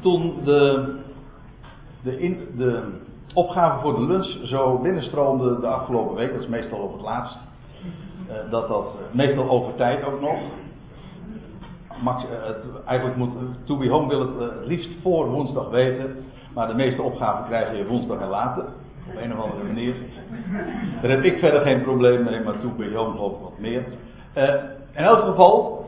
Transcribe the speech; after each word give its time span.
toen 0.00 0.34
de, 0.44 0.94
de, 2.02 2.20
in, 2.20 2.48
de 2.56 2.82
opgave 3.34 3.80
voor 3.80 3.94
de 3.94 4.06
lunch 4.06 4.48
zo 4.48 4.78
binnenstroomde 4.78 5.60
de 5.60 5.66
afgelopen 5.66 6.16
week, 6.16 6.32
dat 6.32 6.42
is 6.42 6.48
meestal 6.48 6.78
op 6.78 6.92
het 6.92 7.02
laatst, 7.02 7.38
uh, 8.28 8.50
dat 8.50 8.68
dat 8.68 8.94
uh, 8.94 9.16
meestal 9.16 9.48
over 9.48 9.74
tijd 9.74 10.04
ook 10.04 10.20
nog. 10.20 10.38
Max, 12.02 12.24
het, 12.28 12.84
eigenlijk 12.86 13.18
moet 13.18 13.30
To 13.64 13.76
Be 13.76 13.88
Home 13.88 14.08
wil 14.08 14.20
het 14.20 14.66
liefst 14.66 14.90
voor 15.02 15.26
woensdag 15.30 15.70
weten, 15.70 16.16
maar 16.54 16.68
de 16.68 16.74
meeste 16.74 17.02
opgaven 17.02 17.44
krijg 17.46 17.76
je 17.76 17.86
woensdag 17.86 18.20
en 18.20 18.28
later. 18.28 18.64
Op 19.08 19.22
een 19.22 19.32
of 19.32 19.42
andere 19.42 19.64
manier. 19.64 19.94
Daar 21.02 21.10
heb 21.10 21.24
ik 21.24 21.38
verder 21.38 21.60
geen 21.60 21.82
probleem 21.82 22.24
mee, 22.24 22.40
maar 22.44 22.60
To 22.60 22.68
Be 22.76 22.94
Home 22.94 23.14
ik 23.14 23.18
wat 23.18 23.58
meer. 23.58 23.84
in 24.92 25.04
elk 25.04 25.24
geval, 25.24 25.86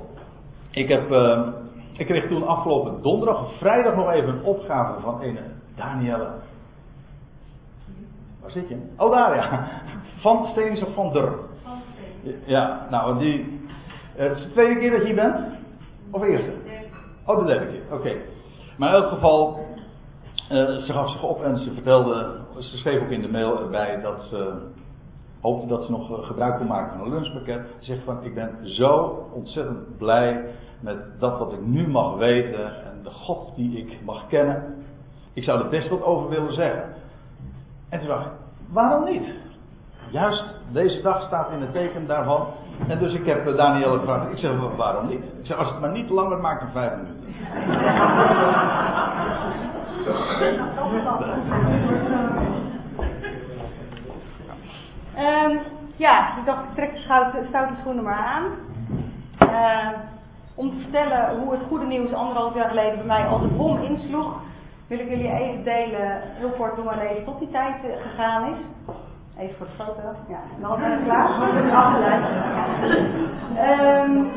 ik, 0.71 0.89
heb, 0.89 1.11
ik 2.01 2.07
kreeg 2.07 2.29
toen 2.29 2.46
afgelopen 2.46 3.03
donderdag 3.03 3.45
of 3.45 3.59
vrijdag 3.59 3.95
nog 3.95 4.11
even 4.11 4.29
een 4.29 4.43
opgave 4.43 5.00
van 5.00 5.23
een 5.23 5.39
Danielle 5.77 6.29
Waar 8.40 8.50
zit 8.50 8.68
je? 8.68 8.76
Oh, 8.96 9.11
daar 9.11 9.35
ja. 9.36 9.68
Van 10.21 10.46
Steens 10.46 10.82
of 10.82 10.95
van 10.95 11.13
Der? 11.13 11.32
Van 11.63 11.79
Ja, 12.45 12.86
nou, 12.90 13.18
die. 13.18 13.61
Het 14.13 14.36
is 14.36 14.43
de 14.43 14.50
tweede 14.50 14.81
keer 14.81 14.90
dat 14.90 15.00
je 15.00 15.07
hier 15.07 15.14
bent? 15.14 15.36
Of 16.11 16.23
eerste? 16.23 16.53
Oh, 17.26 17.39
de 17.39 17.45
derde 17.45 17.67
keer, 17.67 17.82
oké. 17.90 18.17
Maar 18.76 18.89
in 18.89 18.95
elk 18.95 19.09
geval, 19.09 19.59
uh, 20.53 20.76
ze 20.76 20.93
gaf 20.93 21.11
zich 21.11 21.23
op 21.23 21.43
en 21.43 21.59
ze 21.59 21.73
vertelde, 21.73 22.40
ze 22.59 22.76
schreef 22.76 23.03
ook 23.03 23.11
in 23.11 23.23
de 23.23 23.31
mail 23.31 23.61
erbij 23.61 24.01
dat 24.01 24.23
ze 24.23 24.68
hoopte 25.40 25.67
dat 25.67 25.85
ze 25.85 25.90
nog 25.90 26.26
gebruik 26.26 26.57
kon 26.57 26.67
maken 26.67 26.99
van 26.99 27.07
een 27.07 27.12
lunchpakket. 27.12 27.61
Ze 27.79 27.85
zegt 27.93 28.04
van, 28.04 28.25
ik 28.25 28.35
ben 28.35 28.57
zo 28.62 29.25
ontzettend 29.32 29.98
blij 29.98 30.44
met 30.81 30.96
dat 31.18 31.39
wat 31.39 31.53
ik 31.53 31.67
nu 31.67 31.89
mag 31.89 32.17
weten 32.17 32.64
en 32.64 33.00
de 33.03 33.11
God 33.11 33.55
die 33.55 33.78
ik 33.78 33.98
mag 34.05 34.27
kennen. 34.27 34.84
Ik 35.33 35.45
zou 35.45 35.61
er 35.61 35.69
best 35.69 35.89
wat 35.89 36.03
over 36.03 36.28
willen 36.28 36.55
zeggen. 36.55 36.84
En 37.89 37.98
toen 37.98 38.09
dacht 38.09 38.27
ik, 38.27 38.33
waarom 38.73 39.05
niet? 39.05 39.34
Juist 40.11 40.45
deze 40.73 41.03
dag 41.03 41.23
staat 41.23 41.50
in 41.50 41.61
het 41.61 41.72
teken 41.72 42.06
daarvan. 42.06 42.47
En 42.89 42.98
dus 42.98 43.15
ik 43.15 43.27
heb 43.27 43.56
Daniel 43.56 43.98
gevraagd, 43.98 44.31
ik 44.33 44.39
zeg, 44.39 44.77
waarom 44.77 45.09
niet? 45.09 45.22
Ik 45.22 45.47
zeg, 45.47 45.56
als 45.56 45.69
het 45.69 45.81
maar 45.81 45.93
niet 45.93 46.11
langer 46.11 46.39
maakt 46.39 46.61
dan 46.61 46.70
vijf 46.70 46.93
minuten. 46.97 47.19
Um, 55.21 55.61
ja, 55.97 56.37
ik 56.39 56.45
dacht, 56.45 56.65
ik 56.65 56.75
trek 56.75 56.93
de 56.93 57.47
stoute, 57.49 57.81
schoenen 57.81 58.05
maar 58.05 58.25
aan. 58.25 58.45
Uh, 59.43 59.99
om 60.55 60.71
te 60.71 60.81
vertellen 60.81 61.39
hoe 61.39 61.53
het 61.53 61.61
goede 61.69 61.87
nieuws 61.87 62.12
anderhalf 62.12 62.55
jaar 62.55 62.69
geleden 62.69 62.97
bij 62.97 63.07
mij 63.07 63.27
als 63.27 63.43
een 63.43 63.57
bom 63.57 63.79
insloeg 63.79 64.41
wil 64.91 64.99
ik 64.99 65.09
jullie 65.09 65.33
even 65.33 65.65
delen, 65.65 66.21
heel 66.23 66.51
kort 66.51 66.75
hoe 66.75 66.85
mijn 66.85 66.99
leven 66.99 67.25
tot 67.25 67.39
die 67.39 67.51
tijd 67.51 67.85
eh, 67.85 67.91
gegaan 68.03 68.45
is. 68.55 68.59
Even 69.39 69.57
voor 69.57 69.67
de 69.67 69.85
foto. 69.85 70.01
Ja, 70.29 70.41
dan 70.61 70.81
ben 70.81 70.99
ik 70.99 71.05
klaar. 71.05 71.29
Afgeleid. 71.75 72.25
Um, 74.09 74.31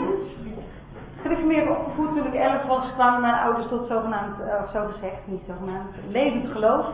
gereformeerd 1.21 1.69
opgevoed 1.69 2.07
toen 2.07 2.27
ik 2.27 2.33
11 2.33 2.65
was, 2.65 2.93
kwamen 2.93 3.21
mijn 3.21 3.33
ouders 3.33 3.67
tot 3.67 3.87
zogenaamd, 3.87 4.39
eh, 4.39 4.63
of 4.63 4.69
zo 4.71 4.85
gezegd, 4.91 5.17
niet 5.25 5.41
zogenaamd, 5.47 5.95
levend 6.09 6.51
geloof. 6.51 6.85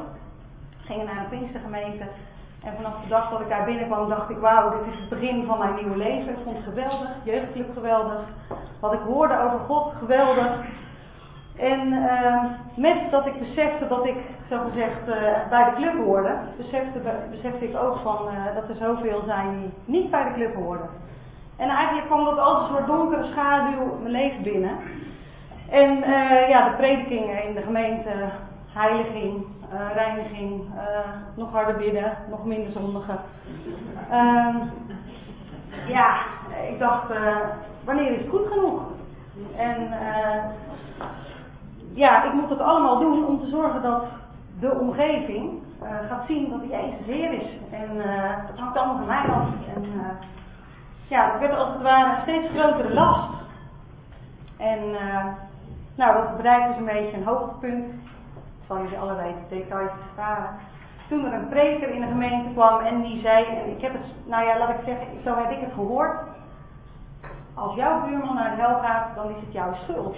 Gingen 0.77 1.05
naar 1.05 1.17
een 1.17 1.29
Pinkstergemeente. 1.29 2.05
En 2.63 2.75
vanaf 2.75 3.01
de 3.01 3.07
dag 3.07 3.29
dat 3.29 3.39
ik 3.39 3.49
daar 3.49 3.65
binnenkwam, 3.65 4.09
dacht 4.09 4.29
ik: 4.29 4.37
wauw, 4.37 4.69
dit 4.69 4.93
is 4.93 4.99
het 4.99 5.09
begin 5.09 5.45
van 5.45 5.57
mijn 5.57 5.75
nieuwe 5.75 5.97
leven. 5.97 6.29
Ik 6.29 6.43
vond 6.43 6.55
het 6.55 6.65
geweldig, 6.65 7.09
jeugdclub 7.23 7.73
geweldig. 7.73 8.21
Wat 8.79 8.93
ik 8.93 8.99
hoorde 8.99 9.39
over 9.39 9.59
God, 9.59 9.93
geweldig. 9.93 10.61
En 11.57 11.87
uh, 11.93 12.43
met 12.75 13.11
dat 13.11 13.25
ik 13.25 13.39
besefte 13.39 13.87
dat 13.87 14.05
ik, 14.05 14.15
zo 14.49 14.59
gezegd, 14.59 15.07
uh, 15.07 15.15
bij 15.49 15.63
de 15.63 15.75
club 15.75 16.05
hoorde, 16.05 16.37
besefte, 16.57 16.99
besefte 17.31 17.65
ik 17.65 17.77
ook 17.77 17.97
van, 17.97 18.17
uh, 18.27 18.55
dat 18.55 18.69
er 18.69 18.75
zoveel 18.75 19.21
zijn 19.25 19.59
die 19.59 19.73
niet 19.85 20.11
bij 20.11 20.23
de 20.23 20.33
club 20.33 20.55
hoorden. 20.55 20.89
En 21.57 21.69
eigenlijk 21.69 22.07
kwam 22.07 22.25
dat 22.25 22.39
als 22.39 22.61
een 22.61 22.75
soort 22.75 22.87
donkere 22.87 23.25
schaduw 23.25 23.97
mijn 24.01 24.11
leven 24.11 24.43
binnen. 24.43 24.77
En 25.69 25.97
uh, 25.97 26.49
ja, 26.49 26.69
de 26.69 26.75
predikingen 26.75 27.43
in 27.43 27.53
de 27.53 27.61
gemeente, 27.61 28.11
heiliging, 28.73 29.45
reiniging, 29.93 30.61
nog 31.35 31.51
harder 31.51 31.75
bidden, 31.75 32.17
nog 32.29 32.45
minder 32.45 32.71
zondigen. 32.71 33.19
Ehm, 34.09 34.55
ja, 35.87 36.17
ik 36.69 36.79
dacht, 36.79 37.07
wanneer 37.83 38.11
is 38.11 38.21
het 38.21 38.29
goed 38.29 38.47
genoeg? 38.47 38.81
En 39.55 39.93
ja, 41.93 42.23
ik 42.23 42.33
moet 42.33 42.49
dat 42.49 42.59
allemaal 42.59 42.99
doen 42.99 43.25
om 43.25 43.39
te 43.39 43.47
zorgen 43.47 43.81
dat 43.81 44.03
de 44.59 44.79
omgeving 44.79 45.61
uh, 45.83 45.89
gaat 46.09 46.25
zien 46.25 46.49
dat 46.49 46.69
Jezus 46.69 47.05
Heer 47.05 47.33
is. 47.33 47.57
En 47.71 47.95
uh, 47.95 48.47
dat 48.47 48.57
hangt 48.57 48.77
allemaal 48.77 48.97
van 48.97 49.07
mij 49.07 49.25
af. 49.25 49.47
En 49.75 49.83
uh, 49.83 50.07
ja, 51.07 51.31
dat 51.31 51.39
werd 51.39 51.57
als 51.57 51.69
het 51.69 51.81
ware 51.81 52.15
een 52.15 52.21
steeds 52.21 52.47
grotere 52.49 52.93
last. 52.93 53.29
En 54.57 54.79
nou, 55.95 56.13
dat 56.13 56.37
bereikte 56.37 56.67
dus 56.67 56.77
een 56.77 56.85
beetje 56.85 57.17
een 57.17 57.23
hoogtepunt. 57.23 57.85
Ik 58.69 58.75
zal 58.75 58.83
jullie 58.83 58.99
allerlei 58.99 59.35
details 59.49 59.91
vertalen. 60.05 60.49
Toen 61.07 61.25
er 61.25 61.33
een 61.33 61.49
preker 61.49 61.89
in 61.89 62.01
de 62.01 62.07
gemeente 62.07 62.49
kwam 62.53 62.79
en 62.79 63.01
die 63.01 63.19
zei, 63.19 63.45
en 63.45 63.69
ik 63.69 63.81
heb 63.81 63.93
het, 63.93 64.13
nou 64.25 64.45
ja, 64.45 64.57
laat 64.57 64.69
ik 64.69 64.81
zeggen, 64.85 65.07
zo 65.23 65.35
heb 65.35 65.51
ik 65.51 65.59
het 65.59 65.73
gehoord. 65.73 66.17
Als 67.53 67.75
jouw 67.75 68.01
buurman 68.05 68.35
naar 68.35 68.55
de 68.55 68.61
hel 68.61 68.79
gaat, 68.79 69.15
dan 69.15 69.29
is 69.29 69.41
het 69.41 69.51
jouw 69.51 69.73
schuld. 69.73 70.15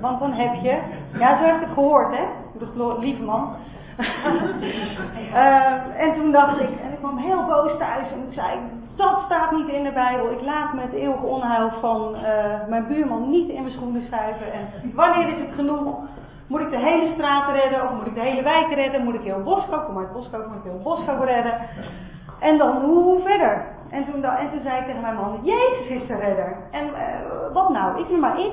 Want 0.00 0.20
dan 0.20 0.32
heb 0.32 0.54
je, 0.54 0.80
ja, 1.18 1.36
zo 1.36 1.44
heb 1.44 1.54
ik 1.54 1.60
het 1.60 1.72
gehoord, 1.72 2.16
hè? 2.16 2.24
De 2.58 2.96
lieve 2.98 3.22
man. 3.22 3.54
uh, 3.98 5.72
en 6.04 6.14
toen 6.14 6.32
dacht 6.32 6.60
ik, 6.60 6.80
en 6.80 6.92
ik 6.92 6.98
kwam 6.98 7.16
heel 7.16 7.46
boos 7.46 7.78
thuis 7.78 8.12
en 8.12 8.26
ik 8.28 8.34
zei: 8.34 8.58
Dat 8.96 9.22
staat 9.24 9.50
niet 9.50 9.68
in 9.68 9.82
de 9.82 9.92
Bijbel. 9.92 10.30
Ik 10.30 10.42
laat 10.42 10.72
me 10.74 10.80
het 10.80 10.92
eeuwige 10.92 11.26
onheil 11.26 11.70
van 11.80 12.14
uh, 12.14 12.68
mijn 12.68 12.86
buurman 12.86 13.30
niet 13.30 13.48
in 13.48 13.62
mijn 13.62 13.74
schoenen 13.74 14.02
schuiven. 14.06 14.52
En 14.52 14.68
wanneer 14.94 15.28
is 15.28 15.40
het 15.40 15.54
genoeg? 15.54 15.96
Moet 16.50 16.60
ik 16.60 16.70
de 16.70 16.78
hele 16.78 17.12
straat 17.14 17.54
redden 17.54 17.82
of 17.82 17.90
moet 17.92 18.06
ik 18.06 18.14
de 18.14 18.20
hele 18.20 18.42
wijk 18.42 18.74
redden? 18.74 19.04
Moet 19.04 19.14
ik 19.14 19.22
heel 19.22 19.42
Boskoop, 19.42 19.84
kom 19.84 19.98
uit 19.98 20.12
Boskoop, 20.12 20.46
moet 20.46 20.56
ik 20.56 20.70
heel 20.70 20.82
Boskoop 20.82 21.22
redden? 21.24 21.54
En 22.38 22.58
dan 22.58 22.76
hoe, 22.76 23.02
hoe 23.02 23.20
verder? 23.22 23.66
En 23.90 24.04
toen, 24.04 24.24
en 24.24 24.50
toen 24.50 24.62
zei 24.62 24.78
ik 24.78 24.86
tegen 24.86 25.00
mijn 25.00 25.14
man: 25.14 25.40
Jezus 25.42 25.86
is 25.86 26.06
de 26.06 26.16
redder. 26.16 26.56
En 26.70 26.86
uh, 26.86 27.52
wat 27.52 27.68
nou? 27.68 28.00
Ik 28.00 28.10
noem 28.10 28.20
maar 28.20 28.40
ik. 28.40 28.52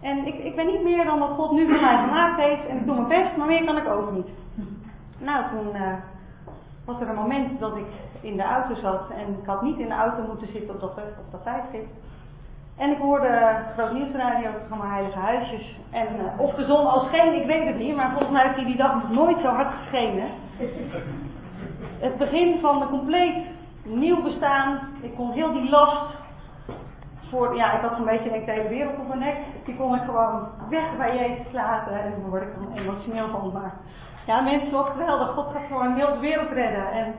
En 0.00 0.26
ik, 0.26 0.34
ik 0.34 0.56
ben 0.56 0.66
niet 0.66 0.82
meer 0.82 1.04
dan 1.04 1.18
wat 1.18 1.30
God 1.30 1.52
nu 1.52 1.68
voor 1.68 1.80
mij 1.80 1.96
gemaakt 1.96 2.40
heeft. 2.40 2.66
En 2.66 2.76
ik 2.76 2.86
doe 2.86 2.94
mijn 2.94 3.08
best, 3.08 3.36
maar 3.36 3.46
meer 3.46 3.64
kan 3.64 3.76
ik 3.76 3.88
ook 3.88 4.10
niet. 4.12 4.28
Nou, 5.18 5.44
toen 5.50 5.76
uh, 5.76 5.92
was 6.84 7.00
er 7.00 7.08
een 7.08 7.14
moment 7.14 7.60
dat 7.60 7.76
ik 7.76 7.86
in 8.20 8.36
de 8.36 8.42
auto 8.42 8.74
zat. 8.74 9.10
En 9.10 9.38
ik 9.40 9.46
had 9.46 9.62
niet 9.62 9.78
in 9.78 9.88
de 9.88 9.94
auto 9.94 10.22
moeten 10.26 10.46
zitten 10.46 10.74
op 10.74 10.80
dat, 10.80 10.90
op 11.18 11.30
dat 11.30 11.42
tijdstip. 11.42 11.86
En 12.78 12.90
ik 12.90 12.98
hoorde 12.98 13.62
Groot 13.76 13.92
Nieuwsradio, 13.92 14.50
van 14.68 14.78
mijn 14.78 14.90
Heilige 14.90 15.18
Huisjes. 15.18 15.76
En 15.90 16.06
uh, 16.16 16.40
of 16.40 16.54
de 16.54 16.64
zon 16.64 16.86
al 16.86 17.00
scheen, 17.00 17.40
ik 17.40 17.46
weet 17.46 17.66
het 17.66 17.78
niet. 17.78 17.96
Maar 17.96 18.10
volgens 18.10 18.30
mij 18.30 18.42
heeft 18.42 18.56
hij 18.56 18.64
die 18.64 18.76
dag 18.76 18.94
nog 18.94 19.10
nooit 19.10 19.38
zo 19.38 19.46
hard 19.46 19.74
geschenen. 19.74 20.28
Het 22.06 22.16
begin 22.16 22.58
van 22.60 22.82
een 22.82 22.88
compleet 22.88 23.46
nieuw 23.82 24.22
bestaan. 24.22 24.78
Ik 25.00 25.14
kon 25.14 25.30
heel 25.30 25.52
die 25.52 25.70
last 25.70 26.16
voor, 27.28 27.56
ja, 27.56 27.72
ik 27.72 27.80
had 27.80 27.96
zo'n 27.96 28.04
beetje 28.04 28.30
denk, 28.30 28.46
de 28.46 28.52
hele 28.52 28.68
wereld 28.68 28.98
op 28.98 29.08
mijn 29.08 29.20
nek. 29.20 29.36
Die 29.64 29.76
kon 29.76 29.94
ik 29.94 30.02
gewoon 30.02 30.48
weg 30.70 30.96
bij 30.96 31.16
Jezus 31.16 31.52
laten. 31.52 32.02
En 32.02 32.10
daar 32.10 32.30
word 32.30 32.42
ik 32.42 32.54
dan 32.54 32.78
emotioneel 32.78 33.28
van. 33.28 33.50
Maar 33.52 33.72
ja, 34.26 34.40
mensen, 34.40 34.72
wat 34.72 34.90
geweldig. 34.90 35.28
God 35.28 35.46
gaat 35.52 35.66
gewoon 35.66 35.94
heel 35.94 36.12
de 36.12 36.18
wereld 36.18 36.50
redden. 36.50 36.92
En, 36.92 37.14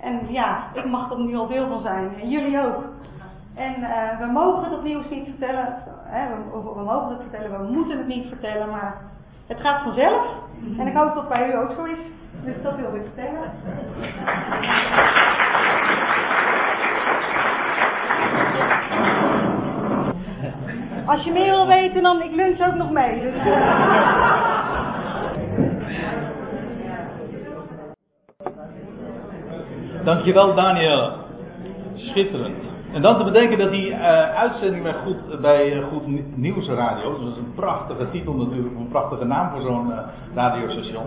en 0.00 0.32
ja, 0.32 0.64
ik 0.72 0.84
mag 0.84 1.10
er 1.10 1.20
nu 1.20 1.36
al 1.36 1.46
deel 1.46 1.68
van 1.68 1.80
zijn. 1.80 2.20
En 2.20 2.28
jullie 2.28 2.64
ook. 2.64 2.84
En 3.54 3.74
uh, 3.80 4.18
we 4.18 4.26
mogen 4.26 4.70
dat 4.70 4.82
nieuws 4.82 5.08
niet 5.10 5.24
vertellen. 5.24 5.76
Hè, 6.04 6.28
we, 6.74 6.82
mogen 6.82 7.08
het 7.08 7.20
vertellen, 7.20 7.66
we 7.66 7.72
moeten 7.72 7.98
het 7.98 8.06
niet 8.06 8.28
vertellen. 8.28 8.70
Maar 8.70 8.96
het 9.46 9.60
gaat 9.60 9.82
vanzelf. 9.82 10.26
En 10.78 10.86
ik 10.86 10.94
hoop 10.94 11.14
dat 11.14 11.28
bij 11.28 11.48
u 11.48 11.56
ook 11.56 11.70
zo 11.70 11.84
is. 11.84 11.98
Dus 12.44 12.62
dat 12.62 12.76
wil 12.76 12.94
ik 12.94 13.02
vertellen. 13.02 13.50
Als 21.06 21.24
je 21.24 21.32
meer 21.32 21.50
wil 21.50 21.66
weten, 21.66 22.02
dan 22.02 22.22
ik 22.22 22.34
lunch 22.34 22.60
ook 22.60 22.74
nog 22.74 22.90
mee. 22.90 23.20
Dus, 23.20 23.34
Dankjewel 30.04 30.54
Daniel. 30.54 31.12
Schitterend. 31.94 32.73
En 32.94 33.02
dan 33.02 33.18
te 33.18 33.24
bedenken 33.24 33.58
dat 33.58 33.70
die 33.70 33.90
uh, 33.90 33.98
uitzending 34.34 34.82
bij 34.82 34.92
Goed, 34.92 35.40
bij 35.40 35.76
uh, 35.76 35.84
Goed 35.84 36.36
Nieuwsradio, 36.36 37.10
dus 37.10 37.20
dat 37.20 37.32
is 37.32 37.36
een 37.36 37.54
prachtige 37.54 38.10
titel 38.10 38.34
natuurlijk, 38.34 38.76
een 38.76 38.88
prachtige 38.88 39.24
naam 39.24 39.50
voor 39.50 39.60
zo'n 39.60 39.88
uh, 39.88 39.98
radiostation. 40.34 41.06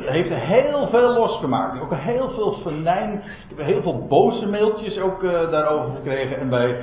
Heeft 0.00 0.30
heel 0.32 0.88
veel 0.90 1.12
losgemaakt. 1.12 1.80
Ook 1.82 1.94
heel 1.94 2.30
veel 2.30 2.56
venijn. 2.62 3.22
Heel 3.56 3.82
veel 3.82 4.06
boze 4.08 4.46
mailtjes 4.46 5.00
ook 5.00 5.22
daarover 5.50 5.90
gekregen. 5.96 6.38
En 6.38 6.48
bij 6.48 6.76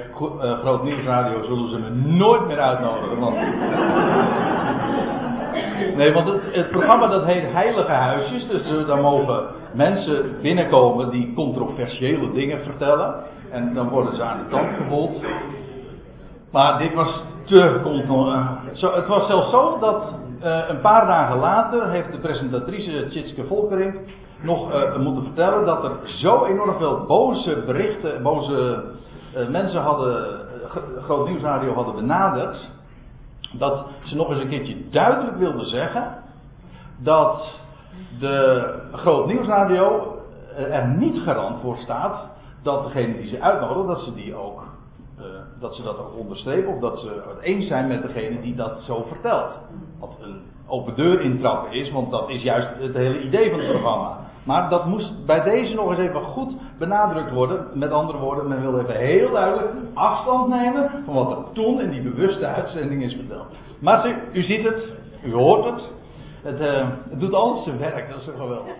Groot 0.62 0.84
Nieuwsradio 0.84 1.44
zullen 1.44 1.70
ze 1.70 1.78
me 1.78 1.90
nooit 1.90 2.48
meer 2.48 2.60
uitnodigen. 2.60 3.20
Want 3.20 3.38
Nee, 5.96 6.14
want 6.14 6.28
het, 6.28 6.42
het, 6.52 6.70
programma 6.70 7.08
dat 7.08 7.26
heet 7.26 7.52
Heilige 7.52 7.92
Huisjes. 7.92 8.48
Dus 8.48 8.86
daar 8.88 9.02
mogen 9.02 9.44
mensen 9.74 10.42
binnenkomen 10.42 11.10
die 11.10 11.34
controversiële 11.34 12.32
dingen 12.32 12.60
vertellen. 12.64 13.16
En 13.52 13.74
dan 13.74 13.90
worden 13.90 14.16
ze 14.16 14.24
aan 14.24 14.38
de 14.38 14.50
tand 14.50 14.68
gevoeld. 14.78 15.24
Maar 16.52 16.78
dit 16.78 16.94
was 16.94 17.24
te 17.44 17.80
controversieel. 17.84 18.94
Het 18.94 19.08
was 19.08 19.28
zelfs 19.28 19.50
zo 19.50 19.80
dat 19.80 20.14
uh, 20.44 20.70
een 20.70 20.82
paar 20.82 21.08
dagen 21.08 21.38
later 21.38 21.90
heeft 21.90 22.12
de 22.12 22.18
presentatrice 22.18 23.08
Tjitske 23.10 23.46
Volkering 23.46 24.00
nog 24.42 24.74
uh, 24.74 24.98
moeten 24.98 25.24
vertellen 25.24 25.66
dat 25.66 25.84
er 25.84 25.92
zo 26.04 26.46
enorm 26.46 26.78
veel 26.78 27.06
boze 27.08 27.64
berichten, 27.66 28.24
boze 28.24 28.84
mensen 29.50 29.82
hadden, 29.82 30.40
Groot 31.02 31.28
Nieuwsradio 31.28 31.74
hadden 31.74 31.96
benaderd 31.96 32.70
dat 33.52 33.86
ze 34.04 34.16
nog 34.16 34.30
eens 34.30 34.42
een 34.42 34.50
keertje 34.50 34.90
duidelijk 34.90 35.38
wilde 35.38 35.66
zeggen 35.66 36.04
dat 36.98 37.60
de 38.20 38.66
Groot 38.92 39.28
Nieuwsradio 39.28 40.18
er 40.56 40.88
niet 40.88 41.22
garant 41.24 41.62
voor 41.62 41.78
staat 41.78 42.30
dat 42.64 42.84
degene 42.84 43.18
die 43.18 43.28
ze 43.28 43.42
uitnodigen, 43.42 43.88
dat 43.88 44.00
ze 44.00 44.14
die 44.14 44.36
ook 44.36 44.62
uh, 45.20 45.26
dat 45.60 45.76
ze 45.76 45.84
dat 45.84 46.00
ook 46.00 46.18
onderstrepen 46.18 46.74
of 46.74 46.80
dat 46.80 47.00
ze 47.00 47.24
het 47.28 47.42
eens 47.42 47.68
zijn 47.68 47.88
met 47.88 48.02
degene 48.02 48.42
die 48.42 48.56
dat 48.56 48.82
zo 48.82 49.06
vertelt. 49.08 49.52
Wat 50.00 50.18
een 50.22 50.42
open 50.68 50.96
deur 50.96 51.22
intrappen 51.22 51.72
is, 51.72 51.92
want 51.92 52.12
dat 52.12 52.30
is 52.30 52.42
juist 52.42 52.68
het 52.80 52.94
hele 52.94 53.22
idee 53.22 53.50
van 53.50 53.60
het 53.60 53.70
programma. 53.70 54.18
Maar 54.44 54.70
dat 54.70 54.86
moest 54.86 55.26
bij 55.26 55.44
deze 55.44 55.74
nog 55.74 55.90
eens 55.90 56.00
even 56.00 56.22
goed 56.22 56.54
benadrukt 56.78 57.32
worden. 57.32 57.66
Met 57.74 57.92
andere 57.92 58.18
woorden, 58.18 58.48
men 58.48 58.62
wil 58.62 58.80
even 58.80 58.96
heel 58.96 59.32
duidelijk 59.32 59.70
afstand 59.94 60.48
nemen 60.48 60.90
van 61.06 61.14
wat 61.14 61.32
er 61.32 61.44
toen 61.54 61.82
in 61.82 61.90
die 61.90 62.02
bewuste 62.02 62.46
uitzending 62.46 63.04
is 63.04 63.14
verteld. 63.14 63.48
Maar 63.80 64.16
u 64.32 64.44
ziet 64.44 64.64
het, 64.64 64.94
u 65.24 65.34
hoort 65.34 65.66
het. 65.66 65.90
Het, 66.42 66.60
uh, 66.62 66.88
het 67.10 67.20
doet 67.20 67.34
alles 67.34 67.64
zijn 67.64 67.78
werk, 67.78 68.10
dat 68.10 68.20
is 68.20 68.26
geweldig. 68.26 68.76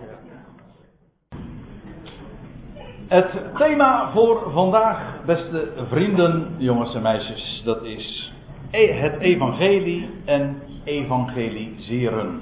Het 3.10 3.30
thema 3.56 4.10
voor 4.12 4.50
vandaag, 4.52 5.24
beste 5.26 5.68
vrienden, 5.88 6.54
jongens 6.56 6.94
en 6.94 7.02
meisjes, 7.02 7.62
dat 7.64 7.82
is 7.82 8.32
e- 8.70 8.92
het 8.92 9.20
evangelie 9.20 10.10
en 10.24 10.62
evangeliseren. 10.84 12.40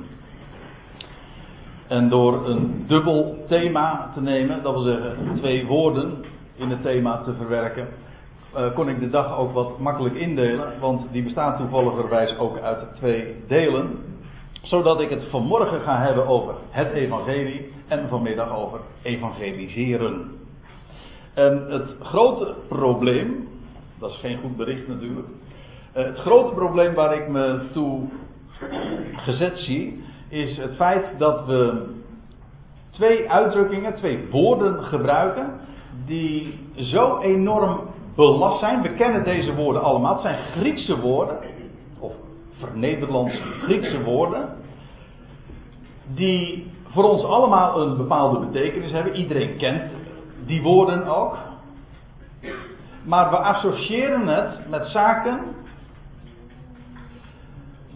En 1.87 2.09
door 2.09 2.49
een 2.49 2.85
dubbel 2.87 3.45
thema 3.47 4.11
te 4.15 4.21
nemen, 4.21 4.63
dat 4.63 4.75
wil 4.75 4.83
zeggen 4.83 5.17
twee 5.37 5.67
woorden 5.67 6.25
in 6.57 6.71
het 6.71 6.83
thema 6.83 7.23
te 7.23 7.35
verwerken, 7.35 7.89
uh, 8.57 8.75
kon 8.75 8.89
ik 8.89 9.01
de 9.01 9.11
dag 9.11 9.39
ook 9.39 9.53
wat 9.53 9.79
makkelijk 9.79 10.15
indelen, 10.15 10.73
want 10.81 11.13
die 11.13 11.23
bestaat 11.23 11.57
toevalligerwijs 11.57 12.39
ook 12.39 12.59
uit 12.59 12.97
twee 12.97 13.35
delen. 13.47 13.99
Zodat 14.63 15.01
ik 15.01 15.11
het 15.11 15.23
vanmorgen 15.31 15.81
ga 15.81 15.99
hebben 15.99 16.27
over 16.27 16.55
het 16.71 16.93
evangelie 16.93 17.73
en 17.87 18.09
vanmiddag 18.09 18.57
over 18.57 18.81
evangeliseren. 19.03 20.37
En 21.39 21.65
het 21.69 21.89
grote 22.01 22.55
probleem, 22.69 23.49
dat 23.99 24.11
is 24.11 24.17
geen 24.17 24.39
goed 24.39 24.57
bericht 24.57 24.89
natuurlijk, 24.89 25.27
uh, 25.29 26.05
het 26.05 26.19
grote 26.19 26.55
probleem 26.55 26.95
waar 26.95 27.15
ik 27.15 27.29
me 27.29 27.61
toe 27.73 28.01
gezet 29.17 29.59
zie, 29.59 30.05
is 30.29 30.57
het 30.57 30.75
feit 30.75 31.05
dat 31.19 31.47
we 31.47 31.87
twee 32.91 33.31
uitdrukkingen, 33.31 33.95
twee 33.95 34.29
woorden 34.31 34.83
gebruiken 34.85 35.51
die 36.07 36.59
zo 36.77 37.19
enorm 37.19 37.81
belast 38.15 38.59
zijn. 38.59 38.83
We 38.83 38.95
kennen 38.95 39.25
deze 39.25 39.55
woorden 39.55 39.83
allemaal. 39.83 40.13
Het 40.13 40.23
zijn 40.23 40.39
Griekse 40.39 41.01
woorden, 41.01 41.39
of 41.99 42.13
vernederlandse 42.59 43.43
Griekse 43.63 44.03
woorden, 44.03 44.49
die 46.15 46.71
voor 46.89 47.11
ons 47.11 47.25
allemaal 47.25 47.81
een 47.81 47.97
bepaalde 47.97 48.47
betekenis 48.47 48.93
hebben. 48.93 49.15
Iedereen 49.15 49.57
kent 49.57 49.83
die 50.49 50.63
woorden 50.63 51.07
ook. 51.07 51.39
Maar 53.05 53.31
we 53.31 53.37
associëren 53.37 54.27
het 54.27 54.69
met 54.69 54.87
zaken 54.87 55.41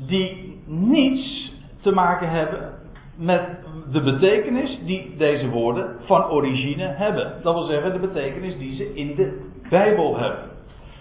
die 0.07 0.63
niets 0.67 1.53
te 1.81 1.93
maken 1.93 2.29
hebben 2.31 2.73
met 3.17 3.43
de 3.91 4.03
betekenis 4.03 4.79
die 4.85 5.17
deze 5.17 5.49
woorden 5.49 5.97
van 6.05 6.25
origine 6.31 6.85
hebben. 6.85 7.33
Dat 7.43 7.55
wil 7.55 7.65
zeggen 7.65 7.93
de 7.93 7.99
betekenis 7.99 8.59
die 8.59 8.75
ze 8.75 8.95
in 8.95 9.15
de 9.15 9.51
Bijbel 9.69 10.19
hebben. 10.19 10.51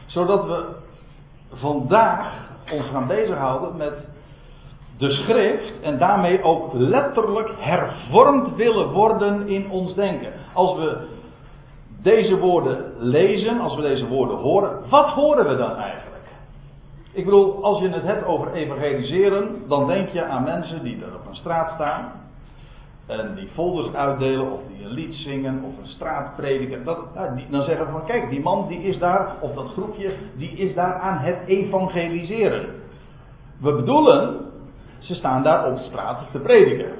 Zodat 0.05 0.45
we 0.45 0.65
vandaag 1.53 2.33
ons 2.71 2.85
gaan 2.85 3.07
bezighouden 3.07 3.77
met 3.77 3.93
de 4.97 5.11
schrift 5.11 5.81
en 5.81 5.97
daarmee 5.97 6.43
ook 6.43 6.73
letterlijk 6.73 7.51
hervormd 7.57 8.55
willen 8.55 8.91
worden 8.91 9.47
in 9.47 9.69
ons 9.69 9.95
denken. 9.95 10.33
Als 10.53 10.75
we 10.75 11.07
deze 12.01 12.37
woorden 12.37 12.93
lezen, 12.97 13.59
als 13.59 13.75
we 13.75 13.81
deze 13.81 14.07
woorden 14.07 14.37
horen, 14.37 14.89
wat 14.89 15.09
horen 15.09 15.49
we 15.49 15.55
dan 15.55 15.75
eigenlijk? 15.75 16.11
Ik 17.13 17.25
bedoel, 17.25 17.63
als 17.63 17.79
je 17.79 17.89
het 17.89 18.03
hebt 18.03 18.25
over 18.25 18.53
evangeliseren, 18.53 19.55
dan 19.67 19.87
denk 19.87 20.09
je 20.09 20.23
aan 20.23 20.43
mensen 20.43 20.83
die 20.83 21.03
er 21.05 21.15
op 21.15 21.27
een 21.29 21.35
straat 21.35 21.71
staan. 21.73 22.11
En 23.05 23.35
die 23.35 23.47
folders 23.47 23.93
uitdelen, 23.93 24.51
of 24.51 24.59
die 24.67 24.85
een 24.85 24.91
lied 24.91 25.13
zingen, 25.15 25.63
of 25.63 25.77
een 25.77 25.89
straatprediker. 25.89 26.83
Dat, 26.83 27.15
nou, 27.15 27.41
dan 27.49 27.63
zeggen 27.63 27.85
we 27.85 27.91
van, 27.91 28.05
kijk, 28.05 28.29
die 28.29 28.41
man 28.41 28.67
die 28.67 28.81
is 28.81 28.99
daar, 28.99 29.35
of 29.39 29.53
dat 29.53 29.67
groepje, 29.67 30.13
die 30.35 30.51
is 30.51 30.73
daar 30.73 30.93
aan 30.93 31.17
het 31.17 31.37
evangeliseren. 31.45 32.65
We 33.59 33.73
bedoelen, 33.73 34.37
ze 34.99 35.15
staan 35.15 35.43
daar 35.43 35.71
op 35.71 35.77
straat 35.77 36.31
te 36.31 36.39
prediken. 36.39 36.91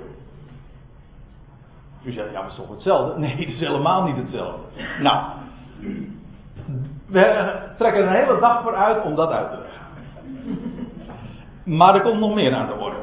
U 2.03 2.12
zegt, 2.12 2.27
ja, 2.27 2.33
maar 2.33 2.44
het 2.44 2.51
is 2.51 2.57
toch 2.57 2.69
hetzelfde? 2.69 3.19
Nee, 3.19 3.36
het 3.36 3.48
is 3.48 3.59
helemaal 3.59 4.03
niet 4.03 4.15
hetzelfde. 4.15 4.62
Nou, 5.01 5.25
we 7.07 7.53
trekken 7.77 8.07
een 8.07 8.15
hele 8.15 8.39
dag 8.39 8.62
vooruit 8.62 9.03
om 9.03 9.15
dat 9.15 9.31
uit 9.31 9.51
te 9.51 9.57
leggen. 9.57 9.81
Maar 11.63 11.95
er 11.95 12.01
komt 12.01 12.19
nog 12.19 12.33
meer 12.33 12.53
aan 12.53 12.68
de 12.68 12.74
orde. 12.74 12.98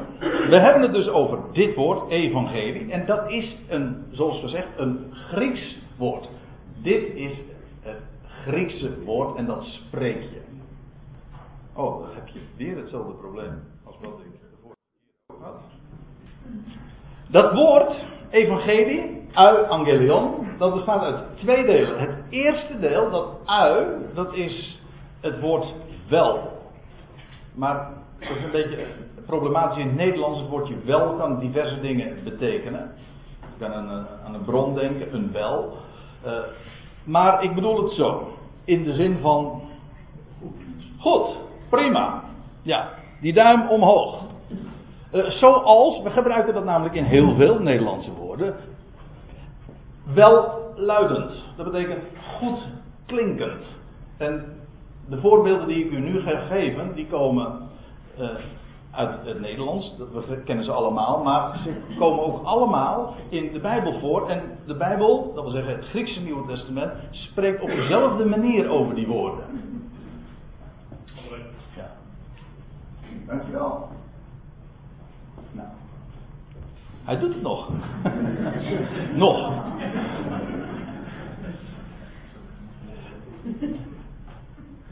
We 0.49 0.59
hebben 0.59 0.81
het 0.81 0.93
dus 0.93 1.07
over 1.07 1.39
dit 1.53 1.75
woord, 1.75 2.09
evangelie. 2.09 2.91
En 2.91 3.05
dat 3.05 3.29
is 3.29 3.57
een, 3.67 4.05
zoals 4.11 4.39
gezegd, 4.39 4.67
een 4.77 5.07
Grieks 5.11 5.77
woord. 5.97 6.29
Dit 6.81 7.13
is 7.13 7.41
het 7.81 8.01
Griekse 8.23 9.03
woord 9.03 9.37
en 9.37 9.45
dat 9.45 9.63
spreek 9.63 10.21
je. 10.21 10.41
Oh, 11.73 11.99
dan 11.99 12.09
heb 12.13 12.27
je 12.27 12.39
weer 12.57 12.77
hetzelfde 12.77 13.13
probleem 13.13 13.63
als 13.85 13.95
wat 14.01 14.19
ik 14.19 14.39
ervoor 14.51 14.75
had. 15.41 15.61
Dat 17.27 17.53
woord, 17.53 18.05
evangelie, 18.29 19.27
ui 19.33 19.65
angelion, 19.67 20.47
dat 20.57 20.73
bestaat 20.73 21.01
uit 21.01 21.37
twee 21.37 21.65
delen. 21.65 21.99
Het 21.99 22.15
eerste 22.29 22.79
deel, 22.79 23.09
dat 23.09 23.27
ui, 23.45 23.85
dat 24.13 24.33
is 24.33 24.81
het 25.21 25.39
woord 25.39 25.73
wel. 26.09 26.57
Maar 27.55 27.89
dat 28.19 28.29
is 28.37 28.43
een 28.43 28.51
beetje 28.51 28.85
problematisch 29.25 29.77
in 29.77 29.87
het 29.87 29.95
Nederlands. 29.95 30.39
Het 30.39 30.49
woordje 30.49 30.75
wel 30.85 31.15
kan 31.15 31.39
diverse 31.39 31.79
dingen 31.79 32.23
betekenen. 32.23 32.91
Je 33.39 33.65
kan 33.65 33.73
aan 33.73 33.89
een, 33.89 34.33
een 34.33 34.43
bron 34.45 34.75
denken, 34.75 35.13
een 35.15 35.31
wel. 35.31 35.77
Uh, 36.25 36.31
maar 37.03 37.43
ik 37.43 37.55
bedoel 37.55 37.83
het 37.83 37.91
zo. 37.91 38.33
In 38.63 38.83
de 38.83 38.93
zin 38.93 39.17
van. 39.21 39.61
Goed, 40.97 41.37
prima. 41.69 42.23
Ja, 42.61 42.89
die 43.21 43.33
duim 43.33 43.67
omhoog. 43.67 44.21
Uh, 45.11 45.29
zoals, 45.29 46.01
we 46.01 46.09
gebruiken 46.09 46.53
dat 46.53 46.63
namelijk 46.63 46.95
in 46.95 47.03
heel 47.03 47.35
veel 47.35 47.59
Nederlandse 47.59 48.13
woorden. 48.13 48.55
Welluidend. 50.13 51.43
Dat 51.55 51.71
betekent 51.71 52.03
goed 52.39 52.59
klinkend. 53.05 53.63
En 54.17 54.45
de 55.07 55.19
voorbeelden 55.19 55.67
die 55.67 55.85
ik 55.85 55.91
u 55.91 55.99
nu 55.99 56.19
ga 56.19 56.39
geven, 56.39 56.95
die 56.95 57.07
komen 57.07 57.59
uh, 58.19 58.29
uit 58.91 59.25
het 59.25 59.39
Nederlands, 59.39 59.93
we 60.27 60.41
kennen 60.45 60.65
ze 60.65 60.71
allemaal, 60.71 61.23
maar 61.23 61.57
ze 61.63 61.73
komen 61.97 62.23
ook 62.23 62.45
allemaal 62.45 63.15
in 63.29 63.51
de 63.51 63.59
Bijbel 63.59 63.99
voor. 63.99 64.29
En 64.29 64.41
de 64.65 64.75
Bijbel, 64.75 65.31
dat 65.33 65.43
wil 65.43 65.53
zeggen 65.53 65.75
het 65.75 65.85
Griekse 65.85 66.19
Nieuwe 66.19 66.47
Testament, 66.47 66.93
spreekt 67.11 67.61
op 67.61 67.69
dezelfde 67.69 68.25
manier 68.25 68.69
over 68.69 68.95
die 68.95 69.07
woorden. 69.07 69.43
Ja. 71.75 71.91
Dankjewel. 73.27 73.87
Nou. 75.51 75.67
Hij 77.09 77.19
doet 77.19 77.33
het 77.33 77.41
nog. 77.41 77.69
nog. 79.25 79.51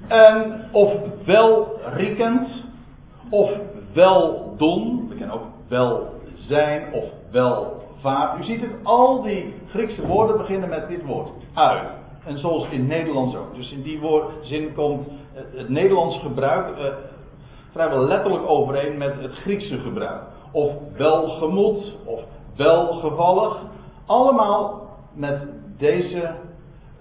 En 0.08 0.66
of 0.72 0.94
welriekend, 1.26 2.64
of 3.30 3.52
wel 3.94 4.54
doen, 4.58 5.08
we 5.10 5.16
kennen 5.16 5.36
ook 5.36 5.46
wel 5.68 6.10
zijn 6.34 6.94
of 6.94 7.04
welvaart. 7.32 8.40
U 8.40 8.44
ziet 8.44 8.62
het, 8.62 8.72
al 8.84 9.22
die 9.22 9.54
Griekse 9.68 10.08
woorden 10.08 10.38
beginnen 10.38 10.70
met 10.70 10.88
dit 10.88 11.06
woord, 11.06 11.30
ui. 11.54 11.82
En 12.26 12.38
zoals 12.38 12.70
in 12.70 12.88
Nederlands 12.88 13.36
ook. 13.36 13.56
Dus 13.56 13.72
in 13.72 13.82
die 13.82 14.02
zin 14.42 14.74
komt 14.74 15.08
het, 15.34 15.70
Nederlands 15.70 16.20
gebruik, 16.20 16.78
uh, 16.78 16.86
vrijwel 17.72 18.06
letterlijk 18.06 18.50
overeen 18.50 18.98
met 18.98 19.22
het 19.22 19.34
Griekse 19.34 19.78
gebruik. 19.78 20.36
Of 20.58 20.72
welgemoed, 20.98 21.96
of 22.06 22.20
welgevallig. 22.56 23.62
Allemaal 24.06 24.90
met 25.14 25.48
deze, 25.78 26.36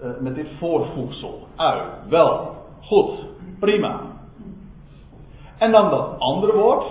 uh, 0.03 0.09
met 0.19 0.35
dit 0.35 0.47
voorvoegsel. 0.59 1.39
Ui, 1.55 1.81
wel, 2.09 2.55
goed, 2.81 3.25
prima. 3.59 4.01
En 5.57 5.71
dan 5.71 5.89
dat 5.89 6.19
andere 6.19 6.57
woord, 6.57 6.85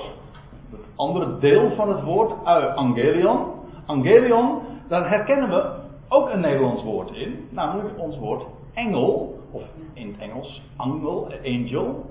het 0.70 0.80
andere 0.96 1.38
deel 1.38 1.70
van 1.70 1.88
het 1.88 2.02
woord, 2.02 2.32
ui, 2.44 2.74
angelion. 2.74 3.38
Angelion, 3.86 4.58
daar 4.88 5.08
herkennen 5.08 5.48
we 5.48 5.74
ook 6.08 6.28
een 6.28 6.40
Nederlands 6.40 6.82
woord 6.82 7.10
in, 7.10 7.48
namelijk 7.50 7.98
ons 7.98 8.18
woord 8.18 8.44
engel, 8.74 9.38
of 9.50 9.62
in 9.92 10.06
het 10.06 10.18
Engels 10.18 10.62
angel, 10.76 11.28
angel. 11.44 12.04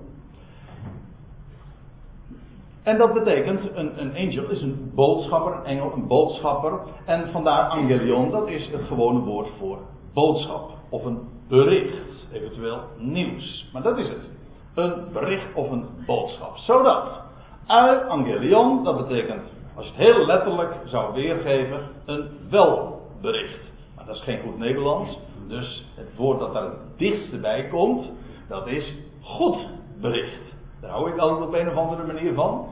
En 2.86 2.98
dat 2.98 3.14
betekent, 3.14 3.76
een, 3.76 4.02
een 4.02 4.16
angel 4.16 4.50
is 4.50 4.62
een 4.62 4.92
boodschapper, 4.96 5.54
een 5.54 5.66
engel, 5.66 5.92
een 5.94 6.08
boodschapper. 6.08 6.80
En 7.06 7.32
vandaar 7.32 7.70
angelion, 7.70 8.32
dat 8.32 8.48
is 8.48 8.70
het 8.72 8.82
gewone 8.88 9.20
woord 9.20 9.48
voor 9.60 9.78
boodschap. 10.14 10.70
Of 10.90 11.06
een 11.06 11.20
bericht, 11.48 12.28
eventueel 12.34 12.80
nieuws. 12.98 13.70
Maar 13.74 13.82
dat 13.82 13.98
is 13.98 14.08
het. 14.08 14.30
Een 14.76 14.94
bericht 15.14 15.54
of 15.54 15.72
een 15.72 15.86
boodschap. 16.06 16.58
Zodat, 16.58 17.22
uit 17.68 18.08
angelion, 18.08 18.84
dat 18.84 19.08
betekent, 19.08 19.44
als 19.76 19.86
je 19.86 19.92
het 19.92 20.02
heel 20.02 20.26
letterlijk 20.26 20.74
zou 20.86 21.14
weergeven, 21.14 21.80
een 22.06 22.30
welbericht. 22.50 23.64
Maar 23.96 24.06
dat 24.06 24.16
is 24.16 24.22
geen 24.22 24.40
goed 24.42 24.58
Nederlands. 24.58 25.18
Dus 25.48 25.86
het 25.96 26.16
woord 26.16 26.40
dat 26.40 26.54
daar 26.54 26.64
het 26.64 26.98
dichtste 26.98 27.38
bij 27.38 27.68
komt, 27.68 28.10
dat 28.48 28.68
is 28.68 28.94
goed 29.22 29.58
bericht. 30.02 30.54
Daar 30.82 30.92
hou 30.92 31.12
ik 31.12 31.18
altijd 31.18 31.48
op 31.48 31.54
een 31.54 31.70
of 31.70 31.76
andere 31.76 32.06
manier 32.06 32.34
van. 32.34 32.68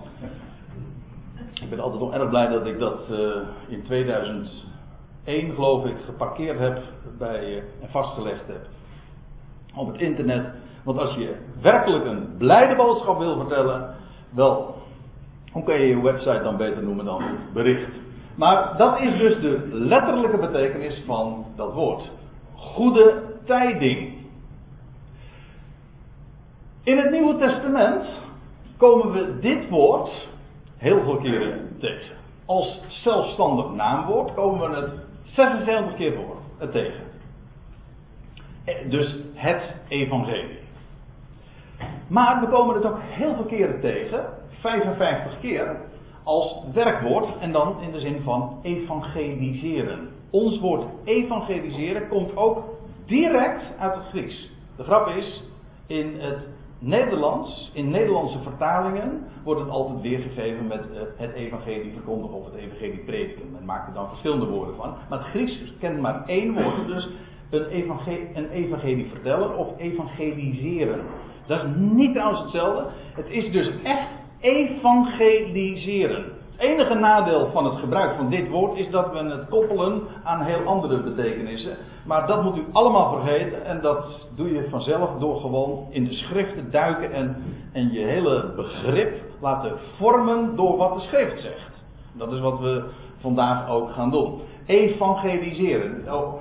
Ik 1.64 1.70
ben 1.70 1.80
altijd 1.80 2.02
nog 2.02 2.14
erg 2.14 2.30
blij 2.30 2.48
dat 2.48 2.66
ik 2.66 2.80
dat 2.80 3.00
uh, 3.12 3.18
in 3.68 3.84
2001, 3.84 5.54
geloof 5.54 5.86
ik, 5.86 5.96
geparkeerd 6.06 6.60
heb 6.60 6.82
bij, 7.18 7.50
uh, 7.50 7.58
en 7.58 7.90
vastgelegd 7.90 8.48
heb 8.48 8.68
op 9.76 9.88
het 9.88 10.02
internet. 10.02 10.46
Want 10.84 11.00
als 11.00 11.16
je 11.16 11.36
werkelijk 11.62 12.06
een 12.06 12.38
blijde 12.38 12.76
boodschap 12.76 13.18
wil 13.18 13.38
vertellen, 13.38 13.96
wel, 14.30 14.76
hoe 15.52 15.64
kan 15.64 15.80
je 15.80 15.88
je 15.88 16.02
website 16.02 16.44
dan 16.44 16.58
beter 16.58 16.84
noemen 16.84 17.06
dan 17.06 17.24
bericht? 17.54 17.92
Maar 18.36 18.78
dat 18.78 19.00
is 19.00 19.18
dus 19.18 19.40
de 19.40 19.70
letterlijke 19.72 20.38
betekenis 20.38 21.04
van 21.06 21.46
dat 21.56 21.74
woord. 21.74 22.12
Goede 22.56 23.24
tijding. 23.46 24.14
In 26.84 26.98
het 26.98 27.12
Nieuwe 27.12 27.38
Testament 27.38 28.06
komen 28.78 29.12
we 29.12 29.40
dit 29.40 29.70
woord 29.70 30.32
heel 30.84 31.04
veel 31.04 31.18
keren 31.18 31.78
tegen. 31.80 32.16
Als 32.46 32.82
zelfstandig 32.88 33.72
naamwoord 33.72 34.34
komen 34.34 34.70
we 34.70 34.76
het 34.76 34.92
76 35.24 35.96
keer 35.96 36.14
voor 36.14 36.38
het 36.58 36.72
tegen. 36.72 37.04
Eh, 38.66 38.90
dus 38.90 39.16
het 39.34 39.76
evangelie. 39.88 40.60
Maar 42.08 42.40
we 42.40 42.48
komen 42.48 42.76
het 42.76 42.86
ook 42.86 43.00
heel 43.02 43.36
veel 43.36 43.46
keren 43.46 43.80
tegen, 43.80 44.26
55 44.50 45.40
keer, 45.40 45.78
als 46.24 46.64
werkwoord 46.74 47.38
en 47.40 47.52
dan 47.52 47.82
in 47.82 47.92
de 47.92 48.00
zin 48.00 48.22
van 48.22 48.60
evangeliseren. 48.62 50.10
Ons 50.30 50.60
woord 50.60 50.86
evangeliseren 51.04 52.08
komt 52.08 52.36
ook 52.36 52.64
direct 53.06 53.64
uit 53.80 53.96
het 53.96 54.06
Grieks. 54.06 54.50
De 54.78 54.84
grap 54.84 55.08
is, 55.08 55.44
in 55.88 56.20
het 56.20 56.48
Nederlands, 56.86 57.72
in 57.74 57.90
Nederlandse 57.90 58.40
vertalingen, 58.40 59.24
wordt 59.44 59.62
het 59.62 59.70
altijd 59.70 60.02
weergegeven 60.02 60.68
met 60.68 60.86
uh, 60.94 61.00
het 61.16 61.34
evangelie 61.34 61.92
verkondigen 61.94 62.38
of 62.38 62.46
het 62.46 62.54
evangelie 62.54 63.04
prediken. 63.06 63.52
Men 63.52 63.66
maakt 63.66 63.88
er 63.88 63.94
dan 63.94 64.08
verschillende 64.08 64.46
woorden 64.46 64.76
van. 64.76 64.94
Maar 65.10 65.20
het 65.20 65.28
Grieks 65.28 65.74
kent 65.80 66.00
maar 66.00 66.26
één 66.26 66.54
woord, 66.54 66.88
dus 66.88 67.10
een 67.50 67.66
evangelie, 67.66 68.30
een 68.34 68.50
evangelie 68.50 69.10
vertellen 69.10 69.58
of 69.58 69.68
evangeliseren. 69.78 71.02
Dat 71.48 71.64
is 71.64 71.70
niet 71.76 72.14
trouwens 72.14 72.42
hetzelfde. 72.42 72.90
Het 73.14 73.30
is 73.30 73.52
dus 73.52 73.72
echt 73.84 74.08
evangeliseren. 74.40 76.26
Het 76.56 76.62
enige 76.72 76.94
nadeel 76.94 77.50
van 77.52 77.66
het 77.66 77.80
gebruik 77.80 78.16
van 78.16 78.30
dit 78.30 78.50
woord 78.50 78.78
is 78.78 78.90
dat 78.90 79.12
we 79.12 79.18
het 79.18 79.50
koppelen 79.50 80.02
aan 80.24 80.42
heel 80.42 80.66
andere 80.66 80.98
betekenissen. 80.98 81.78
Maar 82.06 82.28
dat 82.28 82.44
moet 82.44 82.58
u 82.58 82.66
allemaal 82.72 83.12
vergeten 83.14 83.66
en 83.66 83.82
dat 83.82 84.28
doe 84.36 84.54
je 84.54 84.70
vanzelf 84.70 85.10
door 85.20 85.40
gewoon 85.40 85.88
in 85.90 86.06
de 86.06 86.14
schriften 86.14 86.72
duiken 86.72 87.12
en, 87.12 87.36
en 87.72 87.92
je 87.92 88.00
hele 88.00 88.54
begrip 88.56 89.22
laten 89.42 89.72
vormen 89.98 90.56
door 90.56 90.78
wat 90.78 90.94
de 90.94 91.00
schrift 91.00 91.42
zegt. 91.42 91.72
Dat 92.14 92.32
is 92.32 92.40
wat 92.40 92.60
we 92.60 92.84
vandaag 93.20 93.70
ook 93.70 93.92
gaan 93.92 94.12
doen. 94.12 94.42
Evangeliseren. 94.66 96.04
Nou, 96.06 96.34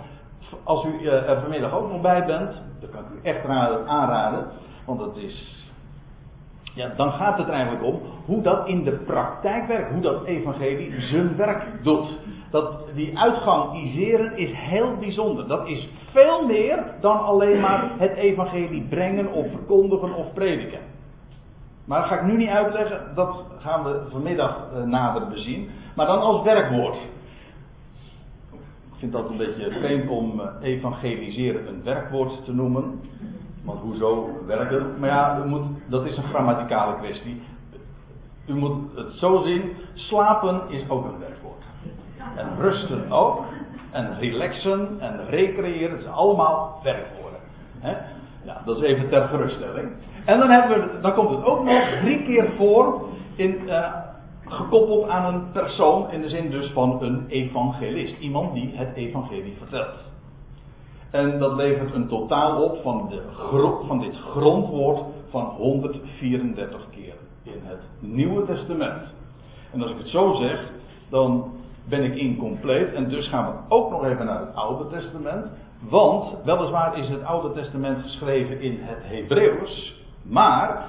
als 0.64 0.84
u 0.84 1.06
eh, 1.06 1.28
er 1.28 1.40
vanmiddag 1.40 1.74
ook 1.74 1.90
nog 1.92 2.00
bij 2.00 2.24
bent, 2.24 2.52
dan 2.80 2.90
kan 2.90 3.00
ik 3.00 3.22
u 3.22 3.28
echt 3.28 3.46
aanraden, 3.86 4.46
want 4.86 5.00
het 5.00 5.16
is 5.16 5.62
ja, 6.74 6.92
dan 6.96 7.12
gaat 7.12 7.38
het 7.38 7.48
eigenlijk 7.48 7.84
om 7.84 8.00
hoe 8.24 8.42
dat 8.42 8.66
in 8.66 8.84
de 8.84 8.92
praktijk 8.92 9.66
werkt, 9.66 9.92
hoe 9.92 10.00
dat 10.00 10.24
evangelie 10.24 11.00
zijn 11.00 11.36
werk 11.36 11.84
doet. 11.84 12.18
Dat, 12.50 12.94
die 12.94 13.18
uitgang 13.18 13.74
iseren 13.74 14.36
is 14.36 14.52
heel 14.52 14.96
bijzonder. 14.96 15.48
Dat 15.48 15.68
is 15.68 15.88
veel 16.12 16.46
meer 16.46 16.84
dan 17.00 17.24
alleen 17.24 17.60
maar 17.60 17.90
het 17.98 18.14
evangelie 18.14 18.82
brengen 18.82 19.32
of 19.32 19.50
verkondigen 19.50 20.14
of 20.14 20.32
prediken. 20.32 20.80
Maar 21.84 22.00
dat 22.00 22.08
ga 22.08 22.14
ik 22.14 22.26
nu 22.26 22.36
niet 22.36 22.48
uitleggen, 22.48 23.14
dat 23.14 23.44
gaan 23.58 23.84
we 23.84 24.02
vanmiddag 24.10 24.68
eh, 24.74 24.82
nader 24.82 25.28
bezien. 25.28 25.68
Maar 25.96 26.06
dan 26.06 26.20
als 26.20 26.42
werkwoord. 26.42 26.96
Ik 28.92 28.98
vind 28.98 29.12
dat 29.12 29.30
een 29.30 29.36
beetje 29.36 29.70
vreemd 29.70 30.10
om 30.10 30.40
eh, 30.40 30.46
evangeliseren 30.60 31.68
een 31.68 31.82
werkwoord 31.82 32.44
te 32.44 32.52
noemen. 32.52 33.00
Want 33.64 33.80
hoezo 33.80 34.28
werken? 34.46 34.98
Maar 34.98 35.08
ja, 35.08 35.44
moet, 35.46 35.66
dat 35.86 36.06
is 36.06 36.16
een 36.16 36.28
grammaticale 36.28 36.96
kwestie. 36.96 37.42
U 38.46 38.54
moet 38.54 38.96
het 38.96 39.12
zo 39.12 39.42
zien: 39.42 39.76
slapen 39.94 40.60
is 40.68 40.88
ook 40.88 41.04
een 41.04 41.18
werkwoord. 41.18 41.62
En 42.36 42.48
rusten 42.58 43.12
ook. 43.12 43.44
En 43.90 44.18
relaxen 44.18 44.96
en 45.00 45.26
recreëren, 45.28 45.90
het 45.90 46.02
zijn 46.02 46.14
allemaal 46.14 46.80
werkwoorden. 46.82 47.40
Ja, 48.44 48.62
dat 48.64 48.76
is 48.76 48.82
even 48.82 49.08
ter 49.08 49.28
geruststelling. 49.28 49.90
En 50.24 50.38
dan, 50.38 50.50
hebben 50.50 50.80
we, 50.80 51.00
dan 51.00 51.14
komt 51.14 51.30
het 51.30 51.44
ook 51.44 51.64
nog 51.64 51.88
drie 52.00 52.24
keer 52.24 52.50
voor, 52.56 53.08
in, 53.34 53.60
uh, 53.66 53.94
gekoppeld 54.46 55.08
aan 55.08 55.34
een 55.34 55.50
persoon, 55.52 56.10
in 56.10 56.20
de 56.20 56.28
zin 56.28 56.50
dus 56.50 56.70
van 56.70 57.02
een 57.02 57.26
evangelist. 57.28 58.18
Iemand 58.18 58.54
die 58.54 58.72
het 58.74 58.94
evangelie 58.94 59.56
vertelt. 59.58 60.11
En 61.12 61.38
dat 61.38 61.52
levert 61.54 61.94
een 61.94 62.08
totaal 62.08 62.62
op 62.62 62.82
van, 62.82 63.08
de, 63.08 63.22
van 63.86 64.00
dit 64.00 64.16
grondwoord 64.16 65.00
van 65.30 65.44
134 65.44 66.86
keer 66.90 67.14
in 67.42 67.60
het 67.62 67.80
Nieuwe 67.98 68.44
Testament. 68.46 69.02
En 69.72 69.82
als 69.82 69.90
ik 69.90 69.98
het 69.98 70.08
zo 70.08 70.34
zeg, 70.34 70.70
dan 71.08 71.52
ben 71.88 72.04
ik 72.04 72.14
incompleet. 72.14 72.94
En 72.94 73.08
dus 73.08 73.28
gaan 73.28 73.46
we 73.46 73.74
ook 73.74 73.90
nog 73.90 74.04
even 74.04 74.26
naar 74.26 74.40
het 74.40 74.54
Oude 74.54 74.96
Testament. 74.96 75.46
Want 75.88 76.44
weliswaar 76.44 76.98
is 76.98 77.08
het 77.08 77.24
Oude 77.24 77.60
Testament 77.60 78.02
geschreven 78.02 78.60
in 78.60 78.78
het 78.80 78.98
Hebreeuws. 79.02 80.02
Maar 80.22 80.88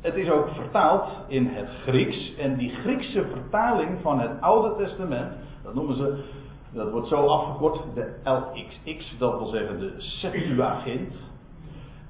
het 0.00 0.14
is 0.14 0.30
ook 0.30 0.48
vertaald 0.48 1.04
in 1.26 1.46
het 1.46 1.68
Grieks. 1.82 2.36
En 2.36 2.56
die 2.56 2.70
Griekse 2.70 3.24
vertaling 3.32 4.00
van 4.02 4.20
het 4.20 4.30
Oude 4.40 4.84
Testament, 4.84 5.32
dat 5.62 5.74
noemen 5.74 5.96
ze 5.96 6.24
dat 6.76 6.90
wordt 6.90 7.08
zo 7.08 7.26
afgekort, 7.26 7.82
de 7.94 8.14
LXX, 8.24 9.16
dat 9.18 9.38
wil 9.38 9.46
zeggen 9.46 9.78
de 9.78 9.94
Septuagint. 9.98 11.14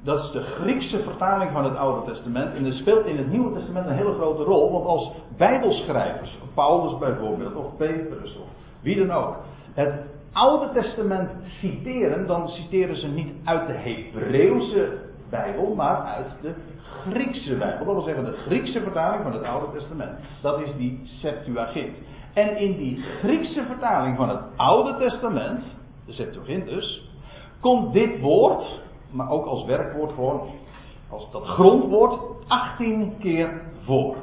Dat 0.02 0.24
is 0.24 0.30
de 0.30 0.42
Griekse 0.42 1.02
vertaling 1.02 1.52
van 1.52 1.64
het 1.64 1.76
Oude 1.76 2.12
Testament. 2.12 2.54
En 2.54 2.64
dat 2.64 2.72
speelt 2.72 3.06
in 3.06 3.16
het 3.16 3.30
Nieuwe 3.30 3.52
Testament 3.52 3.86
een 3.86 3.96
hele 3.96 4.14
grote 4.14 4.42
rol. 4.42 4.72
Want 4.72 4.86
als 4.86 5.10
Bijbelschrijvers, 5.36 6.38
Paulus 6.54 6.98
bijvoorbeeld, 6.98 7.54
of 7.54 7.76
Petrus, 7.76 8.36
of 8.36 8.48
wie 8.80 9.06
dan 9.06 9.16
ook, 9.16 9.36
het 9.74 9.94
Oude 10.32 10.80
Testament 10.80 11.30
citeren, 11.60 12.26
dan 12.26 12.48
citeren 12.48 12.96
ze 12.96 13.08
niet 13.08 13.32
uit 13.44 13.66
de 13.66 13.72
Hebreeuwse 13.72 14.98
Bijbel, 15.30 15.74
maar 15.74 15.96
uit 15.96 16.36
de 16.40 16.54
Griekse 16.80 17.56
Bijbel. 17.56 17.86
Dat 17.86 17.94
wil 17.94 18.04
zeggen 18.04 18.24
de 18.24 18.36
Griekse 18.46 18.80
vertaling 18.80 19.22
van 19.22 19.32
het 19.32 19.42
Oude 19.42 19.78
Testament. 19.78 20.18
Dat 20.42 20.60
is 20.60 20.68
die 20.76 21.00
Septuagint. 21.04 21.96
En 22.36 22.56
in 22.56 22.76
die 22.76 23.02
Griekse 23.02 23.64
vertaling 23.66 24.16
van 24.16 24.28
het 24.28 24.40
Oude 24.56 24.96
Testament, 24.98 25.64
de 26.06 26.12
Septuagint 26.12 26.68
dus, 26.68 27.10
komt 27.60 27.92
dit 27.92 28.20
woord, 28.20 28.64
maar 29.10 29.30
ook 29.30 29.46
als 29.46 29.64
werkwoord 29.64 30.12
gewoon, 30.12 30.48
als 31.10 31.30
dat 31.30 31.44
grondwoord, 31.44 32.20
18 32.46 33.14
keer 33.18 33.62
voor. 33.84 34.16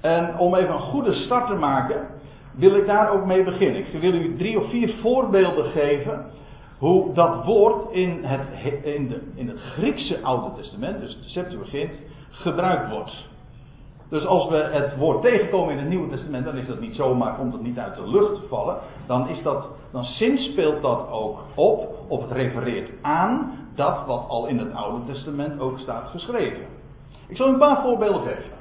En 0.00 0.38
om 0.38 0.54
even 0.54 0.74
een 0.74 0.80
goede 0.80 1.12
start 1.12 1.46
te 1.46 1.54
maken, 1.54 2.06
wil 2.54 2.74
ik 2.74 2.86
daar 2.86 3.10
ook 3.10 3.24
mee 3.24 3.44
beginnen. 3.44 3.80
Ik 3.80 4.00
wil 4.00 4.12
u 4.12 4.36
drie 4.36 4.60
of 4.60 4.70
vier 4.70 4.94
voorbeelden 5.00 5.64
geven 5.64 6.30
hoe 6.78 7.14
dat 7.14 7.44
woord 7.44 7.92
in 7.92 8.24
het, 8.24 8.40
in, 8.84 9.08
de, 9.08 9.32
in 9.34 9.48
het 9.48 9.60
Griekse 9.60 10.22
Oude 10.22 10.56
Testament, 10.56 11.00
dus 11.00 11.18
de 11.22 11.28
Septuagint, 11.28 11.92
gebruikt 12.30 12.90
wordt. 12.90 13.28
Dus 14.10 14.26
als 14.26 14.48
we 14.48 14.56
het 14.56 14.96
woord 14.96 15.22
tegenkomen 15.22 15.72
in 15.72 15.78
het 15.78 15.88
Nieuwe 15.88 16.08
Testament, 16.08 16.44
dan 16.44 16.56
is 16.56 16.66
dat 16.66 16.80
niet 16.80 16.94
zomaar, 16.94 17.34
komt 17.34 17.52
het 17.52 17.62
niet 17.62 17.78
uit 17.78 17.94
de 17.94 18.10
lucht 18.10 18.38
vallen. 18.48 18.76
Dan 19.06 19.28
is 19.28 19.42
dat, 19.42 19.68
dan 19.92 20.04
speelt 20.04 20.82
dat 20.82 21.10
ook 21.10 21.38
op, 21.54 21.88
of 22.08 22.22
het 22.22 22.32
refereert 22.32 22.90
aan 23.02 23.52
dat 23.74 24.06
wat 24.06 24.24
al 24.28 24.46
in 24.46 24.58
het 24.58 24.74
Oude 24.74 25.12
Testament 25.12 25.60
ook 25.60 25.78
staat 25.78 26.08
geschreven. 26.08 26.62
Ik 27.28 27.36
zal 27.36 27.48
een 27.48 27.58
paar 27.58 27.82
voorbeelden 27.82 28.22
geven. 28.22 28.58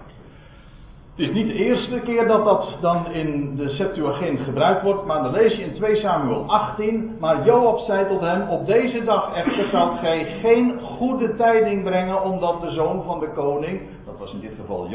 Het 1.16 1.28
is 1.28 1.34
niet 1.34 1.48
de 1.48 1.54
eerste 1.54 2.00
keer 2.00 2.28
dat 2.28 2.46
dat 2.46 2.78
dan 2.82 3.12
in 3.12 3.56
de 3.56 3.70
Septuagint 3.70 4.40
gebruikt 4.40 4.84
wordt, 4.84 5.06
maar 5.06 5.24
dan 5.24 5.32
lees 5.32 5.56
je 5.56 5.64
in 5.64 5.74
2 5.74 5.96
Samuel 5.96 6.44
18. 6.48 7.16
Maar 7.20 7.46
Joab 7.46 7.80
zei 7.80 8.08
tot 8.08 8.20
hem: 8.20 8.50
Op 8.50 8.66
deze 8.66 9.04
dag 9.04 9.34
echter 9.34 9.68
zal 9.68 9.90
gij 9.90 10.26
geen 10.42 10.80
goede 10.80 11.36
tijding 11.36 11.84
brengen, 11.84 12.24
omdat 12.24 12.62
de 12.62 12.72
zoon 12.72 13.04
van 13.04 13.20
de 13.20 13.32
koning, 13.34 13.82
dat 14.06 14.18
was 14.18 14.34
in 14.34 14.40
dit 14.40 14.54
geval 14.60 14.90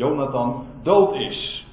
Jonathan, 0.00 0.64
dood 0.82 1.14
is. 1.14 1.66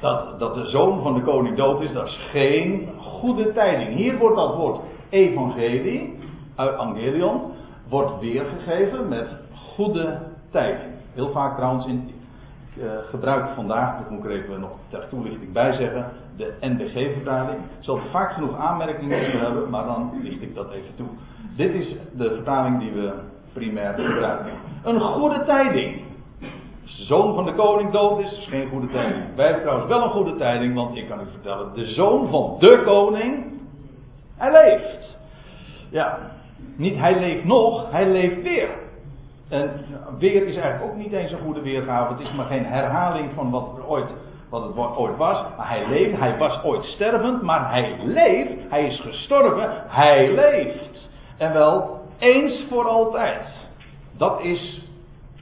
Dat, 0.00 0.38
dat 0.38 0.54
de 0.54 0.64
zoon 0.64 1.02
van 1.02 1.14
de 1.14 1.22
koning 1.22 1.56
dood 1.56 1.80
is, 1.80 1.92
dat 1.92 2.06
is 2.06 2.20
geen 2.30 2.88
goede 2.98 3.52
tijding. 3.52 3.96
Hier 3.96 4.18
wordt 4.18 4.36
dat 4.36 4.54
woord 4.54 4.80
evangelie, 5.08 6.18
evangelion, 6.56 7.40
wordt 7.88 8.20
weergegeven 8.20 9.08
met 9.08 9.28
goede 9.74 10.18
tijding. 10.50 10.92
Heel 11.14 11.30
vaak 11.30 11.56
trouwens 11.56 11.86
in 11.86 12.10
uh, 12.78 12.84
gebruik 13.10 13.48
vandaag, 13.54 13.98
dat 13.98 14.10
moet 14.10 14.24
ik 14.24 14.30
er 14.30 14.36
even 14.36 14.60
nog 14.60 14.70
ter 14.88 15.08
toelichting 15.08 15.52
bij 15.52 15.72
zeggen, 15.72 16.06
de 16.36 16.54
NBG-vertaling. 16.60 17.58
Zal 17.80 18.00
vaak 18.10 18.32
genoeg 18.32 18.56
aanmerkingen 18.56 19.20
moeten 19.20 19.40
hebben, 19.40 19.70
maar 19.70 19.84
dan 19.84 20.10
licht 20.22 20.42
ik 20.42 20.54
dat 20.54 20.70
even 20.70 20.96
toe. 20.96 21.06
Dit 21.56 21.74
is 21.74 21.94
de 22.16 22.28
vertaling 22.34 22.78
die 22.78 22.92
we 22.92 23.12
primair 23.52 23.94
gebruiken. 23.94 24.52
Een 24.84 25.00
goede 25.00 25.44
tijding. 25.44 26.07
Zoon 26.96 27.34
van 27.34 27.44
de 27.44 27.54
koning 27.54 27.90
dood 27.90 28.20
is, 28.20 28.38
is 28.38 28.46
geen 28.48 28.68
goede 28.68 28.88
tijding. 28.88 29.24
Wij 29.34 29.44
hebben 29.44 29.62
trouwens 29.62 29.88
wel 29.88 30.02
een 30.02 30.10
goede 30.10 30.36
tijding, 30.36 30.74
want 30.74 30.96
ik 30.96 31.08
kan 31.08 31.20
u 31.20 31.30
vertellen, 31.30 31.74
de 31.74 31.86
zoon 31.86 32.28
van 32.28 32.56
de 32.58 32.82
koning, 32.84 33.44
hij 34.36 34.52
leeft. 34.52 35.18
Ja, 35.90 36.18
niet 36.76 36.96
hij 36.96 37.18
leeft 37.18 37.44
nog, 37.44 37.90
hij 37.90 38.08
leeft 38.08 38.42
weer. 38.42 38.68
En 39.48 39.84
weer 40.18 40.46
is 40.46 40.56
eigenlijk 40.56 40.92
ook 40.92 40.98
niet 40.98 41.12
eens 41.12 41.32
een 41.32 41.38
goede 41.38 41.60
weergave. 41.60 42.12
Het 42.12 42.22
is 42.22 42.34
maar 42.34 42.46
geen 42.46 42.64
herhaling 42.64 43.30
van 43.34 43.50
wat, 43.50 43.68
ooit, 43.86 44.08
wat 44.48 44.62
het 44.62 44.76
ooit 44.76 45.16
was. 45.16 45.44
Maar 45.56 45.68
hij 45.68 45.88
leeft. 45.88 46.18
Hij 46.18 46.38
was 46.38 46.62
ooit 46.64 46.84
stervend. 46.84 47.42
Maar 47.42 47.70
hij 47.70 47.96
leeft. 48.04 48.70
Hij 48.70 48.86
is 48.86 49.00
gestorven. 49.00 49.70
Hij 49.86 50.34
leeft. 50.34 51.08
En 51.38 51.52
wel 51.52 52.00
eens 52.18 52.66
voor 52.68 52.88
altijd. 52.88 53.68
Dat 54.16 54.40
is 54.40 54.82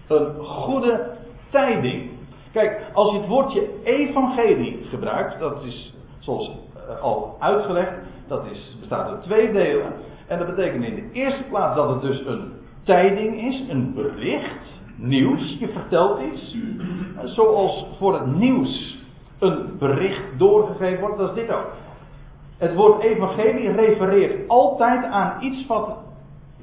een 0.08 0.34
goede 0.44 1.14
tijding. 1.50 2.10
Kijk, 2.52 2.80
als 2.92 3.12
je 3.12 3.18
het 3.18 3.28
woordje 3.28 3.68
evangelie 3.84 4.86
gebruikt. 4.90 5.38
Dat 5.38 5.64
is 5.64 5.94
zoals 6.18 6.50
eh, 6.88 7.02
al 7.02 7.36
uitgelegd. 7.38 7.92
Dat 8.26 8.46
is, 8.50 8.76
bestaat 8.78 9.08
uit 9.08 9.22
twee 9.22 9.52
delen. 9.52 9.92
En 10.26 10.38
dat 10.38 10.54
betekent 10.54 10.84
in 10.84 10.94
de 10.94 11.12
eerste 11.12 11.42
plaats 11.42 11.76
dat 11.76 11.88
het 11.88 12.00
dus 12.00 12.26
een 12.26 12.52
tijding 12.84 13.42
is, 13.42 13.62
een 13.68 13.94
bericht, 13.94 14.80
nieuws. 14.96 15.56
Je 15.58 15.68
vertelt 15.68 16.20
iets. 16.20 16.56
Zoals 17.24 17.86
voor 17.98 18.14
het 18.14 18.36
nieuws 18.36 18.98
een 19.38 19.78
bericht 19.78 20.38
doorgegeven 20.38 21.00
wordt, 21.00 21.18
dat 21.18 21.28
is 21.28 21.34
dit 21.34 21.52
ook. 21.52 21.72
Het 22.58 22.74
woord 22.74 23.02
evangelie 23.02 23.72
refereert 23.72 24.48
altijd 24.48 25.04
aan 25.04 25.42
iets 25.42 25.66
wat 25.66 25.98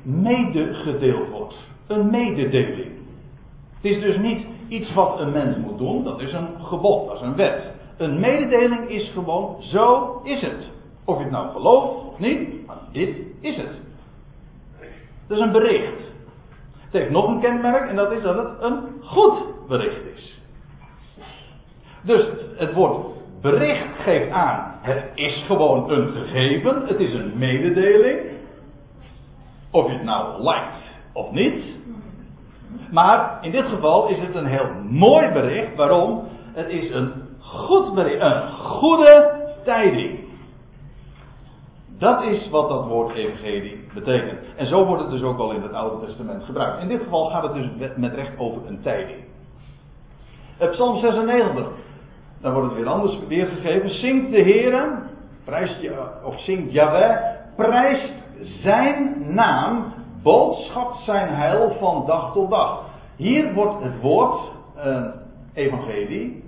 medegedeeld 0.01 1.29
wordt. 1.29 1.55
Een 1.87 2.09
mededeling. 2.09 2.91
Het 3.81 3.91
is 3.91 4.01
dus 4.01 4.17
niet 4.17 4.45
iets 4.73 4.93
wat 4.93 5.19
een 5.19 5.31
mens 5.31 5.57
moet 5.57 5.77
doen, 5.77 6.03
dat 6.03 6.19
is 6.19 6.33
een 6.33 6.47
gebod, 6.63 7.07
dat 7.07 7.15
is 7.15 7.21
een 7.21 7.35
wet. 7.35 7.73
Een 7.97 8.19
mededeling 8.19 8.89
is 8.89 9.09
gewoon, 9.09 9.61
zo 9.61 10.19
is 10.23 10.41
het. 10.41 10.69
Of 11.05 11.17
je 11.17 11.23
het 11.23 11.31
nou 11.31 11.51
gelooft 11.51 12.05
of 12.07 12.19
niet, 12.19 12.65
maar 12.65 12.77
dit 12.91 13.17
is 13.39 13.55
het. 13.55 13.81
Dat 15.27 15.37
is 15.37 15.43
een 15.43 15.51
bericht. 15.51 16.01
Het 16.79 17.01
heeft 17.01 17.09
nog 17.09 17.27
een 17.27 17.39
kenmerk 17.39 17.89
en 17.89 17.95
dat 17.95 18.11
is 18.11 18.21
dat 18.21 18.35
het 18.35 18.61
een 18.61 18.83
goed 19.01 19.67
bericht 19.67 20.05
is. 20.15 20.41
Dus 22.01 22.25
het 22.55 22.73
woord 22.73 23.05
bericht 23.41 23.87
geeft 24.03 24.31
aan, 24.31 24.79
het 24.81 25.03
is 25.15 25.43
gewoon 25.45 25.91
een 25.91 26.11
gegeven, 26.11 26.87
het 26.87 26.99
is 26.99 27.13
een 27.13 27.37
mededeling. 27.37 28.19
Of 29.71 29.87
je 29.87 29.93
het 29.93 30.03
nou 30.03 30.43
lijkt 30.43 30.77
of 31.13 31.31
niet. 31.31 31.63
Maar 32.91 33.37
in 33.41 33.51
dit 33.51 33.65
geval 33.65 34.07
is 34.07 34.19
het 34.19 34.35
een 34.35 34.45
heel 34.45 34.69
mooi 34.89 35.31
bericht. 35.31 35.75
Waarom? 35.75 36.23
Het 36.53 36.69
is 36.69 36.89
een 36.89 37.11
goed 37.39 37.93
bericht, 37.93 38.21
een 38.21 38.51
goede 38.51 39.31
tijding. 39.63 40.19
Dat 41.97 42.23
is 42.23 42.49
wat 42.49 42.69
dat 42.69 42.87
woord 42.87 43.15
evangelie 43.15 43.87
betekent. 43.93 44.39
En 44.55 44.67
zo 44.67 44.85
wordt 44.85 45.01
het 45.01 45.11
dus 45.11 45.21
ook 45.21 45.39
al 45.39 45.51
in 45.51 45.61
het 45.61 45.73
Oude 45.73 46.05
Testament 46.05 46.43
gebruikt. 46.43 46.81
In 46.81 46.87
dit 46.87 47.01
geval 47.03 47.29
gaat 47.29 47.43
het 47.43 47.53
dus 47.53 47.69
met 47.95 48.13
recht 48.13 48.37
over 48.37 48.61
een 48.67 48.81
tijding. 48.81 49.19
Psalm 50.71 50.99
96. 50.99 51.67
Dan 52.41 52.53
wordt 52.53 52.67
het 52.67 52.77
weer 52.77 52.87
anders 52.87 53.17
weergegeven. 53.27 53.89
Zingt 53.89 54.31
de 54.31 54.41
Heer, 54.41 55.01
prijst 55.43 55.79
of 56.23 56.39
zingt 56.39 56.71
Yahweh, 56.71 57.17
prijst 57.55 58.13
zijn 58.61 59.15
naam, 59.33 59.93
boodschapt 60.23 60.97
zijn 60.97 61.35
heil 61.35 61.75
van 61.79 62.05
dag 62.05 62.33
tot 62.33 62.49
dag. 62.49 62.85
Hier 63.15 63.53
wordt 63.53 63.83
het 63.83 64.01
woord 64.01 64.51
uh, 64.77 65.05
evangelie, 65.53 66.43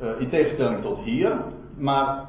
uh, 0.00 0.20
in 0.20 0.28
tegenstelling 0.28 0.82
tot 0.82 0.98
hier, 0.98 1.36
maar 1.76 2.24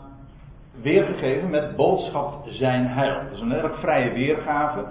weergegeven 0.82 1.50
met 1.50 1.76
boodschap 1.76 2.34
zijn 2.46 2.88
heil. 2.88 3.24
Dat 3.24 3.32
is 3.32 3.40
een 3.40 3.54
erg 3.54 3.80
vrije 3.80 4.12
weergave. 4.12 4.86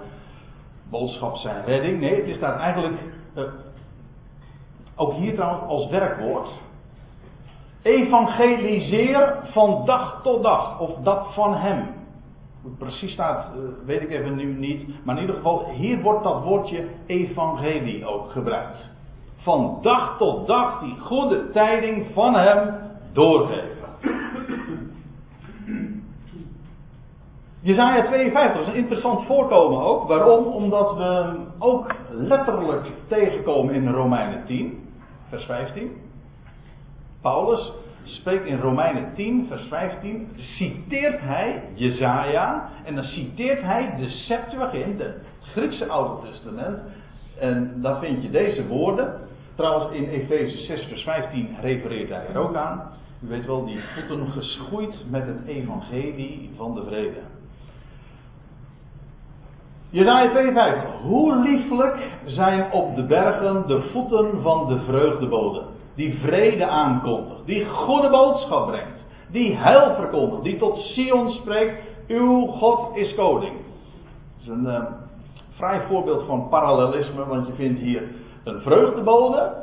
Boodschap 0.89 1.35
zijn 1.35 1.65
redding. 1.65 1.99
Nee, 1.99 2.25
het 2.25 2.35
staat 2.35 2.59
eigenlijk 2.59 3.01
uh, 3.35 3.43
ook 4.95 5.13
hier 5.13 5.35
trouwens 5.35 5.67
als 5.67 5.89
werkwoord. 5.89 6.49
Evangeliseer 7.81 9.35
van 9.51 9.85
dag 9.85 10.21
tot 10.23 10.43
dag. 10.43 10.79
Of 10.79 10.91
dat 11.03 11.33
van 11.33 11.55
hem. 11.55 12.02
Precies 12.77 13.11
staat, 13.11 13.45
uh, 13.55 13.61
weet 13.85 14.01
ik 14.01 14.09
even 14.09 14.35
nu 14.35 14.45
niet. 14.45 15.05
Maar 15.05 15.15
in 15.15 15.21
ieder 15.21 15.35
geval, 15.35 15.69
hier 15.69 16.01
wordt 16.01 16.23
dat 16.23 16.43
woordje 16.43 16.87
evangelie 17.05 18.05
ook 18.05 18.31
gebruikt. 18.31 18.89
Van 19.37 19.79
dag 19.81 20.17
tot 20.17 20.47
dag 20.47 20.79
die 20.79 20.99
goede 20.99 21.49
tijding 21.49 22.05
van 22.13 22.35
hem 22.35 22.75
doorgeven. 23.13 23.71
Jezaja 27.61 28.05
52 28.05 28.61
is 28.61 28.67
een 28.67 28.75
interessant 28.75 29.25
voorkomen 29.25 29.81
ook. 29.81 30.07
Waarom? 30.07 30.45
Omdat 30.45 30.95
we 30.95 31.03
hem 31.03 31.47
ook 31.59 31.95
letterlijk 32.09 32.91
tegenkomen 33.07 33.73
in 33.73 33.89
Romeinen 33.89 34.45
10, 34.45 34.89
vers 35.29 35.45
15. 35.45 35.91
Paulus 37.21 37.71
spreekt 38.03 38.45
in 38.45 38.59
Romeinen 38.59 39.13
10, 39.15 39.45
vers 39.47 39.67
15, 39.67 40.27
citeert 40.35 41.19
hij 41.19 41.63
Jezaja 41.73 42.69
en 42.83 42.95
dan 42.95 43.03
citeert 43.03 43.61
hij 43.61 43.95
de 43.97 44.09
Septuagint, 44.09 44.99
het 44.99 45.15
Griekse 45.41 45.87
Oude 45.87 46.27
Testament. 46.27 46.79
En 47.39 47.81
daar 47.81 47.99
vind 47.99 48.23
je 48.23 48.29
deze 48.29 48.67
woorden. 48.67 49.13
Trouwens, 49.55 49.93
in 49.95 50.09
Efeze 50.09 50.57
6, 50.57 50.85
vers 50.85 51.03
15 51.03 51.55
refereert 51.61 52.09
hij 52.09 52.27
er 52.27 52.37
ook 52.37 52.55
aan. 52.55 52.91
U 53.23 53.27
weet 53.27 53.45
wel, 53.45 53.65
die 53.65 53.79
voeten 53.95 54.27
geschoeid 54.27 55.05
met 55.09 55.27
het 55.27 55.45
evangelie 55.45 56.49
van 56.55 56.75
de 56.75 56.83
vrede. 56.83 57.19
Jezaja 59.89 60.29
52. 60.29 60.83
Hoe 61.01 61.35
lieflijk 61.35 62.09
zijn 62.25 62.71
op 62.71 62.95
de 62.95 63.03
bergen 63.03 63.67
de 63.67 63.81
voeten 63.91 64.41
van 64.41 64.67
de 64.67 64.79
vreugdeboden. 64.79 65.72
Die 65.95 66.19
vrede 66.23 66.67
aankondigt. 66.67 67.45
Die 67.45 67.65
goede 67.65 68.09
boodschap 68.09 68.67
brengt. 68.67 69.05
Die 69.31 69.55
heil 69.57 69.95
verkondigt. 69.95 70.43
Die 70.43 70.57
tot 70.57 70.77
Sion 70.77 71.31
spreekt. 71.31 71.83
Uw 72.07 72.45
God 72.45 72.95
is 72.95 73.15
koning. 73.15 73.53
Dat 74.45 74.57
is 74.57 74.63
een 74.65 74.85
vrij 75.49 75.81
voorbeeld 75.81 76.25
van 76.25 76.49
parallelisme. 76.49 77.25
Want 77.25 77.47
je 77.47 77.53
vindt 77.53 77.79
hier 77.79 78.03
een 78.43 78.61
vreugdebode. 78.61 79.61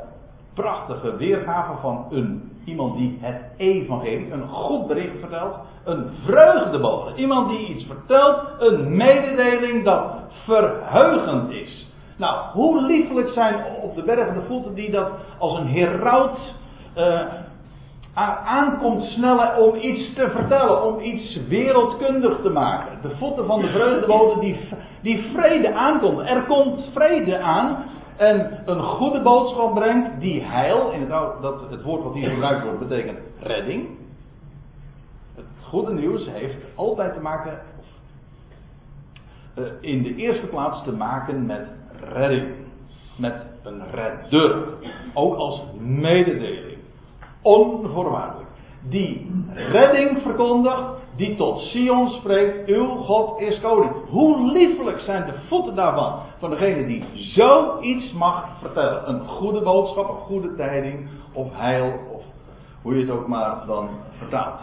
Prachtige 0.53 1.15
weergave 1.15 1.73
van 1.81 2.05
een 2.09 2.51
Iemand 2.65 2.97
die 2.97 3.17
het 3.21 3.41
evangelie, 3.57 4.31
een 4.31 4.47
goed 4.47 4.87
bericht 4.87 5.19
vertelt. 5.19 5.55
Een 5.83 6.09
vreugdebode. 6.25 7.15
Iemand 7.15 7.49
die 7.49 7.67
iets 7.67 7.85
vertelt. 7.85 8.39
Een 8.59 8.97
mededeling 8.97 9.83
dat 9.83 10.03
verheugend 10.45 11.51
is. 11.51 11.90
Nou, 12.21 12.51
hoe 12.53 12.81
liefelijk 12.81 13.29
zijn 13.29 13.65
op 13.81 13.95
de 13.95 14.03
bergen 14.03 14.33
de 14.33 14.45
voeten 14.47 14.73
die 14.73 14.91
dat 14.91 15.11
als 15.37 15.57
een 15.57 15.67
heraut 15.67 16.37
uh, 16.97 17.21
aankomt 18.45 19.03
snellen 19.03 19.57
om 19.57 19.75
iets 19.75 20.13
te 20.13 20.29
vertellen, 20.29 20.83
om 20.83 20.99
iets 20.99 21.39
wereldkundig 21.47 22.41
te 22.41 22.49
maken. 22.49 23.01
De 23.01 23.15
voeten 23.15 23.45
van 23.45 23.61
de 23.61 23.67
vreugdebode 23.67 24.39
die, 24.39 24.59
die 25.01 25.31
vrede 25.33 25.73
aankomt. 25.73 26.19
Er 26.19 26.43
komt 26.43 26.89
vrede 26.93 27.39
aan 27.39 27.83
en 28.17 28.61
een 28.65 28.81
goede 28.81 29.21
boodschap 29.21 29.73
brengt 29.73 30.19
die 30.19 30.41
heil, 30.43 30.91
in 30.91 30.99
het, 30.99 31.09
dat, 31.41 31.69
het 31.69 31.83
woord 31.83 32.03
wat 32.03 32.13
hier 32.13 32.29
gebruikt 32.29 32.63
wordt 32.63 32.79
betekent 32.79 33.19
redding. 33.39 33.89
Het 35.35 35.45
goede 35.61 35.93
nieuws 35.93 36.27
heeft 36.29 36.63
altijd 36.75 37.13
te 37.13 37.21
maken, 37.21 37.59
uh, 39.57 39.65
in 39.79 40.03
de 40.03 40.15
eerste 40.15 40.47
plaats 40.47 40.83
te 40.83 40.91
maken 40.91 41.45
met 41.45 41.79
redding. 42.13 42.47
Met 43.17 43.33
een 43.63 43.81
redder. 43.91 44.63
Ook 45.13 45.35
als 45.35 45.61
mededeling. 45.79 46.77
Onvoorwaardelijk. 47.41 48.49
Die 48.89 49.45
redding 49.55 50.21
verkondigt, 50.21 50.83
die 51.15 51.35
tot 51.35 51.59
Sion 51.59 52.09
spreekt, 52.09 52.69
uw 52.69 52.87
God 52.87 53.39
is 53.39 53.59
koning. 53.59 53.91
Hoe 54.09 54.51
liefelijk 54.51 54.99
zijn 54.99 55.25
de 55.25 55.33
voeten 55.47 55.75
daarvan, 55.75 56.19
van 56.39 56.49
degene 56.49 56.85
die 56.85 57.05
zoiets 57.13 58.11
mag 58.13 58.45
vertellen. 58.59 59.09
Een 59.09 59.27
goede 59.27 59.61
boodschap, 59.61 60.09
een 60.09 60.15
goede 60.15 60.55
tijding, 60.55 61.09
of 61.33 61.47
heil, 61.51 61.93
of 62.13 62.23
hoe 62.81 62.95
je 62.95 63.01
het 63.01 63.11
ook 63.11 63.27
maar 63.27 63.63
dan 63.67 63.89
vertaalt. 64.17 64.59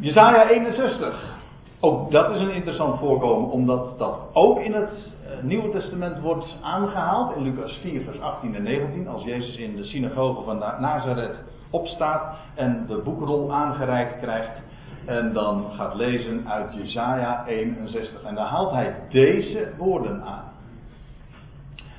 Jezaja 0.00 0.48
61. 0.48 1.37
Ook 1.80 2.10
dat 2.10 2.30
is 2.30 2.40
een 2.40 2.54
interessant 2.54 2.98
voorkomen, 2.98 3.50
omdat 3.50 3.98
dat 3.98 4.18
ook 4.32 4.60
in 4.60 4.72
het 4.72 4.90
eh, 4.90 5.42
Nieuwe 5.42 5.70
Testament 5.70 6.20
wordt 6.20 6.56
aangehaald. 6.62 7.36
In 7.36 7.42
Lucas 7.42 7.78
4, 7.82 8.02
vers 8.02 8.20
18 8.20 8.54
en 8.54 8.62
19. 8.62 9.08
Als 9.08 9.24
Jezus 9.24 9.56
in 9.56 9.76
de 9.76 9.84
synagoge 9.84 10.42
van 10.42 10.58
Nazareth 10.58 11.36
opstaat 11.70 12.36
en 12.54 12.84
de 12.88 13.00
boekrol 13.04 13.52
aangereikt 13.52 14.20
krijgt. 14.20 14.60
En 15.06 15.32
dan 15.32 15.64
gaat 15.76 15.94
lezen 15.94 16.48
uit 16.48 16.74
Jesaja 16.74 17.44
61. 17.46 18.22
En 18.22 18.34
dan 18.34 18.46
haalt 18.46 18.72
hij 18.72 18.94
deze 19.10 19.72
woorden 19.76 20.22
aan. 20.22 20.44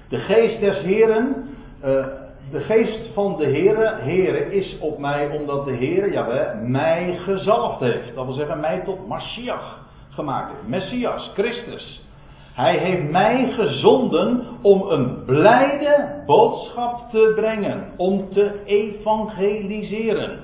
De 0.10 0.18
geest 0.18 0.60
des 0.60 0.82
Heren, 0.82 1.50
uh, 1.86 2.06
de 2.52 2.60
geest 2.60 3.14
van 3.14 3.38
de 3.38 3.44
Heere, 3.44 3.96
Heere 4.02 4.52
is 4.52 4.78
op 4.80 4.98
mij 4.98 5.38
omdat 5.40 5.66
de 5.66 5.76
Heere, 5.76 6.12
Jawel, 6.12 6.56
mij 6.64 7.18
gezalfd 7.18 7.80
heeft. 7.80 8.16
Dat 8.16 8.26
wil 8.26 8.34
zeggen, 8.34 8.60
mij 8.60 8.82
tot 8.82 9.08
Mashiach 9.08 9.80
gemaakt 10.10 10.52
heeft. 10.52 10.68
Messias, 10.68 11.32
Christus. 11.34 12.08
Hij 12.54 12.78
heeft 12.78 13.12
mij 13.12 13.52
gezonden 13.52 14.48
om 14.62 14.82
een 14.90 15.26
blijde 15.26 16.24
boodschap 16.26 17.10
te 17.10 17.32
brengen, 17.36 17.94
om 17.98 18.30
te 18.30 18.64
evangeliseren. 18.66 20.40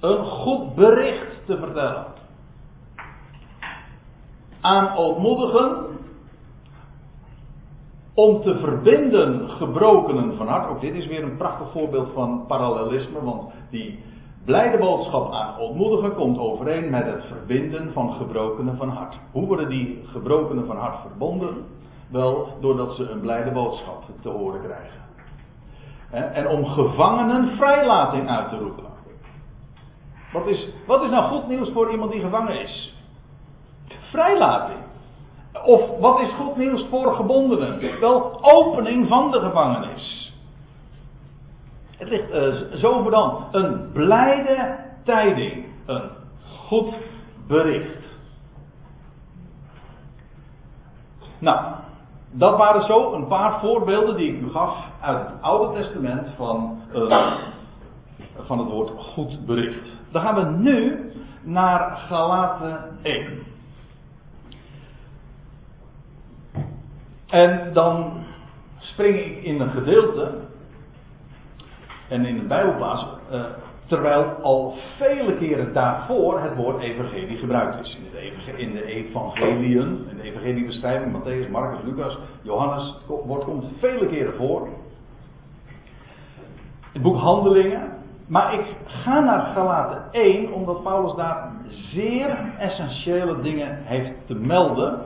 Een 0.00 0.24
goed 0.24 0.74
bericht 0.74 1.46
te 1.46 1.56
vertellen. 1.58 2.06
Aan 4.60 4.96
ootmoedigen, 4.96 5.97
om 8.18 8.42
te 8.42 8.58
verbinden 8.58 9.48
gebrokenen 9.48 10.36
van 10.36 10.48
hart. 10.48 10.68
Ook 10.68 10.80
dit 10.80 10.94
is 10.94 11.06
weer 11.06 11.22
een 11.22 11.36
prachtig 11.36 11.70
voorbeeld 11.70 12.08
van 12.14 12.44
parallelisme, 12.46 13.22
want 13.22 13.52
die 13.70 14.04
blijde 14.44 14.78
boodschap 14.78 15.32
aan 15.32 15.58
ontmoedigen 15.58 16.14
komt 16.14 16.38
overeen 16.38 16.90
met 16.90 17.06
het 17.06 17.24
verbinden 17.24 17.92
van 17.92 18.12
gebrokenen 18.12 18.76
van 18.76 18.88
hart. 18.88 19.18
Hoe 19.32 19.46
worden 19.46 19.68
die 19.68 20.02
gebrokenen 20.04 20.66
van 20.66 20.76
hart 20.76 21.00
verbonden? 21.00 21.64
Wel, 22.10 22.48
doordat 22.60 22.94
ze 22.94 23.08
een 23.08 23.20
blijde 23.20 23.50
boodschap 23.50 24.02
te 24.22 24.28
horen 24.28 24.60
krijgen. 24.60 25.00
En 26.34 26.48
om 26.48 26.64
gevangenen 26.66 27.56
vrijlating 27.56 28.28
uit 28.28 28.48
te 28.48 28.56
roepen. 28.56 28.84
Wat 30.32 30.46
is, 30.46 30.68
wat 30.86 31.02
is 31.02 31.10
nou 31.10 31.24
goed 31.24 31.48
nieuws 31.48 31.70
voor 31.72 31.90
iemand 31.90 32.12
die 32.12 32.20
gevangen 32.20 32.60
is? 32.60 32.94
Vrijlating. 34.10 34.87
Of 35.64 35.98
wat 36.00 36.20
is 36.20 36.30
goed 36.30 36.56
nieuws 36.56 36.86
voor 36.90 37.14
gebondenen? 37.14 38.00
Wel, 38.00 38.38
opening 38.42 39.08
van 39.08 39.30
de 39.30 39.40
gevangenis. 39.40 40.32
Het 41.96 42.08
ligt 42.08 42.30
uh, 42.32 42.54
zo 42.78 43.10
dan. 43.10 43.44
Een 43.52 43.92
blijde 43.92 44.76
tijding. 45.04 45.64
Een 45.86 46.10
goed 46.66 46.94
bericht. 47.46 48.06
Nou, 51.38 51.60
dat 52.30 52.56
waren 52.56 52.82
zo 52.82 53.12
een 53.12 53.26
paar 53.26 53.60
voorbeelden 53.60 54.16
die 54.16 54.34
ik 54.34 54.40
u 54.40 54.50
gaf 54.50 54.76
uit 55.00 55.18
het 55.18 55.42
Oude 55.42 55.80
Testament 55.80 56.28
van, 56.36 56.80
uh, 56.94 57.32
van 58.38 58.58
het 58.58 58.68
woord 58.68 58.90
goed 58.98 59.46
bericht. 59.46 59.88
Dan 60.10 60.22
gaan 60.22 60.34
we 60.34 60.44
nu 60.44 61.10
naar 61.42 61.96
Galaten 61.96 62.98
1. 63.02 63.47
En 67.28 67.72
dan 67.72 68.12
spring 68.78 69.18
ik 69.18 69.42
in 69.42 69.60
een 69.60 69.70
gedeelte 69.70 70.30
en 72.08 72.26
in 72.26 72.38
een 72.38 72.46
Bijbelplaats, 72.46 73.06
uh, 73.32 73.44
terwijl 73.86 74.24
al 74.24 74.74
vele 74.96 75.36
keren 75.36 75.72
daarvoor 75.72 76.40
het 76.40 76.56
woord 76.56 76.82
evangelie 76.82 77.36
gebruikt 77.36 77.80
is. 77.80 77.98
In 78.56 78.72
de 78.72 78.84
evangeliën, 78.84 80.06
in 80.10 80.16
de 80.16 80.22
evangeliebeschrijving, 80.22 81.12
Matthäus, 81.12 81.50
Marcus, 81.50 81.84
Lucas, 81.84 82.18
Johannes, 82.42 82.86
het 82.86 83.24
woord 83.26 83.44
komt 83.44 83.64
vele 83.78 84.06
keren 84.06 84.34
voor. 84.34 84.68
Het 86.92 87.02
boek 87.02 87.16
Handelingen. 87.16 87.96
Maar 88.26 88.54
ik 88.54 88.66
ga 88.86 89.20
naar 89.20 89.40
Galaten 89.40 90.02
1, 90.12 90.52
omdat 90.52 90.82
Paulus 90.82 91.14
daar 91.14 91.52
zeer 91.68 92.54
essentiële 92.58 93.40
dingen 93.40 93.78
heeft 93.84 94.12
te 94.26 94.34
melden 94.34 95.00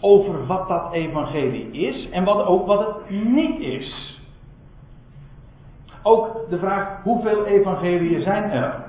over 0.00 0.46
wat 0.46 0.68
dat 0.68 0.92
evangelie 0.92 1.70
is 1.70 2.08
en 2.10 2.24
wat 2.24 2.46
ook 2.46 2.66
wat 2.66 2.86
het 2.86 3.10
niet 3.10 3.60
is. 3.60 4.20
Ook 6.02 6.48
de 6.48 6.58
vraag 6.58 7.02
hoeveel 7.02 7.44
evangelieën 7.46 8.22
zijn 8.22 8.50
er? 8.50 8.84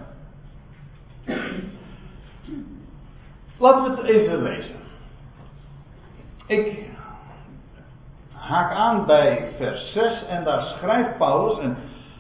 Laten 3.58 3.84
we 3.84 3.90
het 3.90 4.10
even 4.10 4.42
lezen. 4.42 4.76
Ik 6.46 6.86
haak 8.34 8.72
aan 8.72 9.06
bij 9.06 9.50
vers 9.58 9.92
6 9.92 10.26
en 10.26 10.44
daar 10.44 10.64
schrijft 10.64 11.18
Paulus, 11.18 11.60
en 11.60 11.78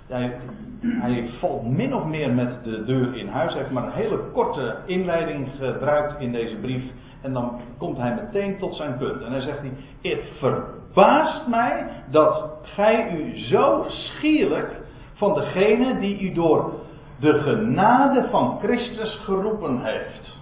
hij, 0.07 0.37
hij 0.81 1.29
valt 1.39 1.67
min 1.67 1.95
of 1.95 2.05
meer 2.05 2.31
met 2.31 2.63
de 2.63 2.83
deur 2.85 3.17
in 3.17 3.27
huis, 3.27 3.51
hij 3.51 3.61
heeft 3.61 3.73
maar 3.73 3.83
een 3.83 3.91
hele 3.91 4.17
korte 4.33 4.77
inleiding 4.85 5.49
gebruikt 5.59 6.19
in 6.19 6.31
deze 6.31 6.55
brief 6.55 6.83
en 7.21 7.33
dan 7.33 7.59
komt 7.77 7.97
hij 7.97 8.15
meteen 8.15 8.57
tot 8.57 8.75
zijn 8.75 8.97
punt. 8.97 9.21
En 9.21 9.31
hij 9.31 9.41
zegt 9.41 9.59
hij, 9.59 9.73
het 10.01 10.23
verbaast 10.39 11.47
mij 11.47 11.87
dat 12.11 12.49
gij 12.61 13.11
u 13.11 13.37
zo 13.37 13.85
schierlijk 13.87 14.81
van 15.13 15.33
degene 15.33 15.99
die 15.99 16.19
u 16.21 16.33
door 16.33 16.73
de 17.19 17.33
genade 17.33 18.27
van 18.29 18.59
Christus 18.59 19.19
geroepen 19.23 19.81
heeft. 19.81 20.35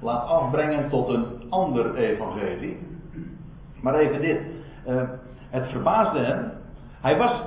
Laat 0.00 0.26
afbrengen 0.28 0.88
tot 0.88 1.08
een 1.08 1.26
ander 1.48 1.94
evangelie. 1.94 2.86
Maar 3.82 3.94
even 3.94 4.20
dit. 4.20 4.40
Uh, 4.88 5.02
het 5.50 5.68
verbaasde 5.68 6.18
hem. 6.18 6.52
Hij 7.00 7.16
was, 7.16 7.42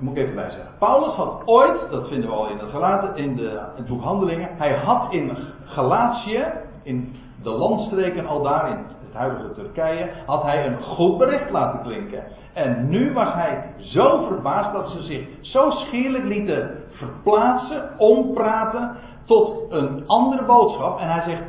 moet 0.00 0.16
ik 0.16 0.22
even 0.22 0.34
bij 0.34 0.50
zeggen. 0.50 0.70
Paulus 0.78 1.12
had 1.12 1.42
ooit, 1.44 1.90
dat 1.90 2.08
vinden 2.08 2.30
we 2.30 2.36
al 2.36 2.48
in 2.48 2.58
het, 2.58 2.70
gelaten, 2.70 3.16
in 3.16 3.36
de, 3.36 3.60
boek 3.88 4.02
Handelingen. 4.02 4.48
Hij 4.56 4.74
had 4.74 5.12
in 5.12 5.36
Galatië, 5.64 6.44
in 6.82 7.16
de 7.42 7.50
landstreken 7.50 8.26
al 8.26 8.42
daar 8.42 8.68
in 8.68 8.76
het 9.04 9.14
huidige 9.14 9.52
Turkije, 9.54 10.10
had 10.26 10.42
hij 10.42 10.66
een 10.66 10.82
goed 10.82 11.18
bericht 11.18 11.50
laten 11.50 11.82
klinken. 11.82 12.24
En 12.52 12.88
nu 12.88 13.12
was 13.12 13.32
hij 13.32 13.64
zo 13.78 14.26
verbaasd 14.26 14.72
dat 14.72 14.88
ze 14.88 15.02
zich 15.02 15.26
zo 15.40 15.70
schierlijk 15.70 16.24
lieten 16.24 16.70
verplaatsen, 16.90 17.90
ompraten 17.98 18.96
tot 19.24 19.72
een 19.72 20.04
andere 20.06 20.44
boodschap. 20.44 20.98
En 20.98 21.08
hij 21.08 21.22
zegt, 21.22 21.42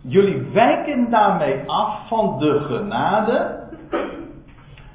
jullie 0.00 0.50
wijken 0.52 1.10
daarmee 1.10 1.62
af 1.66 2.08
van 2.08 2.38
de 2.38 2.60
genade. 2.60 3.62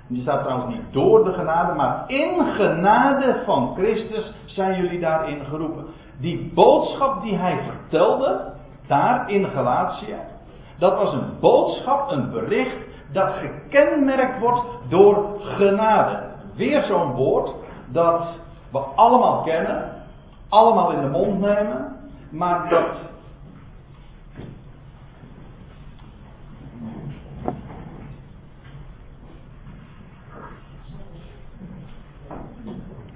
Die 0.07 0.21
staat 0.21 0.43
trouwens 0.43 0.75
niet 0.75 0.93
door 0.93 1.23
de 1.23 1.33
genade, 1.33 1.73
maar 1.73 2.03
in 2.07 2.45
genade 2.45 3.41
van 3.45 3.73
Christus 3.75 4.33
zijn 4.45 4.81
jullie 4.81 4.99
daarin 4.99 5.45
geroepen 5.45 5.85
die 6.19 6.51
boodschap 6.53 7.21
die 7.21 7.35
hij 7.35 7.59
vertelde, 7.67 8.53
daar 8.87 9.29
in 9.29 9.45
Galatië, 9.45 10.15
dat 10.77 10.97
was 10.97 11.13
een 11.13 11.39
boodschap, 11.39 12.11
een 12.11 12.31
bericht, 12.31 12.77
dat 13.11 13.29
gekenmerkt 13.33 14.39
wordt 14.39 14.65
door 14.89 15.39
genade. 15.39 16.19
Weer 16.55 16.83
zo'n 16.83 17.11
woord 17.11 17.51
dat 17.87 18.27
we 18.71 18.79
allemaal 18.79 19.43
kennen, 19.43 19.91
allemaal 20.49 20.91
in 20.91 21.01
de 21.01 21.09
mond 21.09 21.39
nemen, 21.39 21.95
maar 22.29 22.69
dat 22.69 23.07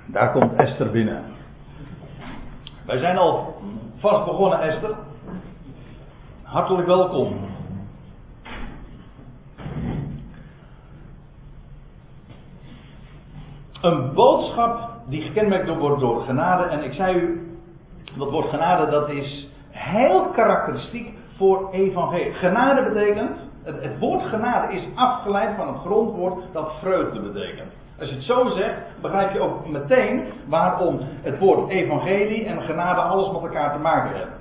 Daar 0.06 0.32
komt 0.32 0.56
Esther 0.56 0.92
binnen. 0.92 1.33
Wij 2.86 2.98
zijn 2.98 3.17
al 3.17 3.56
vast 3.98 4.26
begonnen, 4.26 4.62
Esther. 4.62 4.96
Hartelijk 6.43 6.88
welkom. 6.88 7.36
Een 13.82 14.13
boodschap 14.13 14.89
die 15.06 15.22
gekenmerkt 15.22 15.78
wordt 15.78 16.00
door 16.00 16.22
genade. 16.22 16.63
En 16.63 16.84
ik 16.84 16.93
zei 16.93 17.15
u, 17.15 17.58
dat 18.17 18.30
woord 18.30 18.50
genade 18.50 18.91
dat 18.91 19.10
is 19.10 19.50
heel 19.69 20.26
karakteristiek 20.26 21.13
voor 21.38 21.69
evangelie. 21.72 22.34
Genade 22.34 22.91
betekent, 22.93 23.38
het, 23.63 23.84
het 23.84 24.00
woord 24.00 24.22
genade 24.22 24.74
is 24.74 24.88
afgeleid 24.96 25.56
van 25.56 25.67
het 25.67 25.78
grondwoord 25.78 26.43
dat 26.54 26.72
vreugde 26.80 27.19
betekent. 27.19 27.72
Als 27.99 28.10
je 28.10 28.15
het 28.15 28.23
zo 28.23 28.49
zegt, 28.49 29.01
begrijp 29.01 29.34
je 29.34 29.39
ook 29.39 29.67
meteen 29.67 30.23
waarom 30.47 30.99
het 31.21 31.39
woord 31.39 31.69
evangelie 31.69 32.45
en 32.45 32.62
genade 32.62 33.01
alles 33.01 33.32
met 33.32 33.41
elkaar 33.41 33.73
te 33.73 33.79
maken 33.79 34.15
hebben. 34.15 34.38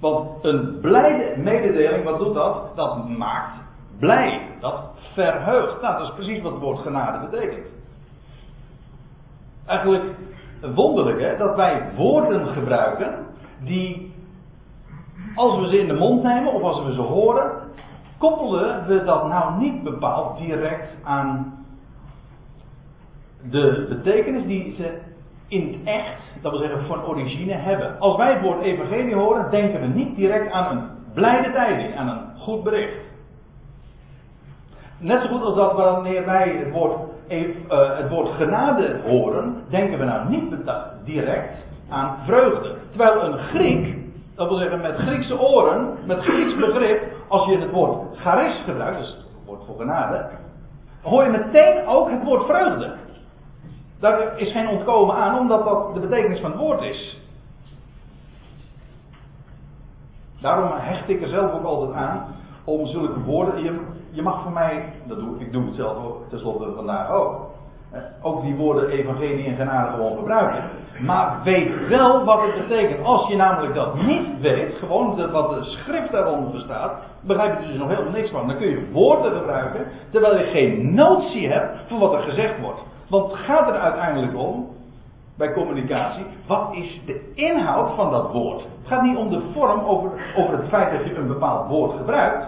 Want 0.00 0.44
een 0.44 0.78
blijde 0.80 1.34
mededeling, 1.36 2.04
wat 2.04 2.18
doet 2.18 2.34
dat? 2.34 2.76
Dat 2.76 3.08
maakt 3.08 3.58
blij. 3.98 4.40
Dat 4.60 4.80
verheugt. 5.12 5.80
Nou, 5.80 5.98
dat 5.98 6.08
is 6.08 6.14
precies 6.14 6.42
wat 6.42 6.52
het 6.52 6.60
woord 6.60 6.78
genade 6.78 7.28
betekent. 7.28 7.66
Eigenlijk 9.66 10.04
wonderlijk 10.74 11.20
hè, 11.20 11.36
dat 11.36 11.56
wij 11.56 11.82
woorden 11.96 12.46
gebruiken 12.46 13.26
die, 13.58 14.14
als 15.34 15.58
we 15.60 15.68
ze 15.68 15.78
in 15.78 15.86
de 15.86 15.94
mond 15.94 16.22
nemen 16.22 16.52
of 16.52 16.62
als 16.62 16.84
we 16.84 16.92
ze 16.92 17.00
horen, 17.00 17.50
koppelen 18.18 18.86
we 18.86 19.04
dat 19.04 19.28
nou 19.28 19.58
niet 19.58 19.82
bepaald 19.82 20.38
direct 20.38 20.94
aan 21.04 21.59
de 23.50 23.86
betekenis 23.88 24.46
die 24.46 24.74
ze 24.74 24.98
in 25.48 25.66
het 25.66 25.94
echt, 25.94 26.22
dat 26.42 26.52
wil 26.52 26.60
zeggen 26.60 26.86
van 26.86 27.04
origine, 27.04 27.52
hebben. 27.52 27.98
Als 27.98 28.16
wij 28.16 28.32
het 28.32 28.42
woord 28.42 28.62
evangelie 28.62 29.14
horen, 29.14 29.50
denken 29.50 29.80
we 29.80 29.86
niet 29.86 30.16
direct 30.16 30.52
aan 30.52 30.76
een 30.76 30.84
blijde 31.14 31.52
tijding, 31.52 31.96
aan 31.96 32.08
een 32.08 32.38
goed 32.38 32.62
bericht. 32.62 32.96
Net 34.98 35.22
zo 35.22 35.28
goed 35.28 35.42
als 35.42 35.54
dat 35.54 35.72
wanneer 35.72 36.24
wij 36.24 36.48
het 36.48 36.72
woord, 36.72 36.98
uh, 37.28 37.96
het 37.96 38.08
woord 38.08 38.28
genade 38.28 39.00
horen, 39.04 39.56
denken 39.68 39.98
we 39.98 40.04
nou 40.04 40.28
niet 40.28 40.54
direct 41.04 41.54
aan 41.88 42.16
vreugde. 42.26 42.74
Terwijl 42.88 43.24
een 43.24 43.38
Griek, 43.38 43.96
dat 44.34 44.48
wil 44.48 44.58
zeggen 44.58 44.80
met 44.80 44.96
Griekse 44.96 45.40
oren, 45.40 45.94
met 46.06 46.18
Grieks 46.18 46.56
begrip, 46.56 47.02
als 47.28 47.48
je 47.48 47.58
het 47.58 47.70
woord 47.70 48.18
charis 48.18 48.62
gebruikt, 48.64 48.98
dus 48.98 49.08
het 49.08 49.46
woord 49.46 49.64
voor 49.66 49.76
genade, 49.78 50.28
hoor 51.02 51.22
je 51.22 51.30
meteen 51.30 51.86
ook 51.86 52.10
het 52.10 52.24
woord 52.24 52.46
vreugde. 52.46 52.92
Daar 54.00 54.38
is 54.38 54.52
geen 54.52 54.68
ontkomen 54.68 55.16
aan, 55.16 55.38
omdat 55.38 55.64
dat 55.64 55.94
de 55.94 56.00
betekenis 56.00 56.40
van 56.40 56.50
het 56.50 56.60
woord 56.60 56.82
is. 56.82 57.18
Daarom 60.40 60.70
hecht 60.74 61.08
ik 61.08 61.22
er 61.22 61.28
zelf 61.28 61.52
ook 61.52 61.64
altijd 61.64 61.92
aan 61.92 62.26
om 62.64 62.86
zulke 62.86 63.20
woorden. 63.20 63.62
Je, 63.62 63.80
je 64.10 64.22
mag 64.22 64.42
voor 64.42 64.52
mij, 64.52 64.84
dat 65.04 65.18
doe, 65.18 65.38
ik 65.38 65.52
doe 65.52 65.64
het 65.64 65.74
zelf 65.74 66.04
ook, 66.04 66.28
tenslotte 66.28 66.72
vandaag 66.74 67.10
ook. 67.10 67.48
Ook 68.22 68.42
die 68.42 68.54
woorden 68.54 68.88
evangelie 68.88 69.46
en 69.46 69.56
genade 69.56 69.90
gewoon 69.90 70.16
gebruiken. 70.16 70.64
Maar 71.00 71.40
weet 71.44 71.88
wel 71.88 72.24
wat 72.24 72.42
het 72.42 72.68
betekent. 72.68 73.04
Als 73.04 73.28
je 73.28 73.36
namelijk 73.36 73.74
dat 73.74 73.94
niet 74.02 74.40
weet, 74.40 74.74
gewoon 74.74 75.30
wat 75.30 75.50
de 75.50 75.64
schrift 75.64 76.12
daaronder 76.12 76.50
bestaat, 76.50 76.92
begrijp 77.20 77.60
je 77.60 77.66
dus 77.66 77.76
nog 77.76 77.88
helemaal 77.88 78.12
niks 78.12 78.30
van. 78.30 78.46
Dan 78.46 78.56
kun 78.56 78.68
je 78.68 78.90
woorden 78.92 79.32
gebruiken, 79.38 79.86
terwijl 80.10 80.38
je 80.38 80.44
geen 80.44 80.94
notie 80.94 81.48
hebt 81.48 81.78
van 81.88 81.98
wat 81.98 82.12
er 82.12 82.22
gezegd 82.22 82.60
wordt. 82.60 82.82
Want 83.10 83.32
het 83.32 83.40
gaat 83.40 83.68
er 83.68 83.78
uiteindelijk 83.78 84.36
om, 84.38 84.68
bij 85.36 85.52
communicatie, 85.52 86.24
wat 86.46 86.68
is 86.72 87.00
de 87.06 87.32
inhoud 87.34 87.94
van 87.94 88.10
dat 88.10 88.32
woord? 88.32 88.60
Het 88.60 88.86
gaat 88.86 89.02
niet 89.02 89.16
om 89.16 89.30
de 89.30 89.42
vorm, 89.52 89.80
over, 89.80 90.10
over 90.36 90.58
het 90.58 90.68
feit 90.68 90.92
dat 90.92 91.06
je 91.06 91.16
een 91.16 91.26
bepaald 91.26 91.68
woord 91.68 91.96
gebruikt. 91.96 92.46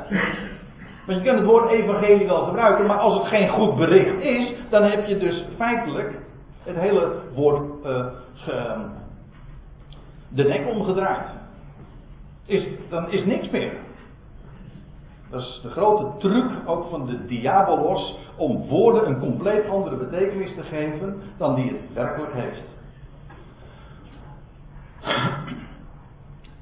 Want 1.07 1.18
je 1.18 1.25
kunt 1.25 1.38
het 1.38 1.48
woord 1.48 1.70
evangelie 1.70 2.27
wel 2.27 2.44
gebruiken, 2.44 2.87
maar 2.87 2.98
als 2.98 3.14
het 3.14 3.27
geen 3.27 3.48
goed 3.48 3.77
bericht 3.77 4.20
is, 4.20 4.55
dan 4.70 4.83
heb 4.83 5.07
je 5.07 5.18
dus 5.18 5.44
feitelijk 5.57 6.14
het 6.62 6.77
hele 6.77 7.12
woord 7.35 7.62
uh, 7.87 8.07
de 10.29 10.44
nek 10.44 10.66
omgedraaid. 10.66 11.27
Is, 12.44 12.66
dan 12.88 13.11
is 13.11 13.25
niks 13.25 13.51
meer. 13.51 13.72
Dat 15.33 15.40
is 15.40 15.61
de 15.62 15.71
grote 15.71 16.18
truc 16.18 16.51
ook 16.66 16.90
van 16.90 17.07
de 17.07 17.27
diabolos 17.27 18.16
om 18.37 18.66
woorden 18.68 19.07
een 19.07 19.18
compleet 19.18 19.68
andere 19.68 19.97
betekenis 19.97 20.55
te 20.55 20.62
geven 20.62 21.23
dan 21.38 21.55
die 21.55 21.68
het 21.68 21.95
werkelijk 21.95 22.33
heeft. 22.33 22.62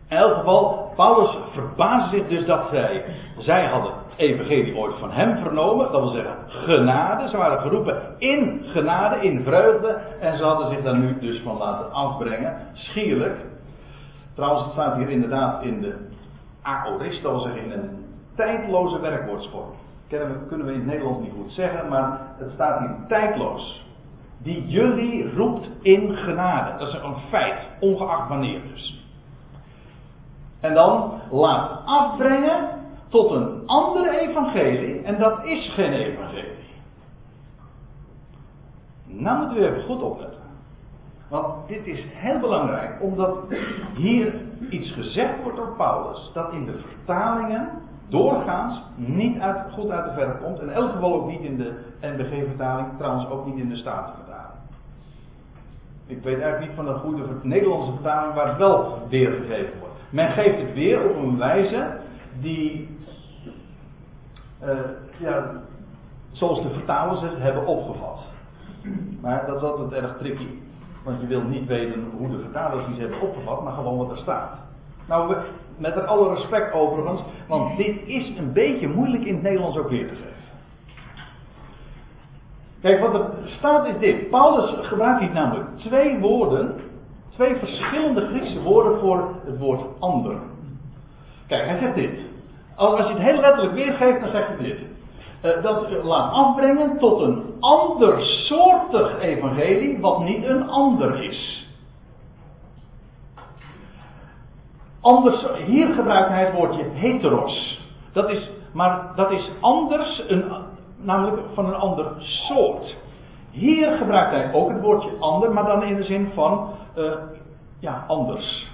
In 0.09 0.17
elk 0.17 0.35
geval, 0.35 0.93
Paulus 0.97 1.37
verbaasde 1.53 2.17
zich 2.17 2.29
dus 2.29 2.47
dat 2.47 2.69
zij, 2.71 3.05
zij 3.39 3.67
hadden 3.67 3.93
het 3.93 4.19
evangelie 4.19 4.77
ooit 4.77 4.95
van 4.99 5.11
hem 5.11 5.37
vernomen, 5.37 5.93
dat 5.93 6.01
wil 6.01 6.11
zeggen 6.11 6.37
genade, 6.49 7.29
ze 7.29 7.37
waren 7.37 7.61
geroepen 7.61 8.03
in 8.19 8.63
genade, 8.67 9.21
in 9.21 9.43
vreugde, 9.43 10.01
en 10.21 10.37
ze 10.37 10.45
hadden 10.45 10.69
zich 10.69 10.83
daar 10.83 10.99
nu 10.99 11.19
dus 11.19 11.41
van 11.41 11.57
laten 11.57 11.93
afbrengen, 11.93 12.57
schierlijk. 12.73 13.37
Trouwens, 14.35 14.65
het 14.65 14.73
staat 14.73 14.97
hier 14.97 15.09
inderdaad 15.09 15.63
in 15.63 15.81
de 15.81 15.95
aorist, 16.63 17.23
dat 17.23 17.33
wil 17.33 17.41
zeggen 17.41 17.65
in 17.65 17.73
een 17.73 18.09
tijdloze 18.41 19.01
werkwoordsvorm. 19.01 19.71
Kennen 20.09 20.47
kunnen 20.49 20.67
we 20.67 20.73
in 20.73 20.79
het 20.79 20.89
Nederlands 20.89 21.21
niet 21.21 21.33
goed 21.33 21.53
zeggen, 21.53 21.89
maar 21.89 22.21
het 22.39 22.51
staat 22.55 22.79
hier 22.79 22.97
tijdloos. 23.09 23.85
Die 24.39 24.69
jullie 24.69 25.35
roept 25.35 25.71
in 25.83 26.17
genade. 26.17 26.79
Dat 26.79 26.89
is 26.89 26.95
een 26.95 27.17
feit, 27.29 27.69
ongeacht 27.81 28.29
wanneer 28.29 28.61
dus. 28.73 29.05
En 30.61 30.75
dan 30.75 31.21
laat 31.31 31.81
afbrengen 31.85 32.69
tot 33.09 33.31
een 33.31 33.63
andere 33.67 34.19
evangelie. 34.19 35.03
En 35.03 35.19
dat 35.19 35.45
is 35.45 35.73
geen 35.75 35.93
evangelie. 35.93 36.59
Nou 39.05 39.39
moeten 39.39 39.57
we 39.57 39.69
even 39.69 39.83
goed 39.83 40.03
opletten. 40.03 40.41
Want 41.29 41.69
dit 41.69 41.87
is 41.87 42.05
heel 42.13 42.39
belangrijk, 42.39 43.03
omdat 43.03 43.39
hier 43.95 44.35
iets 44.71 44.93
gezegd 44.93 45.43
wordt 45.43 45.57
door 45.57 45.75
Paulus, 45.77 46.31
dat 46.35 46.53
in 46.53 46.65
de 46.67 46.79
vertalingen 46.79 47.69
doorgaans 48.11 48.83
niet 48.97 49.41
uit, 49.41 49.73
goed 49.73 49.91
uit 49.91 50.05
de 50.05 50.13
verf 50.13 50.41
komt. 50.43 50.59
En 50.59 50.71
elk 50.71 50.91
geval 50.91 51.15
ook 51.15 51.31
niet 51.31 51.41
in 51.41 51.57
de 51.57 51.73
NBG-vertaling, 52.01 52.89
trouwens 52.99 53.29
ook 53.29 53.47
niet 53.47 53.59
in 53.59 53.69
de 53.69 53.77
Statenvertaling. 53.77 54.59
Ik 56.07 56.23
weet 56.23 56.41
eigenlijk 56.41 56.67
niet 56.67 56.77
van 56.77 56.89
een 56.89 57.01
goede 57.01 57.23
Nederlandse 57.43 57.93
vertaling 57.93 58.35
waar 58.35 58.49
het 58.49 58.57
wel 58.57 58.99
weergegeven 59.09 59.79
wordt. 59.79 59.95
Men 60.11 60.31
geeft 60.31 60.59
het 60.59 60.75
weer 60.75 61.09
op 61.09 61.17
een 61.17 61.39
wijze 61.39 61.99
die, 62.41 62.99
uh, 64.65 64.71
ja, 65.19 65.51
zoals 66.31 66.63
de 66.63 66.71
vertalers 66.71 67.21
het 67.21 67.39
hebben 67.39 67.67
opgevat. 67.67 68.21
Maar 69.21 69.47
dat 69.47 69.57
is 69.57 69.63
altijd 69.63 70.03
erg 70.03 70.17
tricky. 70.19 70.49
Want 71.05 71.21
je 71.21 71.27
wilt 71.27 71.49
niet 71.49 71.67
weten 71.67 72.05
hoe 72.17 72.31
de 72.31 72.39
vertalers 72.39 72.89
iets 72.89 72.99
hebben 72.99 73.21
opgevat, 73.21 73.63
maar 73.63 73.73
gewoon 73.73 73.97
wat 73.97 74.11
er 74.11 74.17
staat. 74.17 74.59
Nou, 75.11 75.37
met 75.77 76.07
alle 76.07 76.35
respect 76.35 76.73
overigens, 76.73 77.21
want 77.49 77.77
dit 77.77 77.97
is 78.07 78.39
een 78.39 78.53
beetje 78.53 78.89
moeilijk 78.89 79.25
in 79.25 79.35
het 79.35 79.43
Nederlands 79.43 79.79
ook 79.79 79.89
weer 79.89 80.09
te 80.09 80.15
geven. 80.15 80.31
Kijk, 82.81 83.01
wat 83.01 83.15
er 83.15 83.31
staat 83.45 83.87
is 83.87 83.99
dit. 83.99 84.31
Paulus 84.31 84.87
gebruikt 84.87 85.21
hier 85.21 85.33
namelijk 85.33 85.69
twee 85.77 86.19
woorden, 86.19 86.75
twee 87.29 87.57
verschillende 87.57 88.27
Griekse 88.27 88.63
woorden 88.63 88.99
voor 88.99 89.35
het 89.45 89.59
woord 89.59 89.81
ander. 89.99 90.37
Kijk, 91.47 91.67
hij 91.67 91.79
zegt 91.79 91.95
dit. 91.95 92.19
Als 92.77 93.07
je 93.07 93.13
het 93.13 93.23
heel 93.23 93.41
letterlijk 93.41 93.75
weergeeft, 93.75 94.21
dan 94.21 94.29
zegt 94.31 94.49
hij 94.49 94.57
dit. 94.57 94.79
Uh, 95.45 95.63
dat 95.63 96.05
laat 96.05 96.33
afbrengen 96.33 96.99
tot 96.99 97.21
een 97.21 97.43
andersoortig 97.61 99.21
evangelie, 99.21 100.01
wat 100.01 100.21
niet 100.21 100.45
een 100.45 100.69
ander 100.69 101.23
is. 101.23 101.69
Anders, 105.01 105.47
hier 105.67 105.87
gebruikt 105.87 106.29
hij 106.29 106.45
het 106.45 106.55
woordje 106.55 106.85
heteros. 106.93 107.81
Dat 108.13 108.31
is, 108.31 108.51
maar 108.73 109.13
dat 109.17 109.31
is 109.31 109.51
anders, 109.61 110.25
een, 110.29 110.45
namelijk 110.97 111.43
van 111.55 111.67
een 111.67 111.75
ander 111.75 112.07
soort. 112.19 112.97
Hier 113.51 113.91
gebruikt 113.91 114.31
hij 114.31 114.53
ook 114.53 114.69
het 114.69 114.81
woordje 114.81 115.11
ander, 115.19 115.53
maar 115.53 115.65
dan 115.65 115.83
in 115.83 115.97
de 115.97 116.05
zin 116.05 116.31
van, 116.35 116.69
uh, 116.97 117.13
ja, 117.79 118.05
anders. 118.07 118.69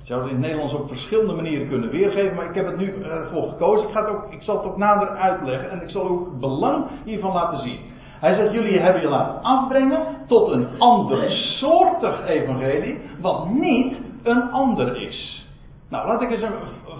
Ik 0.00 0.08
zou 0.08 0.20
het 0.20 0.28
in 0.28 0.36
het 0.36 0.44
Nederlands 0.44 0.74
op 0.74 0.88
verschillende 0.88 1.32
manieren 1.32 1.68
kunnen 1.68 1.90
weergeven, 1.90 2.36
maar 2.36 2.48
ik 2.48 2.54
heb 2.54 2.66
het 2.66 2.76
nu 2.76 3.02
ervoor 3.02 3.48
gekozen. 3.48 3.88
Ik, 3.88 3.94
ga 3.94 4.00
het 4.00 4.10
ook, 4.10 4.32
ik 4.32 4.42
zal 4.42 4.56
het 4.56 4.66
ook 4.66 4.76
nader 4.76 5.08
uitleggen 5.08 5.70
en 5.70 5.82
ik 5.82 5.90
zal 5.90 6.08
ook 6.08 6.24
het 6.24 6.40
belang 6.40 6.84
hiervan 7.04 7.32
laten 7.32 7.58
zien. 7.58 7.78
Hij 8.20 8.34
zegt, 8.34 8.52
jullie 8.52 8.78
hebben 8.78 9.02
je 9.02 9.08
laten 9.08 9.42
afbrengen 9.42 10.00
tot 10.26 10.48
een 10.48 10.68
andersoortig 10.78 12.26
evangelie, 12.26 13.00
wat 13.20 13.48
niet 13.48 13.96
een 14.22 14.50
ander 14.50 14.96
is. 14.96 15.46
Nou, 15.88 16.08
laat 16.08 16.22
ik 16.22 16.30
eens 16.30 16.42
een 16.42 16.54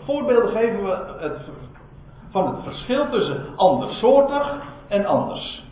voorbeeld 0.04 0.50
geven 0.50 0.98
van 2.30 2.54
het 2.54 2.62
verschil 2.64 3.10
tussen 3.10 3.46
andersoortig 3.56 4.62
en 4.88 5.06
anders. 5.06 5.64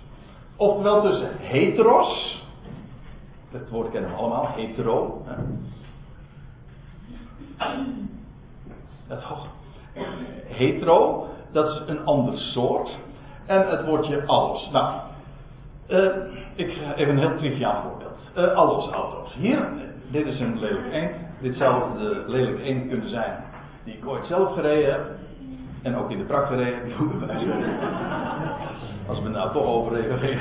Oftewel 0.56 1.02
tussen 1.02 1.30
heteros, 1.38 2.42
het 3.50 3.70
woord 3.70 3.90
kennen 3.90 4.10
we 4.10 4.16
allemaal, 4.16 4.48
hetero. 4.54 5.22
Hè. 5.24 5.34
Het, 9.06 9.22
hetero, 10.46 11.26
dat 11.52 11.70
is 11.70 11.82
een 11.86 12.04
ander 12.04 12.38
soort. 12.38 12.98
En 13.46 13.68
het 13.68 13.84
woordje 13.86 14.26
alles. 14.26 14.70
Nou, 14.72 15.00
Uh, 15.90 16.06
ik 16.54 16.78
even 16.96 17.12
een 17.12 17.18
heel 17.18 17.36
triviaal 17.36 17.82
voorbeeld. 17.82 18.18
Uh, 18.36 18.56
Allos 18.56 18.90
auto's. 18.90 19.34
Hier, 19.34 19.68
dit 20.10 20.26
is 20.26 20.40
een 20.40 20.58
lelijk 20.58 20.92
eend. 20.92 21.16
Dit 21.40 21.56
zou 21.56 21.98
de 21.98 22.24
lelijk 22.26 22.60
eend 22.64 22.88
kunnen 22.88 23.08
zijn 23.08 23.44
die 23.84 23.94
ik 23.94 24.08
ooit 24.08 24.26
zelf 24.26 24.54
gereden 24.54 24.92
heb. 24.92 25.06
En 25.82 25.96
ook 25.96 26.10
in 26.10 26.18
de 26.18 26.24
praktijk 26.24 26.76
gereden 26.98 27.62
heb. 27.62 27.80
Als 29.08 29.20
we 29.20 29.28
nou 29.28 29.52
toch 29.52 29.64
over 29.64 29.96
even 29.96 30.38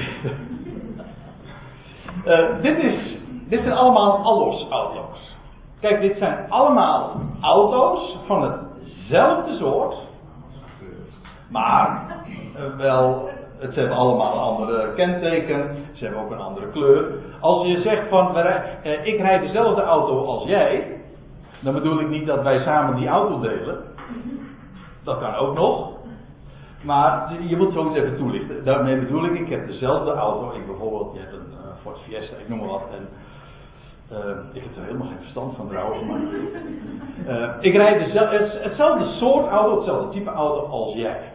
uh, 2.25 2.61
dit, 2.61 2.77
is, 2.77 3.17
dit 3.47 3.61
zijn 3.61 3.73
allemaal 3.73 4.17
Allos 4.23 4.69
auto's. 4.69 5.35
Kijk, 5.79 6.01
dit 6.01 6.17
zijn 6.17 6.49
allemaal 6.49 7.21
auto's 7.41 8.17
van 8.25 8.41
hetzelfde 8.41 9.55
soort. 9.55 9.95
Maar 11.49 12.15
wel 12.77 13.29
het 13.59 13.75
hebben 13.75 13.97
allemaal 13.97 14.33
een 14.33 14.39
andere 14.39 14.93
kenteken. 14.93 15.75
Ze 15.93 16.03
hebben 16.03 16.23
ook 16.23 16.31
een 16.31 16.39
andere 16.39 16.69
kleur. 16.69 17.11
Als 17.39 17.67
je 17.67 17.79
zegt 17.79 18.07
van 18.07 18.37
eh, 18.37 19.05
ik 19.05 19.19
rijd 19.19 19.41
dezelfde 19.41 19.81
auto 19.81 20.25
als 20.25 20.43
jij. 20.43 20.97
Dan 21.59 21.73
bedoel 21.73 21.99
ik 21.99 22.09
niet 22.09 22.25
dat 22.25 22.43
wij 22.43 22.59
samen 22.59 22.95
die 22.95 23.07
auto 23.07 23.39
delen. 23.39 23.83
Dat 25.03 25.19
kan 25.19 25.35
ook 25.35 25.55
nog. 25.55 25.91
Maar 26.81 27.33
je 27.47 27.57
moet 27.57 27.73
zoiets 27.73 27.95
even 27.95 28.17
toelichten. 28.17 28.65
Daarmee 28.65 28.99
bedoel 28.99 29.25
ik, 29.25 29.39
ik 29.39 29.49
heb 29.49 29.67
dezelfde 29.67 30.11
auto. 30.11 30.51
Ik 30.55 30.65
bijvoorbeeld, 30.65 31.13
je 31.13 31.19
hebt 31.19 31.33
een 31.33 31.51
uh, 31.51 31.81
Ford 31.81 31.97
Fiesta, 31.99 32.35
ik 32.35 32.49
noem 32.49 32.59
maar 32.59 32.67
wat. 32.67 32.83
En, 32.91 33.07
uh, 34.11 34.17
ik 34.53 34.63
heb 34.63 34.75
er 34.75 34.83
helemaal 34.83 35.07
geen 35.07 35.21
verstand 35.21 35.55
van 35.55 35.67
trouwens. 35.67 36.03
Maar, 36.03 36.19
uh, 37.27 37.49
ik 37.69 37.75
rijd 37.75 38.05
dezelfde, 38.05 38.59
hetzelfde 38.61 39.05
soort 39.05 39.47
auto, 39.47 39.75
hetzelfde 39.75 40.09
type 40.09 40.29
auto 40.29 40.65
als 40.65 40.93
jij. 40.93 41.31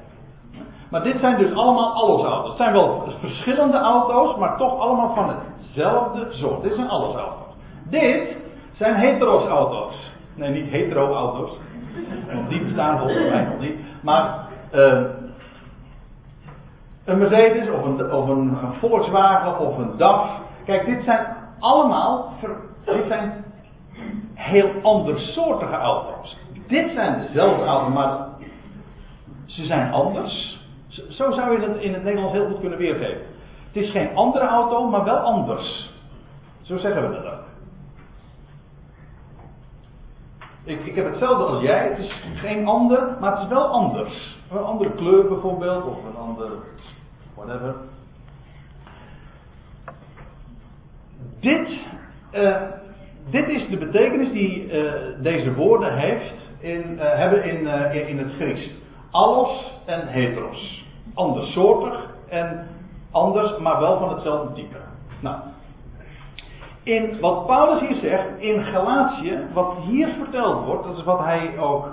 Maar 0.95 1.03
dit 1.03 1.21
zijn 1.21 1.39
dus 1.39 1.55
allemaal 1.55 1.93
allesauto's. 1.93 2.49
Het 2.49 2.57
zijn 2.57 2.73
wel 2.73 3.13
verschillende 3.21 3.79
auto's, 3.79 4.37
maar 4.37 4.57
toch 4.57 4.79
allemaal 4.79 5.15
van 5.15 5.29
hetzelfde 5.29 6.27
soort. 6.31 6.63
Dit 6.63 6.75
zijn 6.75 6.89
allesauto's. 6.89 7.55
Dit 7.89 8.37
zijn 8.73 8.95
heteros 8.95 9.47
auto's. 9.47 10.13
Nee, 10.35 10.51
niet 10.51 10.71
hetero 10.71 11.15
auto's. 11.15 11.51
Die 12.49 12.63
bestaan 12.63 12.99
volgens 12.99 13.31
mij 13.31 13.45
nog 13.45 13.59
niet. 13.59 13.79
Maar 14.03 14.47
uh, 14.73 15.03
een 17.05 17.19
Mercedes 17.19 17.71
of 17.71 17.85
een, 17.85 18.13
of 18.13 18.79
Volkswagen 18.79 19.59
of 19.59 19.79
een 19.79 19.97
DAF. 19.97 20.29
Kijk, 20.65 20.87
dit 20.87 21.03
zijn 21.05 21.27
allemaal 21.59 22.33
dit 22.85 23.05
zijn 23.09 23.45
heel 24.35 24.71
andersoortige 24.83 25.77
auto's. 25.77 26.37
Dit 26.67 26.91
zijn 26.91 27.21
dezelfde 27.21 27.65
auto's, 27.65 27.95
maar 27.95 28.19
ze 29.47 29.65
zijn 29.65 29.93
anders. 29.93 30.63
Zo 30.95 31.33
zou 31.33 31.61
je 31.61 31.67
het 31.67 31.81
in 31.81 31.93
het 31.95 32.03
Nederlands 32.03 32.33
heel 32.33 32.47
goed 32.47 32.61
kunnen 32.61 32.79
weergeven. 32.79 33.27
Het 33.73 33.83
is 33.83 33.91
geen 33.91 34.17
andere 34.17 34.47
auto, 34.47 34.89
maar 34.89 35.05
wel 35.05 35.17
anders. 35.17 35.93
Zo 36.63 36.77
zeggen 36.77 37.09
we 37.09 37.15
dat 37.15 37.25
ook. 37.25 37.45
Ik, 40.65 40.87
ik 40.87 40.95
heb 40.95 41.05
hetzelfde 41.05 41.45
als 41.45 41.63
jij. 41.63 41.89
Het 41.89 41.99
is 41.99 42.23
geen 42.35 42.67
ander, 42.67 43.17
maar 43.21 43.31
het 43.31 43.41
is 43.41 43.49
wel 43.49 43.67
anders. 43.67 44.37
Een 44.51 44.59
andere 44.59 44.91
kleur 44.91 45.29
bijvoorbeeld, 45.29 45.85
of 45.85 45.99
een 46.05 46.17
ander. 46.17 46.51
whatever. 47.35 47.75
Dit, 51.41 51.69
uh, 52.33 52.63
dit 53.31 53.49
is 53.49 53.69
de 53.69 53.77
betekenis 53.77 54.33
die 54.33 54.73
uh, 54.73 54.93
deze 55.19 55.55
woorden 55.55 55.99
heeft 55.99 56.35
in, 56.59 56.93
uh, 56.93 57.01
hebben 57.01 57.45
in, 57.45 57.67
in, 57.93 58.09
in 58.09 58.19
het 58.19 58.33
Grieks. 58.33 58.71
Allos 59.11 59.73
en 59.85 60.07
heteros 60.07 60.84
andersoortig 61.15 62.11
en 62.29 62.69
anders, 63.11 63.59
maar 63.59 63.81
wel 63.81 63.99
van 63.99 64.09
hetzelfde 64.09 64.55
type. 64.55 64.77
Nou, 65.21 65.37
in 66.83 67.21
wat 67.21 67.47
Paulus 67.47 67.81
hier 67.81 67.99
zegt, 68.01 68.29
in 68.39 68.65
Galatië, 68.65 69.39
wat 69.53 69.75
hier 69.87 70.09
verteld 70.09 70.65
wordt, 70.65 70.85
dat 70.85 70.97
is 70.97 71.05
wat 71.05 71.19
hij 71.19 71.59
ook 71.59 71.89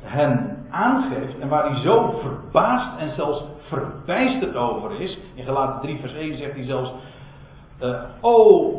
hen 0.00 0.66
aangeeft 0.70 1.38
en 1.38 1.48
waar 1.48 1.70
hij 1.70 1.80
zo 1.80 2.20
verbaasd 2.20 2.98
en 2.98 3.10
zelfs 3.10 3.44
verbijsterd 3.60 4.56
over 4.56 5.00
is. 5.00 5.18
In 5.34 5.44
Galaten 5.44 5.80
3 5.80 6.00
vers 6.00 6.14
1 6.14 6.36
zegt 6.36 6.54
hij 6.54 6.64
zelfs, 6.64 6.92
oh 8.20 8.74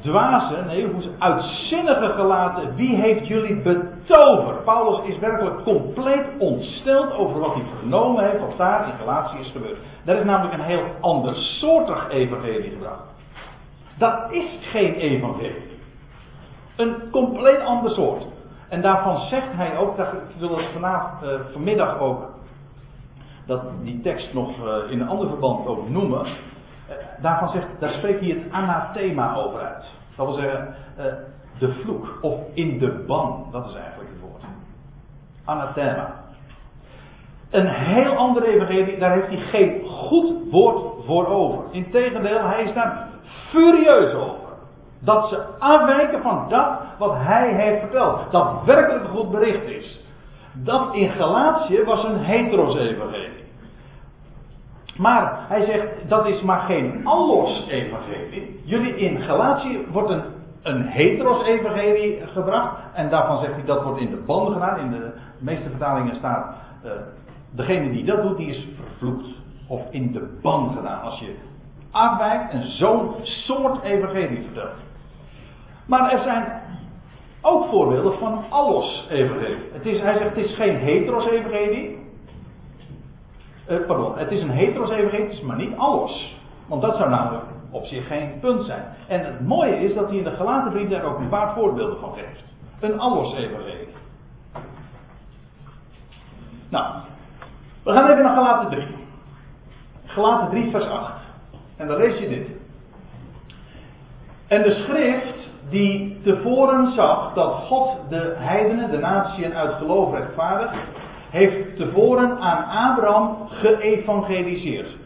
dwazen, 0.00 0.66
nee, 0.66 0.86
hoe 0.86 1.02
ze 1.02 1.10
uitzinnige 1.18 2.08
gelaten, 2.08 2.74
wie 2.74 2.96
heeft 2.96 3.26
jullie 3.26 3.62
betoverd? 3.62 4.64
Paulus 4.64 5.08
is 5.08 5.18
werkelijk 5.18 5.62
compleet 5.62 6.26
ontsteld 6.38 7.12
over 7.12 7.40
wat 7.40 7.54
hij 7.54 7.64
vernomen 7.78 8.24
heeft, 8.24 8.40
wat 8.40 8.56
daar 8.56 8.86
in 8.88 8.98
Galatië 8.98 9.38
is 9.38 9.50
gebeurd. 9.50 9.78
Dat 10.04 10.16
is 10.16 10.24
namelijk 10.24 10.54
een 10.54 10.64
heel 10.64 10.84
ander 11.00 11.34
soortig 11.36 12.08
evangelie 12.10 12.70
gebracht. 12.70 13.02
Dat 13.98 14.32
is 14.32 14.46
geen 14.60 14.94
evangelie. 14.94 15.66
Een 16.76 17.10
compleet 17.10 17.60
ander 17.60 17.90
soort. 17.90 18.22
En 18.68 18.82
daarvan 18.82 19.18
zegt 19.18 19.52
hij 19.52 19.78
ook, 19.78 19.98
ik 19.98 20.38
wil 20.38 20.48
dat 20.48 20.60
vanavond, 20.72 21.22
uh, 21.22 21.40
vanmiddag 21.52 21.98
ook, 21.98 22.30
dat 23.46 23.62
die 23.82 24.00
tekst 24.00 24.34
nog 24.34 24.48
uh, 24.48 24.90
in 24.90 25.00
een 25.00 25.08
ander 25.08 25.28
verband 25.28 25.66
ook 25.66 25.88
noemen. 25.88 26.26
Eh, 26.88 26.96
daarvan 27.22 27.48
zegt, 27.48 27.66
daar 27.78 27.90
spreekt 27.90 28.20
hij 28.20 28.28
het 28.28 28.52
anathema 28.52 29.34
over 29.34 29.60
uit. 29.60 29.90
Dat 30.16 30.26
wil 30.26 30.34
zeggen, 30.34 30.74
uh, 30.98 31.04
de 31.58 31.72
vloek 31.72 32.18
of 32.20 32.40
in 32.52 32.78
de 32.78 33.04
ban, 33.06 33.46
dat 33.50 33.66
is 33.66 33.74
eigenlijk 33.74 34.10
het 34.10 34.20
woord. 34.20 34.42
Anathema. 35.44 36.14
Een 37.50 37.68
heel 37.68 38.16
andere 38.16 38.46
evangelie, 38.46 38.98
daar 38.98 39.12
heeft 39.12 39.28
hij 39.28 39.36
geen 39.36 39.84
goed 39.86 40.50
woord 40.50 41.04
voor 41.04 41.26
over. 41.26 41.64
Integendeel, 41.70 42.48
hij 42.48 42.62
is 42.62 42.74
daar 42.74 43.08
furieus 43.22 44.14
over. 44.14 44.48
Dat 45.00 45.28
ze 45.28 45.44
afwijken 45.58 46.22
van 46.22 46.46
dat 46.48 46.78
wat 46.98 47.14
hij 47.16 47.52
heeft 47.54 47.80
verteld. 47.80 48.30
Dat 48.30 48.64
werkelijk 48.64 49.04
een 49.04 49.10
goed 49.10 49.30
bericht 49.30 49.64
is. 49.64 50.04
Dat 50.52 50.94
in 50.94 51.08
Galatië 51.08 51.84
was 51.84 52.04
een 52.04 52.18
heteros 52.18 52.76
evangelie. 52.76 53.37
Maar 54.98 55.44
hij 55.48 55.64
zegt, 55.64 56.08
dat 56.08 56.26
is 56.26 56.42
maar 56.42 56.60
geen 56.60 57.06
allos 57.06 57.66
evangelie. 57.68 58.60
Jullie 58.64 58.96
in 58.96 59.20
Galatië 59.20 59.86
wordt 59.90 60.10
een, 60.10 60.22
een 60.62 60.82
heteros 60.82 61.44
evangelie 61.44 62.26
gebracht. 62.26 62.76
En 62.94 63.10
daarvan 63.10 63.38
zegt 63.38 63.54
hij, 63.54 63.64
dat 63.64 63.82
wordt 63.82 64.00
in 64.00 64.10
de 64.10 64.22
band 64.26 64.52
gedaan. 64.52 64.78
In 64.78 64.90
de 64.90 65.12
meeste 65.38 65.70
vertalingen 65.70 66.14
staat, 66.14 66.54
uh, 66.84 66.90
degene 67.50 67.90
die 67.90 68.04
dat 68.04 68.22
doet, 68.22 68.36
die 68.36 68.50
is 68.50 68.68
vervloekt. 68.76 69.26
Of 69.68 69.82
in 69.90 70.12
de 70.12 70.38
band 70.42 70.76
gedaan. 70.76 71.02
Als 71.02 71.18
je 71.18 71.34
afwijkt 71.90 72.52
en 72.52 72.62
zo'n 72.62 73.14
soort 73.22 73.82
evangelie 73.82 74.42
vertelt. 74.42 74.76
Maar 75.86 76.12
er 76.12 76.22
zijn 76.22 76.62
ook 77.42 77.68
voorbeelden 77.68 78.18
van 78.18 78.44
allos 78.48 79.06
evangelie. 79.10 79.70
Het 79.72 79.86
is, 79.86 80.00
hij 80.00 80.16
zegt, 80.16 80.34
het 80.34 80.44
is 80.44 80.54
geen 80.54 80.76
heteros 80.76 81.26
evangelie. 81.26 81.97
Uh, 83.70 83.86
pardon, 83.86 84.18
het 84.18 84.30
is 84.30 84.42
een 84.42 84.50
heteros 84.50 85.40
maar 85.42 85.56
niet 85.56 85.76
alles. 85.76 86.36
Want 86.66 86.82
dat 86.82 86.96
zou 86.96 87.10
namelijk 87.10 87.44
op 87.70 87.86
zich 87.86 88.06
geen 88.06 88.38
punt 88.40 88.62
zijn. 88.62 88.84
En 89.08 89.24
het 89.24 89.46
mooie 89.46 89.76
is 89.76 89.94
dat 89.94 90.08
hij 90.08 90.16
in 90.16 90.24
de 90.24 90.30
gelaten 90.30 90.72
brief 90.72 90.88
daar 90.88 91.04
ook 91.04 91.18
een 91.18 91.28
paar 91.28 91.54
voorbeelden 91.54 91.98
van 91.98 92.12
geeft. 92.12 92.42
Een 92.80 92.98
alles. 92.98 93.48
Nou, 96.68 96.94
we 97.82 97.92
gaan 97.92 98.10
even 98.10 98.22
naar 98.22 98.34
Galaten 98.34 98.70
3. 98.70 98.86
Galaten 100.04 100.50
3 100.50 100.70
vers 100.70 100.84
8. 100.84 101.12
En 101.76 101.86
dan 101.86 101.96
lees 101.96 102.18
je 102.18 102.28
dit. 102.28 102.48
En 104.48 104.62
de 104.62 104.70
schrift 104.70 105.48
die 105.68 106.20
tevoren 106.22 106.92
zag 106.92 107.34
dat 107.34 107.54
God 107.54 107.96
de 108.08 108.34
heidenen, 108.36 108.90
de 108.90 108.98
natieën 108.98 109.54
uit 109.54 109.74
geloof 109.74 110.12
rechtvaardigt, 110.12 110.72
heeft 111.30 111.76
tevoren 111.76 112.38
aan 112.38 112.90
Abraham 112.90 113.36
geëvangeliseerd. 113.48 114.96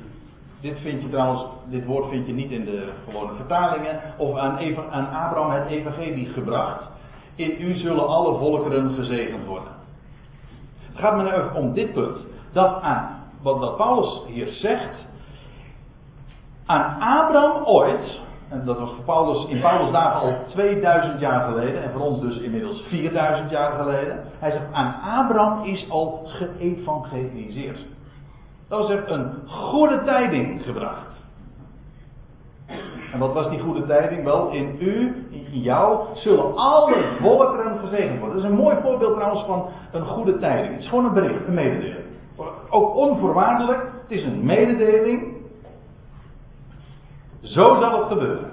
Dit 0.60 0.78
vind 0.80 1.02
je 1.02 1.08
trouwens, 1.08 1.42
dit 1.64 1.84
woord 1.84 2.08
vind 2.08 2.26
je 2.26 2.32
niet 2.32 2.50
in 2.50 2.64
de 2.64 2.88
gewone 3.04 3.32
vertalingen. 3.36 4.00
Of 4.16 4.36
aan, 4.36 4.58
aan 4.90 5.08
Abraham 5.10 5.50
het 5.50 5.68
evangelie 5.68 6.26
gebracht. 6.26 6.82
In 7.34 7.56
u 7.60 7.78
zullen 7.78 8.08
alle 8.08 8.38
volkeren 8.38 8.94
gezegend 8.94 9.46
worden. 9.46 9.72
Het 10.92 11.00
gaat 11.00 11.16
me 11.16 11.22
nou 11.22 11.54
om 11.54 11.72
dit 11.72 11.92
punt. 11.92 12.18
Dat 12.52 12.82
aan, 12.82 13.22
wat 13.42 13.60
dat 13.60 13.76
Paulus 13.76 14.22
hier 14.26 14.48
zegt. 14.48 15.06
Aan 16.66 17.00
Abraham 17.00 17.64
ooit, 17.64 18.20
en 18.52 18.64
dat 18.64 18.78
was 18.78 18.90
Paulus 19.04 19.46
in 19.48 19.60
Paulus 19.60 19.92
dagen 19.92 20.20
al 20.20 20.34
2000 20.46 21.20
jaar 21.20 21.50
geleden. 21.50 21.82
En 21.82 21.90
voor 21.90 22.00
ons 22.00 22.20
dus 22.20 22.38
inmiddels 22.38 22.82
4000 22.88 23.50
jaar 23.50 23.72
geleden. 23.72 24.24
Hij 24.38 24.50
zegt, 24.50 24.72
aan 24.72 24.94
Abraham 25.18 25.64
is 25.64 25.90
al 25.90 26.20
geëvangeliseerd. 26.24 27.78
Dat 28.68 28.78
was 28.78 28.90
een 29.06 29.32
goede 29.46 30.02
tijding 30.04 30.62
gebracht. 30.62 31.10
En 33.12 33.18
wat 33.18 33.32
was 33.32 33.48
die 33.50 33.60
goede 33.60 33.86
tijding? 33.86 34.24
Wel, 34.24 34.50
in 34.50 34.76
u, 34.80 35.26
in 35.30 35.60
jou, 35.60 36.06
zullen 36.14 36.56
alle 36.56 37.16
volkeren 37.20 37.78
gezegend 37.78 38.18
worden. 38.18 38.36
Dat 38.36 38.44
is 38.44 38.50
een 38.50 38.56
mooi 38.56 38.76
voorbeeld 38.82 39.14
trouwens 39.14 39.44
van 39.46 39.68
een 39.92 40.06
goede 40.06 40.38
tijding. 40.38 40.72
Het 40.72 40.82
is 40.82 40.88
gewoon 40.88 41.04
een 41.04 41.12
bericht, 41.12 41.46
een 41.46 41.54
mededeling. 41.54 42.04
Ook 42.70 42.96
onvoorwaardelijk. 42.96 43.82
Het 44.02 44.10
is 44.10 44.24
een 44.24 44.44
mededeling 44.44 45.31
Zo 47.42 47.76
zal 47.80 47.98
het 47.98 48.08
gebeuren. 48.08 48.50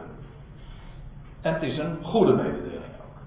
En 1.42 1.54
het 1.54 1.64
is 1.64 1.78
een 1.78 1.98
goede 2.04 2.34
mededeling 2.34 2.74
ook. 2.76 3.22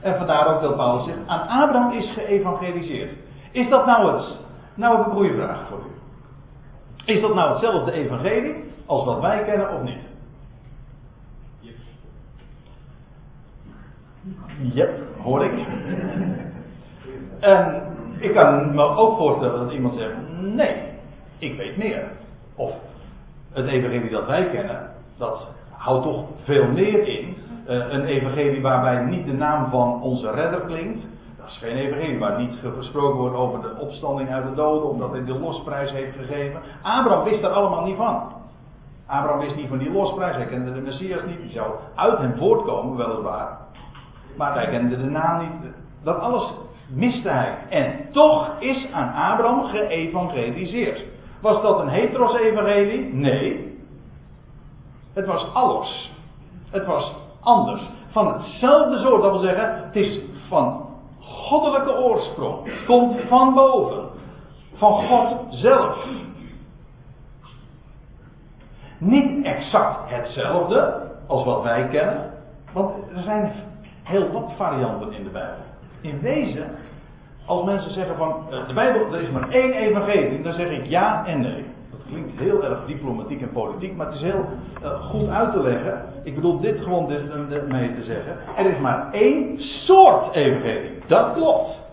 En 0.00 0.16
vandaar 0.16 0.54
ook 0.54 0.62
dat 0.62 0.76
Paulus 0.76 1.04
zegt, 1.04 1.18
aan 1.26 1.48
Abraham 1.48 1.92
is 1.92 2.12
geëvangeliseerd. 2.12 3.12
Is 3.50 3.68
dat 3.68 3.86
nou 3.86 4.16
het? 4.16 4.38
Nou 4.74 4.98
een 4.98 5.04
goede 5.04 5.34
vraag 5.34 5.68
voor 5.68 5.78
u. 5.78 5.98
Is 7.04 7.20
dat 7.20 7.34
nou 7.34 7.50
hetzelfde 7.50 7.92
evangelie 7.92 8.72
als 8.86 9.04
wat 9.04 9.20
wij 9.20 9.44
kennen 9.44 9.72
of 9.72 9.82
niet? 9.82 10.06
Yep, 14.74 15.00
hoor 15.22 15.44
ik. 15.44 15.66
En 17.40 17.82
ik 18.18 18.34
kan 18.34 18.74
me 18.74 18.82
ook 18.82 19.16
voorstellen 19.16 19.64
dat 19.64 19.72
iemand 19.72 19.94
zegt: 19.94 20.14
nee, 20.40 20.82
ik 21.38 21.56
weet 21.56 21.76
meer. 21.76 22.10
Of 22.54 22.72
het 23.58 23.66
evangelie 23.66 24.10
dat 24.10 24.26
wij 24.26 24.48
kennen, 24.48 24.90
dat 25.18 25.48
houdt 25.70 26.04
toch 26.04 26.24
veel 26.44 26.66
meer 26.66 27.08
in. 27.08 27.36
Uh, 27.68 27.92
een 27.92 28.04
evangelie 28.04 28.62
waarbij 28.62 29.04
niet 29.04 29.26
de 29.26 29.32
naam 29.32 29.70
van 29.70 30.02
onze 30.02 30.30
redder 30.30 30.60
klinkt. 30.60 31.06
Dat 31.38 31.46
is 31.46 31.58
geen 31.58 31.76
evangelie 31.76 32.18
waar 32.18 32.40
niet 32.40 32.58
gesproken 32.76 33.18
wordt 33.18 33.36
over 33.36 33.60
de 33.60 33.76
opstanding 33.80 34.30
uit 34.30 34.48
de 34.48 34.54
doden, 34.54 34.88
omdat 34.88 35.10
hij 35.10 35.24
de 35.24 35.38
losprijs 35.38 35.90
heeft 35.90 36.16
gegeven. 36.16 36.60
Abraham 36.82 37.24
wist 37.24 37.42
er 37.42 37.50
allemaal 37.50 37.84
niet 37.84 37.96
van. 37.96 38.32
Abraham 39.06 39.40
wist 39.40 39.56
niet 39.56 39.68
van 39.68 39.78
die 39.78 39.92
losprijs, 39.92 40.36
hij 40.36 40.46
kende 40.46 40.72
de 40.72 40.80
Messias 40.80 41.24
niet, 41.26 41.40
die 41.40 41.50
zou 41.50 41.74
uit 41.94 42.18
hem 42.18 42.36
voortkomen, 42.36 42.96
weliswaar. 42.96 43.58
Maar 44.36 44.54
hij 44.54 44.68
kende 44.68 44.96
de 44.96 45.10
naam 45.10 45.40
niet. 45.40 45.72
Dat 46.02 46.18
alles 46.18 46.52
miste 46.88 47.28
hij. 47.28 47.58
En 47.68 48.12
toch 48.12 48.50
is 48.58 48.86
aan 48.92 49.32
Abraham 49.32 49.64
geëvangeliseerd. 49.64 51.02
Was 51.40 51.62
dat 51.62 51.80
een 51.80 51.88
heteros-evangelie? 51.88 53.14
Nee. 53.14 53.78
Het 55.12 55.26
was 55.26 55.54
alles. 55.54 56.12
Het 56.70 56.86
was 56.86 57.14
anders. 57.40 57.82
Van 58.10 58.32
hetzelfde 58.32 58.98
soort, 58.98 59.22
dat 59.22 59.30
wil 59.30 59.40
zeggen, 59.40 59.84
het 59.84 59.96
is 59.96 60.20
van 60.48 60.86
goddelijke 61.20 61.96
oorsprong. 61.96 62.84
Komt 62.86 63.20
van 63.28 63.54
boven. 63.54 64.08
Van 64.74 64.92
God 64.92 65.46
zelf. 65.50 66.06
Niet 68.98 69.44
exact 69.44 70.10
hetzelfde 70.10 71.10
als 71.26 71.44
wat 71.44 71.62
wij 71.62 71.88
kennen. 71.88 72.32
Want 72.72 72.94
er 73.14 73.22
zijn 73.22 73.52
heel 74.02 74.32
wat 74.32 74.52
varianten 74.56 75.12
in 75.12 75.24
de 75.24 75.30
Bijbel. 75.30 75.64
In 76.00 76.20
wezen, 76.20 76.70
als 77.48 77.64
mensen 77.64 77.92
zeggen 77.92 78.16
van 78.16 78.34
eh, 78.50 78.66
de 78.66 78.74
Bijbel, 78.74 79.14
er 79.14 79.20
is 79.20 79.30
maar 79.30 79.48
één 79.48 79.72
evangelie, 79.72 80.42
dan 80.42 80.52
zeg 80.52 80.70
ik 80.70 80.86
ja 80.86 81.26
en 81.26 81.40
nee. 81.40 81.64
Dat 81.90 82.00
klinkt 82.08 82.38
heel 82.38 82.64
erg 82.64 82.78
diplomatiek 82.86 83.40
en 83.40 83.52
politiek, 83.52 83.96
maar 83.96 84.06
het 84.06 84.14
is 84.14 84.22
heel 84.22 84.44
uh, 84.82 85.04
goed 85.04 85.28
uit 85.28 85.52
te 85.52 85.62
leggen. 85.62 86.02
Ik 86.22 86.34
bedoel 86.34 86.60
dit 86.60 86.80
gewoon 86.80 87.06
mee 87.68 87.94
te 87.94 88.02
zeggen. 88.02 88.36
Er 88.56 88.66
is 88.66 88.78
maar 88.78 89.12
één 89.12 89.60
soort 89.60 90.34
evangelie. 90.34 90.90
Dat 91.06 91.32
klopt. 91.32 91.86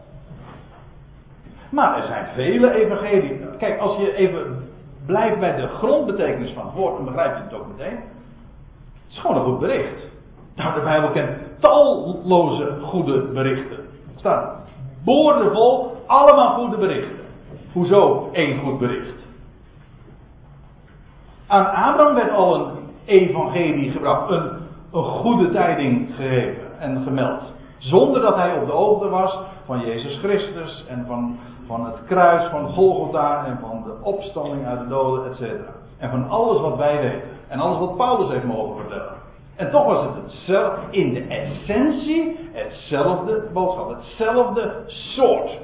Maar 1.69 1.97
er 1.97 2.03
zijn 2.03 2.25
vele 2.33 2.71
evangelieën. 2.71 3.45
Kijk, 3.57 3.79
als 3.79 3.97
je 3.97 4.15
even 4.15 4.69
blijft 5.05 5.39
bij 5.39 5.55
de 5.55 5.67
grondbetekenis 5.67 6.51
van 6.51 6.65
het 6.65 6.75
woord, 6.75 6.95
dan 6.95 7.05
begrijp 7.05 7.35
je 7.35 7.43
het 7.43 7.53
ook 7.53 7.67
meteen. 7.77 7.97
Het 7.97 9.11
is 9.11 9.19
gewoon 9.19 9.37
een 9.37 9.45
goed 9.45 9.59
bericht. 9.59 10.07
Nou, 10.55 10.73
de 10.73 10.81
Bijbel 10.81 11.09
kent 11.09 11.29
talloze 11.59 12.77
goede 12.81 13.21
berichten. 13.21 13.77
Er 13.77 14.19
staan 14.19 14.63
boordevol, 15.05 15.95
allemaal 16.05 16.53
goede 16.53 16.77
berichten. 16.77 17.25
Hoezo 17.73 18.29
één 18.31 18.59
goed 18.59 18.79
bericht? 18.79 19.23
Aan 21.47 21.65
Abraham 21.65 22.15
werd 22.15 22.31
al 22.31 22.55
een 22.55 22.71
evangelie 23.05 23.91
gebracht, 23.91 24.29
een, 24.29 24.51
een 24.91 25.03
goede 25.03 25.51
tijding 25.51 26.15
gegeven 26.15 26.79
en 26.79 27.03
gemeld. 27.03 27.41
Zonder 27.77 28.21
dat 28.21 28.35
hij 28.35 28.59
op 28.59 28.65
de 28.65 28.71
hoogte 28.71 29.09
was 29.09 29.37
van 29.65 29.79
Jezus 29.79 30.17
Christus 30.17 30.85
en 30.87 31.05
van, 31.07 31.37
van 31.67 31.85
het 31.85 31.95
kruis 32.05 32.49
van 32.49 32.69
Golgotha 32.69 33.45
en 33.45 33.57
van 33.61 33.83
de 33.83 33.93
opstanding 34.01 34.65
uit 34.65 34.79
de 34.79 34.87
doden, 34.87 35.31
etc. 35.31 35.41
En 35.97 36.09
van 36.09 36.29
alles 36.29 36.61
wat 36.61 36.77
wij 36.77 37.01
weten. 37.01 37.29
En 37.47 37.59
alles 37.59 37.79
wat 37.79 37.97
Paulus 37.97 38.29
heeft 38.29 38.43
mogen 38.43 38.75
vertellen. 38.75 39.24
En 39.55 39.71
toch 39.71 39.85
was 39.85 40.05
het 40.47 40.89
in 40.89 41.13
de 41.13 41.21
essentie 41.21 42.37
hetzelfde 42.51 43.49
boodschap, 43.53 43.89
hetzelfde 43.89 44.83
soort. 44.87 45.59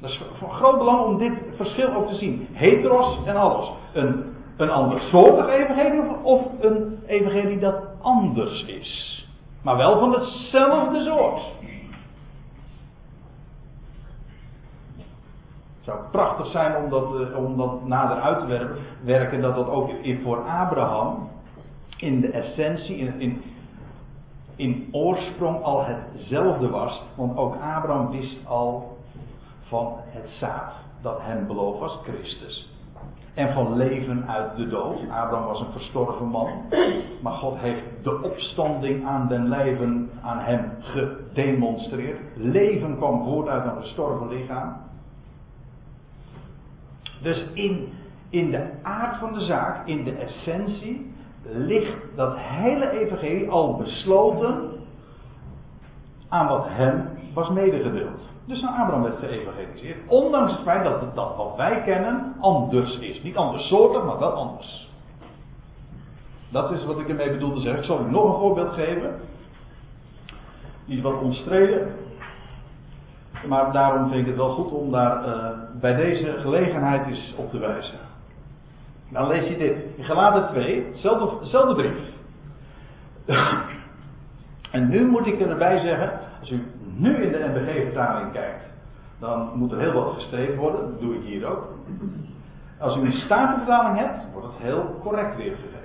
Dat 0.00 0.10
is 0.10 0.20
van 0.38 0.50
groot 0.50 0.78
belang 0.78 1.04
om 1.04 1.18
dit 1.18 1.32
verschil 1.56 1.94
ook 1.94 2.08
te 2.08 2.14
zien. 2.14 2.48
Heteros 2.52 3.18
en 3.26 3.36
alles. 3.36 3.70
Een, 3.92 4.34
een 4.56 4.70
ander 4.70 5.00
soortig 5.00 5.48
evangelie 5.48 6.02
of 6.22 6.42
een 6.60 6.98
evangelie 7.06 7.58
dat 7.58 7.82
anders 8.00 8.64
is. 8.64 9.26
Maar 9.62 9.76
wel 9.76 9.98
van 9.98 10.12
hetzelfde 10.12 11.02
soort. 11.02 11.42
Het 15.76 15.96
zou 15.96 15.98
prachtig 16.10 16.46
zijn 16.46 16.76
om 16.76 16.90
dat, 16.90 17.20
eh, 17.20 17.44
om 17.44 17.56
dat 17.56 17.86
nader 17.86 18.20
uit 18.20 18.40
te 18.40 18.76
werken, 19.04 19.40
dat 19.40 19.54
dat 19.54 19.68
ook 19.68 19.90
voor 20.22 20.38
Abraham 20.38 21.27
in 21.98 22.20
de 22.20 22.30
essentie, 22.30 22.96
in, 22.96 23.20
in, 23.20 23.42
in 24.56 24.88
oorsprong 24.92 25.62
al 25.62 25.84
hetzelfde 25.84 26.68
was. 26.68 27.02
Want 27.14 27.36
ook 27.36 27.54
Abraham 27.54 28.10
wist 28.10 28.46
al 28.46 28.96
van 29.60 29.92
het 29.96 30.30
zaad 30.38 30.72
dat 31.00 31.18
hem 31.20 31.46
beloofd 31.46 31.78
was, 31.78 31.98
Christus. 32.02 32.76
En 33.34 33.52
van 33.52 33.76
leven 33.76 34.28
uit 34.28 34.56
de 34.56 34.68
dood. 34.68 35.00
Abraham 35.00 35.44
was 35.44 35.60
een 35.60 35.72
verstorven 35.72 36.26
man. 36.26 36.48
Maar 37.22 37.32
God 37.32 37.58
heeft 37.58 37.82
de 38.02 38.22
opstanding 38.22 39.06
aan 39.06 39.28
den 39.28 39.48
lijven 39.48 40.10
aan 40.22 40.38
hem 40.38 40.70
gedemonstreerd. 40.80 42.18
Leven 42.34 42.96
kwam 42.96 43.24
voort 43.24 43.48
uit 43.48 43.64
een 43.64 43.82
gestorven 43.82 44.28
lichaam. 44.28 44.76
Dus 47.22 47.44
in, 47.52 47.88
in 48.28 48.50
de 48.50 48.70
aard 48.82 49.18
van 49.18 49.32
de 49.32 49.40
zaak, 49.40 49.86
in 49.86 50.04
de 50.04 50.12
essentie, 50.12 51.12
ligt 51.52 51.96
dat 52.16 52.32
hele 52.36 52.90
evangelie 52.90 53.50
al 53.50 53.76
besloten 53.76 54.70
aan 56.28 56.48
wat 56.48 56.64
hem 56.68 57.08
was 57.34 57.48
medegedeeld. 57.48 58.20
Dus 58.44 58.62
aan 58.62 58.74
Abraham 58.74 59.02
werd 59.02 59.18
geëvangeliseerd. 59.18 59.98
Ondanks 60.06 60.52
het 60.52 60.62
feit 60.62 60.84
dat 60.84 61.00
het 61.00 61.14
dat 61.14 61.36
wat 61.36 61.56
wij 61.56 61.82
kennen 61.82 62.34
anders 62.40 62.98
is. 62.98 63.22
Niet 63.22 63.36
anders 63.36 63.68
soortig, 63.68 64.04
maar 64.04 64.18
wel 64.18 64.32
anders. 64.32 64.88
Dat 66.48 66.70
is 66.70 66.84
wat 66.84 66.98
ik 66.98 67.08
ermee 67.08 67.30
bedoel 67.30 67.54
te 67.54 67.60
zeggen. 67.60 67.80
Ik 67.80 67.86
zal 67.86 68.00
u 68.00 68.10
nog 68.10 68.24
een 68.24 68.40
voorbeeld 68.40 68.72
geven. 68.72 69.20
Die 70.84 70.96
is 70.96 71.02
wat 71.02 71.20
omstreden. 71.20 71.94
Maar 73.46 73.72
daarom 73.72 74.08
vind 74.08 74.20
ik 74.20 74.26
het 74.26 74.36
wel 74.36 74.54
goed 74.54 74.70
om 74.70 74.90
daar 74.90 75.28
uh, 75.28 75.48
bij 75.80 75.94
deze 75.94 76.36
gelegenheid 76.38 77.06
eens 77.06 77.34
op 77.36 77.50
te 77.50 77.58
wijzen. 77.58 77.98
Dan 79.08 79.26
lees 79.26 79.48
je 79.48 79.56
dit. 79.56 79.76
In 79.96 80.04
Galaten 80.04 80.52
2, 80.52 80.86
hetzelfde, 80.86 81.38
hetzelfde 81.40 81.74
brief. 81.74 81.98
en 84.72 84.88
nu 84.88 85.06
moet 85.06 85.26
ik 85.26 85.40
erbij 85.40 85.80
zeggen, 85.80 86.20
als 86.40 86.50
u 86.50 86.66
nu 86.96 87.16
in 87.16 87.32
de 87.32 87.38
NBG-vertaling 87.38 88.32
kijkt, 88.32 88.64
dan 89.18 89.50
moet 89.54 89.72
er 89.72 89.78
heel 89.78 89.92
wat 89.92 90.14
gestreefd 90.14 90.56
worden. 90.56 90.80
Dat 90.80 91.00
doe 91.00 91.14
ik 91.14 91.22
hier 91.22 91.46
ook. 91.46 91.68
Als 92.78 92.96
u 92.96 93.00
een 93.00 93.12
statenvertaling 93.12 93.98
hebt, 93.98 94.32
wordt 94.32 94.46
het 94.46 94.56
heel 94.62 94.98
correct 95.02 95.36
weergegeven. 95.36 95.78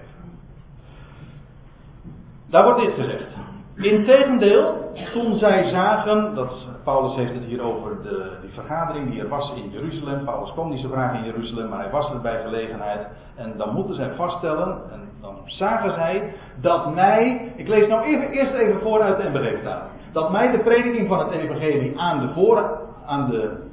Daar 2.49 2.63
wordt 2.63 2.80
dit 2.80 2.93
gezegd. 2.93 3.28
Integendeel, 3.76 4.91
toen 5.13 5.36
zij 5.36 5.69
zagen, 5.69 6.36
dat, 6.36 6.67
Paulus 6.84 7.15
heeft 7.15 7.34
het 7.34 7.43
hier 7.43 7.61
over 7.61 8.01
de, 8.03 8.32
die 8.41 8.51
vergadering 8.51 9.11
die 9.11 9.21
er 9.21 9.28
was 9.28 9.53
in 9.55 9.69
Jeruzalem. 9.69 10.26
Paulus 10.26 10.51
kwam 10.51 10.69
niet 10.69 10.82
zo 10.82 10.89
graag 10.89 11.17
in 11.17 11.24
Jeruzalem, 11.24 11.69
maar 11.69 11.80
hij 11.80 11.91
was 11.91 12.11
er 12.11 12.21
bij 12.21 12.41
gelegenheid. 12.41 13.07
En 13.36 13.53
dan 13.57 13.74
moeten 13.74 13.95
zij 13.95 14.13
vaststellen, 14.15 14.82
en 14.91 15.09
dan 15.21 15.36
zagen 15.45 15.93
zij, 15.93 16.34
dat 16.61 16.93
mij, 16.93 17.51
ik 17.55 17.67
lees 17.67 17.88
nou 17.88 18.03
even, 18.03 18.30
eerst 18.30 18.53
even 18.53 18.80
voor 18.82 19.01
uit 19.01 19.17
de 19.17 19.30
NBG-vertaling. 19.30 19.91
Dat 20.11 20.32
mij 20.32 20.51
de 20.51 20.59
prediking 20.59 21.07
van 21.07 21.19
het 21.19 21.32
evangelie 21.32 21.99
aan 21.99 22.19
de, 22.19 22.34
voor, 22.34 22.80
aan 23.05 23.30
de 23.30 23.63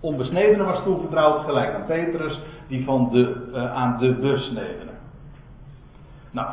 onbesnedenen 0.00 0.66
was 0.66 0.82
toevertrouwd, 0.82 1.44
gelijk 1.44 1.74
aan 1.74 1.86
Petrus, 1.86 2.40
die 2.68 2.84
van 2.84 3.08
de, 3.10 3.50
uh, 3.54 3.74
aan 3.74 3.98
de 3.98 4.12
besnedenen. 4.12 4.94
Nou, 6.30 6.48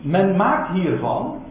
men 0.00 0.36
maakt 0.36 0.72
hiervan, 0.72 1.42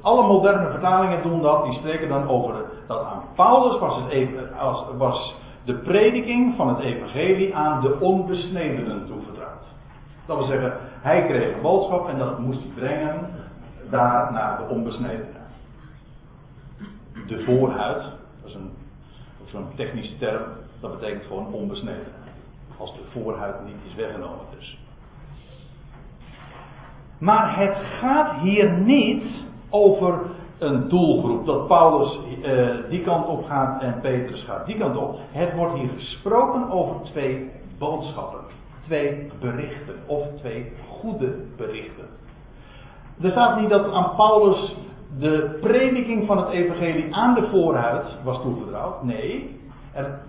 alle 0.00 0.26
moderne 0.26 0.70
vertalingen 0.70 1.22
doen 1.22 1.42
dat, 1.42 1.64
die 1.64 1.74
spreken 1.74 2.08
dan 2.08 2.28
over 2.28 2.54
dat 2.86 3.04
aan 3.04 3.22
Paulus 3.34 3.80
was, 3.80 4.02
het, 4.08 4.96
was 4.96 5.34
de 5.64 5.74
prediking 5.74 6.56
van 6.56 6.68
het 6.68 6.78
evangelie 6.78 7.54
aan 7.54 7.80
de 7.80 8.00
onbesnedenen 8.00 9.06
toevertrouwd. 9.06 9.64
Dat 10.26 10.36
wil 10.36 10.46
zeggen, 10.46 10.76
hij 11.00 11.26
kreeg 11.26 11.54
een 11.54 11.62
boodschap 11.62 12.08
en 12.08 12.18
dat 12.18 12.38
moest 12.38 12.60
hij 12.60 12.70
brengen 12.74 13.28
daar 13.90 14.32
naar 14.32 14.56
de 14.56 14.74
onbesnedenen. 14.74 15.42
De 17.26 17.44
voorhuid, 17.44 18.02
dat 18.40 18.50
is 18.50 18.54
een, 18.54 18.70
zo'n 19.44 19.66
technische 19.74 20.18
term, 20.18 20.42
dat 20.80 21.00
betekent 21.00 21.24
gewoon 21.24 21.52
onbesneden. 21.52 22.12
Als 22.76 22.92
de 22.92 23.02
voorhuid 23.12 23.64
niet 23.64 23.76
is 23.88 23.94
weggenomen 23.94 24.46
dus. 24.58 24.78
Maar 27.22 27.58
het 27.58 27.76
gaat 28.00 28.40
hier 28.40 28.72
niet 28.72 29.24
over 29.70 30.20
een 30.58 30.88
doelgroep. 30.88 31.46
Dat 31.46 31.66
Paulus 31.66 32.18
uh, 32.42 32.68
die 32.88 33.02
kant 33.02 33.26
op 33.26 33.44
gaat 33.44 33.82
en 33.82 33.98
Petrus 34.00 34.44
gaat 34.44 34.66
die 34.66 34.78
kant 34.78 34.96
op. 34.96 35.18
Het 35.30 35.54
wordt 35.54 35.74
hier 35.74 35.90
gesproken 35.96 36.70
over 36.70 36.96
twee 37.02 37.50
boodschappen. 37.78 38.40
Twee 38.84 39.30
berichten. 39.40 39.94
Of 40.06 40.26
twee 40.38 40.72
goede 40.88 41.34
berichten. 41.56 42.04
Er 43.22 43.30
staat 43.30 43.60
niet 43.60 43.70
dat 43.70 43.92
aan 43.92 44.16
Paulus 44.16 44.76
de 45.18 45.58
prediking 45.60 46.26
van 46.26 46.38
het 46.38 46.48
evangelie 46.48 47.14
aan 47.14 47.34
de 47.34 47.48
voorhuid 47.50 48.04
was 48.24 48.40
toevertrouwd. 48.40 49.02
Nee, 49.02 49.60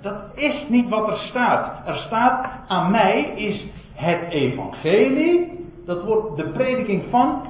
dat 0.01 0.21
is 0.35 0.65
niet 0.69 0.89
wat 0.89 1.07
er 1.07 1.17
staat. 1.17 1.87
Er 1.87 1.97
staat 1.97 2.49
aan 2.67 2.91
mij 2.91 3.33
is 3.35 3.65
het 3.93 4.29
evangelie. 4.29 5.62
Dat 5.85 6.03
wordt 6.03 6.35
de 6.35 6.49
prediking 6.49 7.03
van 7.09 7.41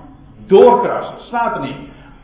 doorkrassen. 0.46 1.16
Staat 1.20 1.56
er 1.56 1.62
niet. 1.62 1.78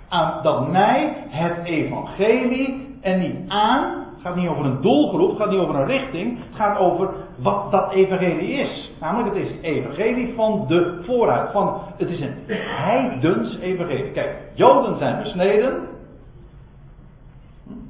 Aan, 0.09 0.33
dat 0.43 0.71
mij 0.71 1.13
het 1.29 1.65
evangelie 1.65 2.97
en 3.01 3.19
niet 3.19 3.49
aan 3.49 3.99
het 4.19 4.27
gaat 4.27 4.37
niet 4.37 4.49
over 4.49 4.65
een 4.65 4.81
doelgroep, 4.81 5.29
het 5.29 5.37
gaat 5.37 5.49
niet 5.49 5.59
over 5.59 5.75
een 5.75 5.85
richting. 5.85 6.37
Het 6.37 6.55
gaat 6.55 6.77
over 6.77 7.09
wat 7.35 7.71
dat 7.71 7.91
evangelie 7.91 8.51
is. 8.51 8.91
Namelijk, 8.99 9.35
het 9.35 9.45
is 9.45 9.61
evangelie 9.61 10.33
van 10.35 10.65
de 10.67 11.01
vooruit. 11.05 11.51
Van, 11.51 11.81
het 11.97 12.09
is 12.09 12.21
een 12.21 12.35
heidens 12.47 13.57
evangelie. 13.59 14.11
Kijk, 14.11 14.37
Joden 14.53 14.97
zijn 14.97 15.23
besneden. 15.23 15.87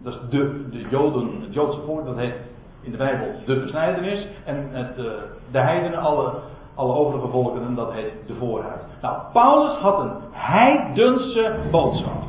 Dat 0.03 0.13
is 0.13 0.19
de, 0.29 0.69
de 0.69 0.85
Joden, 0.89 1.41
het 1.41 1.53
Joodse 1.53 1.79
volk, 1.85 2.05
dat 2.05 2.17
heet 2.17 2.35
in 2.81 2.91
de 2.91 2.97
Bijbel 2.97 3.27
de 3.45 3.59
besnijdenis. 3.59 4.27
En 4.45 4.67
het, 4.71 4.97
eh, 4.97 5.05
de 5.51 5.59
heidenen, 5.59 5.99
alle, 5.99 6.33
alle 6.79 6.93
overige 6.93 7.27
volkeren, 7.27 7.75
dat 7.75 7.91
heet 7.91 8.13
de 8.27 8.35
vooruit. 8.35 8.81
Nou, 9.01 9.17
Paulus 9.33 9.77
had 9.77 9.99
een 9.99 10.11
heidense 10.31 11.55
boodschap. 11.71 12.23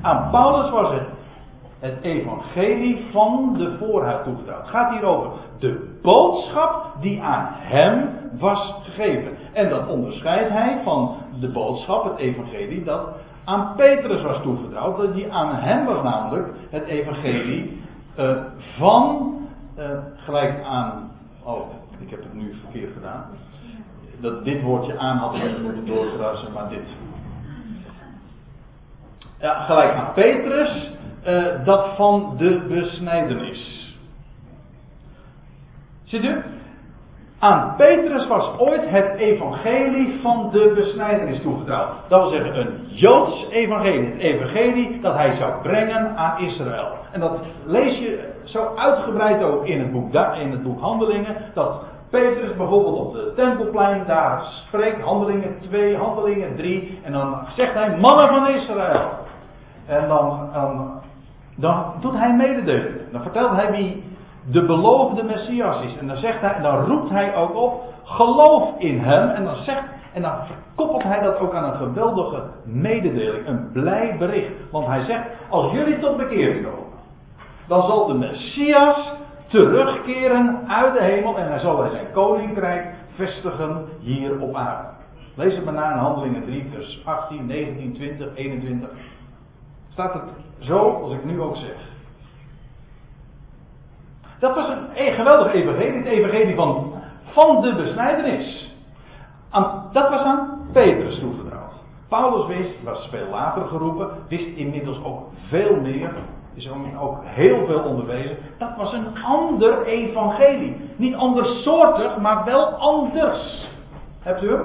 Aan 0.00 0.30
Paulus 0.30 0.70
was 0.70 0.90
het 0.90 1.02
het 1.84 2.02
evangelie 2.02 3.06
van 3.12 3.54
de 3.58 3.76
voorhuid 3.78 4.24
toevertrouwd. 4.24 4.60
Het 4.60 4.70
gaat 4.70 4.90
hier 4.90 5.04
over 5.04 5.30
de 5.58 5.98
boodschap 6.02 6.92
die 7.00 7.22
aan 7.22 7.48
hem 7.50 8.08
was 8.38 8.74
gegeven. 8.82 9.36
En 9.52 9.68
dat 9.68 9.88
onderscheidt 9.88 10.50
hij 10.50 10.80
van 10.84 11.16
de 11.40 11.48
boodschap, 11.48 12.04
het 12.04 12.18
evangelie, 12.18 12.84
dat 12.84 13.08
aan 13.44 13.72
Petrus 13.76 14.22
was 14.22 14.42
toevertrouwd. 14.42 14.96
Dat 14.96 15.14
die 15.14 15.32
aan 15.32 15.54
hem 15.54 15.84
was 15.84 16.02
namelijk 16.02 16.48
het 16.70 16.84
evangelie 16.84 17.82
uh, 18.18 18.30
van, 18.78 19.34
uh, 19.78 19.84
gelijk 20.16 20.64
aan, 20.64 21.10
oh, 21.42 21.60
ik 21.98 22.10
heb 22.10 22.22
het 22.22 22.34
nu 22.34 22.54
verkeerd 22.62 22.92
gedaan. 22.92 23.24
Dat 24.24 24.44
dit 24.44 24.62
woordje 24.62 24.98
aan 24.98 25.16
had 25.16 25.32
moeten 25.62 25.86
doorkrassen, 25.86 26.52
maar 26.52 26.68
dit. 26.68 26.86
Ja, 29.40 29.64
gelijk 29.64 29.92
aan 29.92 30.12
Petrus 30.12 30.90
uh, 31.26 31.64
dat 31.64 31.96
van 31.96 32.34
de 32.36 32.64
besnijdenis. 32.68 33.92
Ziet 36.04 36.24
u? 36.24 36.42
Aan 37.38 37.74
Petrus 37.76 38.26
was 38.26 38.58
ooit 38.58 38.90
het 38.90 39.14
evangelie 39.16 40.20
van 40.22 40.50
de 40.52 40.72
besnijdenis 40.74 41.40
toevertrouwd. 41.40 41.90
Dat 42.08 42.20
wil 42.20 42.30
zeggen 42.30 42.58
een 42.60 42.86
Joods 42.86 43.46
evangelie. 43.50 44.10
Het 44.10 44.18
evangelie 44.18 45.00
dat 45.00 45.14
hij 45.14 45.32
zou 45.32 45.62
brengen 45.62 46.16
aan 46.16 46.38
Israël. 46.38 46.88
En 47.12 47.20
dat 47.20 47.38
lees 47.64 47.98
je 47.98 48.32
zo 48.44 48.74
uitgebreid 48.76 49.42
ook 49.42 49.66
in 49.66 49.80
het 49.80 49.92
boek, 49.92 50.14
in 50.14 50.50
het 50.50 50.62
boek 50.62 50.80
Handelingen. 50.80 51.36
Dat 51.54 51.84
Petrus 52.20 52.56
bijvoorbeeld 52.56 52.98
op 52.98 53.12
de 53.12 53.32
tempelplein 53.36 54.04
daar 54.06 54.42
spreekt. 54.42 55.00
Handelingen 55.00 55.58
2, 55.60 55.96
Handelingen 55.96 56.56
3. 56.56 57.00
En 57.02 57.12
dan 57.12 57.38
zegt 57.56 57.74
hij 57.74 57.96
mannen 57.96 58.28
van 58.28 58.48
Israël. 58.48 59.10
En 59.86 60.08
dan, 60.08 60.48
dan 60.52 61.02
dan 61.56 61.92
doet 62.00 62.18
hij 62.18 62.32
mededelen. 62.32 63.12
Dan 63.12 63.22
vertelt 63.22 63.50
hij 63.50 63.70
wie 63.70 64.02
de 64.50 64.64
beloofde 64.64 65.22
Messias 65.22 65.82
is. 65.82 65.96
En 65.96 66.06
dan, 66.06 66.16
zegt 66.16 66.40
hij, 66.40 66.60
dan 66.62 66.84
roept 66.84 67.10
hij 67.10 67.34
ook 67.34 67.54
op, 67.54 67.82
geloof 68.04 68.78
in 68.78 68.98
hem. 68.98 69.28
En 69.28 69.44
dan, 69.44 69.56
zegt, 69.56 69.82
en 70.12 70.22
dan 70.22 70.34
verkoppelt 70.46 71.02
hij 71.02 71.20
dat 71.20 71.38
ook 71.38 71.54
aan 71.54 71.64
een 71.64 71.76
geweldige 71.76 72.42
mededeling, 72.64 73.46
een 73.46 73.72
blij 73.72 74.16
bericht. 74.18 74.52
Want 74.70 74.86
hij 74.86 75.04
zegt, 75.04 75.24
als 75.48 75.72
jullie 75.72 75.98
tot 75.98 76.16
bekering 76.16 76.64
komen, 76.64 76.92
dan 77.68 77.82
zal 77.82 78.06
de 78.06 78.14
Messias 78.14 79.12
terugkeren 79.54 80.68
uit 80.68 80.92
de 80.92 81.02
hemel 81.02 81.38
en 81.38 81.48
hij 81.48 81.58
zal 81.58 81.90
zijn 81.90 82.12
koninkrijk 82.12 82.94
vestigen 83.14 83.88
hier 84.00 84.40
op 84.40 84.54
aarde. 84.54 84.88
Lees 85.34 85.54
het 85.54 85.64
maar 85.64 85.74
na 85.74 85.92
in 85.92 85.98
Handelingen 85.98 86.44
3, 86.44 86.70
vers 86.72 87.02
18, 87.04 87.46
19, 87.46 87.92
20, 87.92 88.28
21. 88.34 88.88
Staat 89.88 90.12
het 90.12 90.22
zo 90.58 90.78
als 91.02 91.12
ik 91.12 91.24
nu 91.24 91.40
ook 91.40 91.56
zeg. 91.56 91.76
Dat 94.38 94.54
was 94.54 94.68
een 94.94 95.12
geweldig 95.12 95.52
evangelie, 95.52 95.96
het 95.96 96.06
evangelie 96.06 96.54
van, 96.54 96.92
van 97.24 97.60
de 97.60 97.74
besnijdenis. 97.74 98.76
dat 99.92 100.10
was 100.10 100.22
aan 100.22 100.68
Petrus 100.72 101.18
toevertrouwd. 101.18 101.72
Paulus 102.08 102.46
wist, 102.46 102.82
was 102.82 103.08
veel 103.10 103.28
later 103.30 103.66
geroepen, 103.66 104.08
wist 104.28 104.56
inmiddels 104.56 105.04
ook 105.04 105.22
veel 105.48 105.80
meer, 105.80 106.12
is 106.54 106.70
ook 107.00 107.18
heel 107.24 107.66
veel 107.66 107.80
onderwezen. 107.80 108.36
Dat 108.58 108.76
was 108.76 108.92
een 108.92 109.22
ander 109.22 109.84
evangelie. 109.84 110.76
Niet 110.96 111.14
andersoortig, 111.14 112.16
maar 112.16 112.44
wel 112.44 112.64
anders. 112.64 113.68
Hebt 114.20 114.42
u 114.42 114.48
hem? 114.48 114.62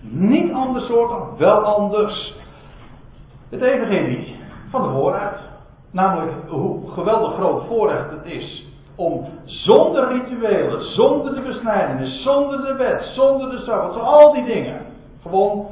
Niet 0.00 0.52
anders 0.52 0.86
soorten, 0.86 1.38
wel 1.38 1.62
anders. 1.62 2.34
Het 3.48 3.62
evangelie 3.62 4.36
van 4.70 4.82
de 4.82 4.88
vooruit. 4.88 5.48
Namelijk 5.90 6.48
hoe 6.48 6.90
geweldig 6.90 7.34
groot 7.34 7.66
voorrecht 7.66 8.10
het 8.10 8.24
is 8.24 8.66
om 8.94 9.26
zonder 9.44 10.08
rituelen, 10.08 10.84
zonder 10.94 11.34
de 11.34 11.40
besnijdenis, 11.40 12.22
zonder 12.22 12.66
de 12.66 12.74
wet, 12.74 13.02
zonder 13.14 13.50
de 13.50 13.58
sabbat, 13.58 14.00
al 14.00 14.32
die 14.32 14.44
dingen. 14.44 14.86
Gewoon 15.22 15.66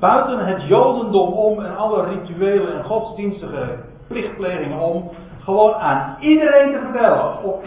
buiten 0.00 0.46
het 0.46 0.62
jodendom 0.62 1.32
om 1.32 1.64
en 1.64 1.76
alle 1.76 2.04
rituelen 2.04 2.76
en 2.76 2.84
godsdienstige 2.84 3.78
plichtplegingen 4.08 4.78
om. 4.78 5.10
Gewoon 5.38 5.74
aan 5.74 6.16
iedereen 6.20 6.72
te 6.72 6.80
vertellen. 6.80 7.42
Op 7.42 7.64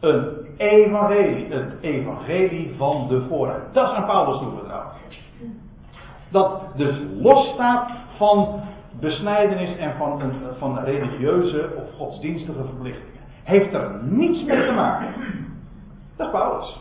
een 0.00 0.46
evangelie. 0.56 1.52
Het 1.52 1.72
evangelie 1.80 2.74
van 2.76 3.08
de 3.08 3.26
vooruit. 3.28 3.74
Dat 3.74 3.90
is 3.90 3.96
aan 3.96 4.06
Paulus 4.06 4.38
toevertrouwd. 4.38 4.92
Dat 6.30 6.62
dus 6.76 6.96
losstaat 7.20 7.90
van 8.16 8.60
besnijdenis 9.00 9.76
en 9.76 9.94
van, 9.96 10.32
van 10.58 10.78
religieuze 10.78 11.70
of 11.76 11.96
godsdienstige 11.96 12.64
verplichtingen. 12.64 13.20
Heeft 13.44 13.74
er 13.74 13.98
niets 14.02 14.44
mee 14.44 14.66
te 14.66 14.72
maken. 14.72 15.14
Dat 16.16 16.26
is 16.26 16.32
Paulus. 16.32 16.80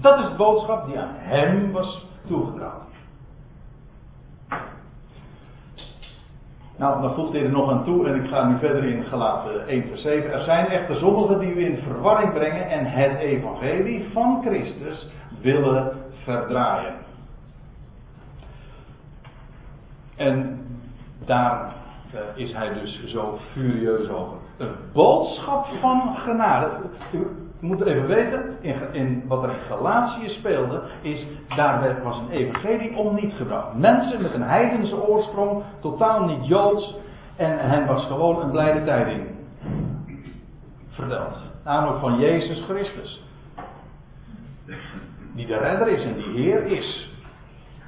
Dat 0.00 0.18
is 0.18 0.28
de 0.28 0.36
boodschap 0.36 0.86
die 0.86 0.98
aan 0.98 1.14
hem 1.14 1.72
was 1.72 2.06
toevertrouwd. 2.26 2.83
Nou, 6.76 7.02
dan 7.02 7.14
voegt 7.14 7.32
hij 7.32 7.42
er 7.42 7.50
nog 7.50 7.70
aan 7.70 7.84
toe 7.84 8.06
en 8.06 8.24
ik 8.24 8.30
ga 8.30 8.46
nu 8.46 8.58
verder 8.58 8.84
in 8.84 9.04
gelaten 9.04 9.68
1 9.68 9.88
vers 9.88 10.02
7. 10.02 10.32
Er 10.32 10.42
zijn 10.42 10.66
echter 10.66 10.96
sommigen 10.96 11.38
die 11.38 11.54
u 11.54 11.64
in 11.64 11.78
verwarring 11.82 12.32
brengen 12.32 12.68
en 12.68 12.86
het 12.86 13.18
evangelie 13.18 14.08
van 14.12 14.42
Christus 14.46 15.08
willen 15.40 15.92
verdraaien. 16.24 16.94
En 20.16 20.66
daar 21.24 21.74
uh, 22.14 22.20
is 22.34 22.52
hij 22.52 22.72
dus 22.72 23.04
zo 23.04 23.38
furieus 23.52 24.08
over. 24.08 24.36
Een 24.56 24.74
boodschap 24.92 25.66
van 25.80 26.16
genade 26.16 26.70
moet 27.64 27.84
even 27.84 28.06
weten, 28.06 28.56
in, 28.60 28.74
in, 28.92 29.24
wat 29.26 29.42
er 29.42 29.48
in 29.48 29.64
Galatië 29.68 30.28
speelde, 30.28 30.82
is, 31.02 31.26
daar 31.56 32.02
was 32.02 32.18
een 32.18 32.30
evangelie 32.30 32.96
om 32.96 33.14
niet 33.14 33.32
gebracht. 33.32 33.74
Mensen 33.74 34.22
met 34.22 34.34
een 34.34 34.42
heidense 34.42 35.08
oorsprong, 35.08 35.62
totaal 35.80 36.24
niet 36.24 36.46
joods, 36.46 36.94
en 37.36 37.58
hen 37.58 37.86
was 37.86 38.06
gewoon 38.06 38.42
een 38.42 38.50
blijde 38.50 38.84
tijding 38.84 39.26
verteld. 40.88 41.36
Namelijk 41.64 42.00
van 42.00 42.18
Jezus 42.18 42.64
Christus. 42.68 43.22
Die 45.34 45.46
de 45.46 45.56
redder 45.56 45.88
is 45.88 46.02
en 46.02 46.14
die 46.14 46.42
Heer 46.42 46.66
is. 46.66 47.12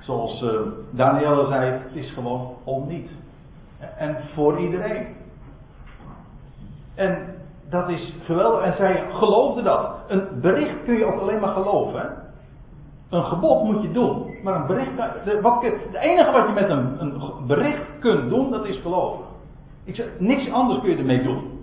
Zoals 0.01 0.43
uh, 0.43 0.51
Danielle 0.91 1.47
zei, 1.47 1.71
het 1.71 1.95
is 1.95 2.11
gewoon 2.11 2.55
om 2.65 2.89
niet. 2.89 3.11
En 3.97 4.17
voor 4.35 4.59
iedereen. 4.59 5.07
En 6.95 7.36
dat 7.71 7.89
is 7.89 8.15
geweldig. 8.23 8.63
En 8.63 8.77
zij 8.77 9.05
geloofden 9.11 9.65
dat. 9.65 9.91
Een 10.09 10.41
bericht 10.41 10.85
kun 10.85 10.95
je 10.95 11.05
ook 11.05 11.21
alleen 11.21 11.41
maar 11.41 11.53
geloven. 11.53 12.17
Een 13.11 13.25
gebod 13.25 13.65
moet 13.65 13.83
je 13.83 13.93
doen. 13.93 14.35
Maar 14.43 14.61
een 14.61 14.67
bericht. 14.67 14.97
De, 15.25 15.41
wat, 15.41 15.61
de 15.61 15.99
enige 15.99 16.31
wat 16.31 16.47
je 16.47 16.53
met 16.53 16.69
een, 16.69 17.01
een 17.01 17.47
bericht 17.47 17.83
kunt 18.01 18.31
doen, 18.31 18.51
dat 18.51 18.65
is 18.65 18.81
geloven. 18.81 19.25
Ik 19.85 19.95
zeg, 19.95 20.07
niks 20.19 20.51
anders 20.51 20.81
kun 20.81 20.91
je 20.91 20.97
ermee 20.97 21.23
doen. 21.23 21.61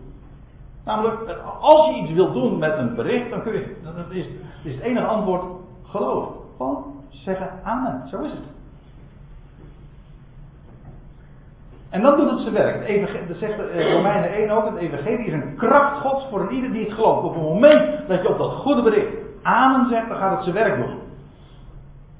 Namelijk, 0.85 1.35
als 1.61 1.89
je 1.89 2.01
iets 2.01 2.11
wilt 2.11 2.33
doen 2.33 2.57
met 2.57 2.77
een 2.77 2.95
bericht, 2.95 3.29
dan 3.29 3.41
kun 3.41 3.53
je, 3.53 3.75
dat 3.83 4.11
is, 4.11 4.27
is 4.63 4.75
het 4.75 4.83
enige 4.83 5.05
antwoord 5.05 5.43
geloof. 5.83 6.27
Gewoon 6.57 6.83
zeggen 7.09 7.49
amen. 7.63 8.07
Zo 8.07 8.21
is 8.21 8.31
het. 8.31 8.41
En 11.93 12.01
dan 12.01 12.17
doet 12.17 12.29
het 12.29 12.39
zijn 12.39 12.53
werk. 12.53 13.27
Dat 13.27 13.37
zegt 13.37 13.69
eh, 13.69 13.93
Romeinen 13.93 14.33
1 14.33 14.49
ook. 14.49 14.65
Het 14.65 14.75
evangelie 14.75 15.25
is 15.25 15.33
een 15.33 15.55
kracht 15.55 15.99
gods 15.99 16.25
voor 16.29 16.51
ieder 16.51 16.71
die 16.71 16.85
het 16.85 16.93
gelooft. 16.93 17.23
Op 17.23 17.33
het 17.33 17.43
moment 17.43 18.07
dat 18.07 18.21
je 18.21 18.29
op 18.29 18.37
dat 18.37 18.51
goede 18.51 18.81
bericht 18.81 19.13
amen 19.41 19.89
zegt, 19.89 20.07
dan 20.07 20.17
gaat 20.17 20.35
het 20.35 20.43
zijn 20.43 20.55
werk 20.55 20.75
doen. 20.75 20.97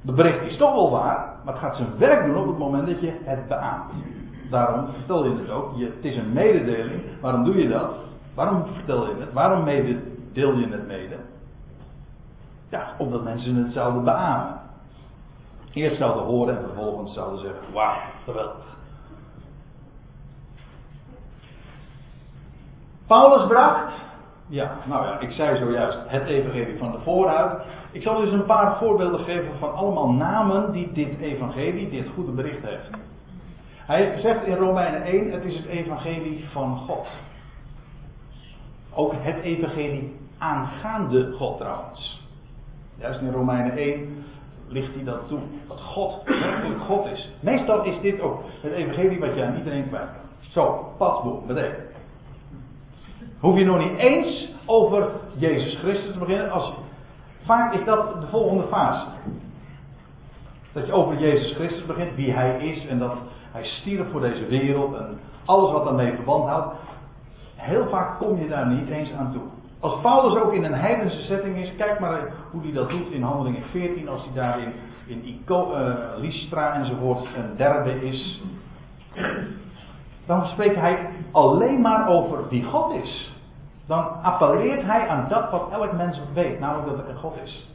Het 0.06 0.16
bericht 0.16 0.42
is 0.42 0.58
toch 0.58 0.74
wel 0.74 0.92
waar, 0.92 1.34
maar 1.44 1.54
het 1.54 1.64
gaat 1.64 1.76
zijn 1.76 1.98
werk 1.98 2.26
doen 2.26 2.38
op 2.38 2.48
het 2.48 2.58
moment 2.58 2.88
dat 2.88 3.02
je 3.02 3.14
het 3.24 3.48
beaamt. 3.48 3.92
Daarom 4.50 4.86
vertel 4.94 5.24
je 5.24 5.36
het 5.38 5.50
ook. 5.50 5.72
Je, 5.76 5.86
het 5.86 6.06
is 6.06 6.18
een 6.18 6.34
mededeling. 6.34 7.02
Waarom 7.22 7.44
doe 7.44 7.58
je 7.58 7.70
dat? 7.70 7.92
Waarom 8.34 8.64
vertel 8.74 9.08
je 9.08 9.16
het? 9.20 9.34
Waarom 9.34 9.66
deel 10.34 10.54
je 10.54 10.68
het 10.68 10.88
mede? 10.88 11.16
Ja, 12.70 12.94
omdat 12.98 13.24
mensen 13.24 13.56
het 13.56 13.72
zouden 13.72 14.04
beamen. 14.04 14.60
Eerst 15.74 15.98
zouden 15.98 16.24
horen 16.24 16.58
en 16.58 16.64
vervolgens 16.64 17.14
zouden 17.14 17.40
zeggen: 17.40 17.74
Wauw, 17.74 17.98
geweldig. 18.26 18.73
Paulus 23.08 23.48
bracht, 23.48 23.94
ja, 24.48 24.78
nou 24.86 25.06
ja, 25.06 25.20
ik 25.20 25.32
zei 25.32 25.58
zojuist 25.58 25.98
het 26.08 26.26
evangelie 26.26 26.78
van 26.78 26.92
de 26.92 27.00
vooruit. 27.00 27.62
Ik 27.92 28.02
zal 28.02 28.22
dus 28.22 28.32
een 28.32 28.46
paar 28.46 28.78
voorbeelden 28.78 29.20
geven 29.20 29.58
van 29.60 29.74
allemaal 29.74 30.12
namen 30.12 30.72
die 30.72 30.92
dit 30.92 31.20
evangelie, 31.20 31.90
dit 31.90 32.08
goede 32.14 32.32
bericht 32.32 32.64
heeft. 32.64 32.90
Hij 33.86 34.20
zegt 34.20 34.46
in 34.46 34.56
Romeinen 34.56 35.04
1, 35.04 35.32
het 35.32 35.44
is 35.44 35.56
het 35.56 35.66
evangelie 35.66 36.46
van 36.52 36.78
God. 36.78 37.08
Ook 38.94 39.14
het 39.18 39.42
evangelie 39.44 40.16
aangaande 40.38 41.32
God 41.32 41.58
trouwens. 41.58 42.22
Juist 42.96 43.22
in 43.22 43.32
Romeinen 43.32 43.78
1 43.78 44.26
ligt 44.68 44.94
hij 44.94 45.04
dat 45.04 45.28
toe. 45.28 45.40
Dat 45.68 45.82
God 45.82 46.24
werkelijk 46.24 46.82
God 46.82 47.06
is. 47.06 47.30
Meestal 47.40 47.84
is 47.84 48.02
dit 48.02 48.22
ook 48.22 48.42
het 48.62 48.72
evangelie 48.72 49.20
wat 49.20 49.36
je 49.36 49.44
aan 49.44 49.58
iedereen 49.58 49.88
kwijt 49.88 50.10
kan. 50.12 50.52
Zo, 50.52 50.94
pasboom, 50.98 51.44
meteen. 51.48 51.74
Hoef 53.44 53.58
je 53.58 53.66
nog 53.66 53.78
niet 53.78 53.98
eens 53.98 54.50
over 54.66 55.10
Jezus 55.36 55.78
Christus 55.80 56.12
te 56.12 56.20
beginnen. 56.20 56.52
Als 56.52 56.74
vaak 57.46 57.74
is 57.74 57.86
dat 57.86 58.22
de 58.22 58.28
volgende 58.28 58.68
fase. 58.68 59.06
Dat 60.74 60.86
je 60.86 60.94
over 60.94 61.18
Jezus 61.18 61.56
Christus 61.56 61.86
begint, 61.86 62.16
wie 62.16 62.32
Hij 62.32 62.58
is 62.58 62.88
en 62.88 63.00
dat 63.00 63.14
Hij 63.52 63.64
stierf 63.64 64.12
voor 64.12 64.22
deze 64.22 64.46
wereld 64.46 64.96
en 64.96 65.20
alles 65.46 65.72
wat 65.72 65.84
daarmee 65.84 66.16
verband 66.16 66.48
houdt. 66.48 66.76
Heel 67.56 67.88
vaak 67.90 68.18
kom 68.18 68.40
je 68.40 68.48
daar 68.48 68.68
niet 68.68 68.90
eens 68.90 69.12
aan 69.12 69.32
toe. 69.34 69.44
Als 69.80 70.02
Paulus 70.02 70.42
ook 70.42 70.54
in 70.54 70.64
een 70.64 70.74
heidense 70.74 71.22
setting 71.22 71.58
is, 71.58 71.76
kijk 71.78 72.00
maar 72.00 72.34
hoe 72.52 72.62
hij 72.62 72.72
dat 72.72 72.90
doet 72.90 73.12
in 73.12 73.22
Handelingen 73.22 73.64
14, 73.72 74.10
als 74.10 74.24
hij 74.24 74.34
daar 74.34 74.60
in, 74.60 74.74
in 75.06 75.26
Ico, 75.26 75.76
uh, 75.76 75.96
Lystra 76.18 76.74
enzovoort 76.74 77.26
een 77.36 77.56
derde 77.56 78.06
is. 78.06 78.42
Dan 80.26 80.46
spreekt 80.46 80.76
hij 80.76 81.10
alleen 81.32 81.82
maar 81.82 82.08
over 82.08 82.48
wie 82.48 82.64
God 82.64 82.94
is. 82.94 83.32
Dan 83.86 84.22
appelleert 84.22 84.82
hij 84.82 85.08
aan 85.08 85.26
dat 85.30 85.52
wat 85.52 85.70
elk 85.72 85.92
mens 85.92 86.22
weet, 86.34 86.60
namelijk 86.60 86.90
dat 86.90 87.00
er 87.00 87.10
een 87.10 87.18
God 87.18 87.36
is. 87.44 87.70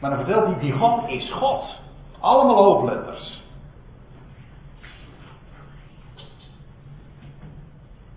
Maar 0.00 0.10
dan 0.10 0.24
vertelt 0.24 0.44
hij, 0.44 0.58
die 0.58 0.72
God 0.72 1.08
is 1.08 1.32
God. 1.32 1.80
Allemaal 2.20 2.64
hoofdletters. 2.64 3.42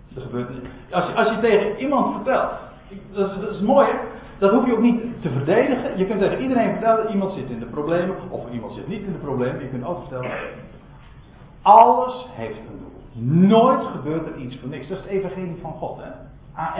Dat 0.08 0.24
gebeurt 0.24 0.50
niet. 0.50 0.70
Als 0.90 1.06
je, 1.06 1.14
als 1.14 1.28
je 1.28 1.38
tegen 1.40 1.80
iemand 1.80 2.14
vertelt, 2.14 2.52
dat 3.12 3.50
is, 3.50 3.60
mooi 3.60 3.88
dat 4.38 4.50
hoef 4.50 4.66
je 4.66 4.72
ook 4.72 4.80
niet 4.80 5.22
te 5.22 5.30
verdedigen. 5.30 5.98
Je 5.98 6.06
kunt 6.06 6.20
tegen 6.20 6.40
iedereen 6.40 6.70
vertellen, 6.70 7.10
iemand 7.10 7.32
zit 7.32 7.50
in 7.50 7.58
de 7.58 7.66
problemen, 7.66 8.16
of 8.30 8.50
iemand 8.50 8.72
zit 8.72 8.88
niet 8.88 9.02
in 9.02 9.12
de 9.12 9.18
problemen. 9.18 9.62
Je 9.62 9.68
kunt 9.68 9.84
altijd 9.84 10.08
vertellen, 10.08 10.38
alles 11.62 12.26
heeft 12.30 12.58
een. 12.58 12.85
Nooit 13.20 13.84
gebeurt 13.84 14.26
er 14.26 14.36
iets 14.36 14.58
voor 14.58 14.68
niks. 14.68 14.88
Dat 14.88 14.98
is 14.98 15.04
het 15.04 15.12
evangelie 15.12 15.58
van 15.60 15.72
God 15.72 15.98
hè. 16.02 16.10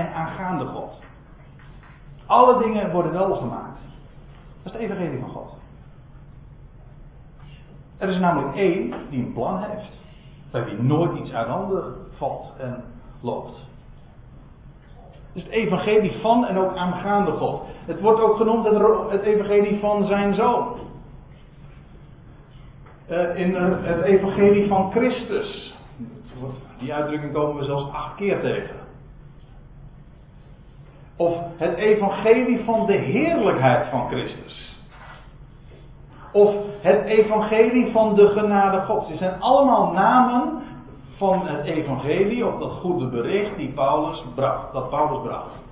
En 0.02 0.12
aangaande 0.12 0.64
God. 0.64 1.00
Alle 2.26 2.62
dingen 2.62 2.92
worden 2.92 3.12
wel 3.12 3.34
gemaakt. 3.34 3.80
Dat 4.62 4.72
is 4.74 4.80
het 4.80 4.90
evangelie 4.90 5.20
van 5.20 5.28
God. 5.28 5.54
Er 7.98 8.08
is 8.08 8.18
namelijk 8.18 8.56
één 8.56 8.94
die 9.10 9.24
een 9.24 9.32
plan 9.32 9.62
heeft. 9.62 9.90
Bij 10.50 10.64
wie 10.64 10.82
nooit 10.82 11.18
iets 11.18 11.32
uit 11.32 11.48
handen 11.48 11.94
valt 12.16 12.52
en 12.58 12.84
loopt. 13.20 13.64
Dus 15.32 15.42
het 15.42 15.52
evangelie 15.52 16.20
van 16.20 16.46
en 16.46 16.58
ook 16.58 16.76
aangaande 16.76 17.30
God. 17.30 17.62
Het 17.86 18.00
wordt 18.00 18.20
ook 18.20 18.36
genoemd 18.36 18.64
het 19.10 19.22
evangelie 19.22 19.80
van 19.80 20.04
zijn 20.04 20.34
zoon. 20.34 20.76
Uh, 23.10 23.38
in 23.38 23.54
het 23.54 24.02
evangelie 24.02 24.68
van 24.68 24.90
Christus. 24.90 25.75
Die 26.78 26.94
uitdrukking 26.94 27.32
komen 27.32 27.56
we 27.56 27.64
zelfs 27.64 27.92
acht 27.92 28.14
keer 28.14 28.40
tegen. 28.40 28.76
Of 31.16 31.36
het 31.56 31.76
evangelie 31.76 32.64
van 32.64 32.86
de 32.86 32.96
heerlijkheid 32.96 33.86
van 33.86 34.08
Christus. 34.08 34.76
Of 36.32 36.54
het 36.80 37.04
evangelie 37.04 37.92
van 37.92 38.14
de 38.14 38.28
genade 38.28 38.80
Gods. 38.80 39.08
Dit 39.08 39.18
zijn 39.18 39.40
allemaal 39.40 39.92
namen 39.92 40.62
van 41.16 41.46
het 41.46 41.64
evangelie, 41.64 42.46
of 42.46 42.58
dat 42.58 42.72
goede 42.72 43.06
bericht 43.08 43.56
die 43.56 43.72
Paulus 43.72 44.24
bracht, 44.34 44.72
dat 44.72 44.90
Paulus 44.90 45.22
bracht. 45.22 45.64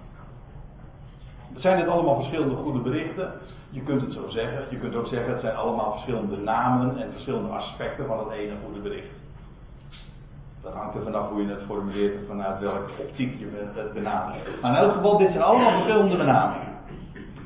Zijn 1.56 1.78
dit 1.78 1.88
allemaal 1.88 2.16
verschillende 2.16 2.54
goede 2.54 2.78
berichten? 2.78 3.32
Je 3.70 3.82
kunt 3.82 4.00
het 4.00 4.12
zo 4.12 4.28
zeggen. 4.28 4.64
Je 4.70 4.78
kunt 4.78 4.94
ook 4.94 5.06
zeggen 5.06 5.32
het 5.32 5.40
zijn 5.40 5.56
allemaal 5.56 5.92
verschillende 5.92 6.36
namen 6.36 6.96
en 7.02 7.12
verschillende 7.12 7.48
aspecten 7.48 8.06
van 8.06 8.18
het 8.18 8.30
ene 8.30 8.52
goede 8.64 8.80
bericht. 8.80 9.23
Dat 10.64 10.72
hangt 10.72 10.94
er 10.94 11.02
vanaf 11.02 11.28
hoe 11.28 11.42
je 11.42 11.48
het 11.48 11.62
formuleert 11.66 12.14
en 12.14 12.26
vanuit 12.26 12.60
welke 12.60 12.90
optiek 12.98 13.38
je 13.38 13.70
het 13.74 13.92
benadert. 13.92 14.60
Maar 14.62 14.70
in 14.70 14.76
elk 14.76 14.92
geval, 14.92 15.18
dit 15.18 15.30
zijn 15.30 15.42
allemaal 15.42 15.70
verschillende 15.70 16.16
benamingen. 16.16 16.72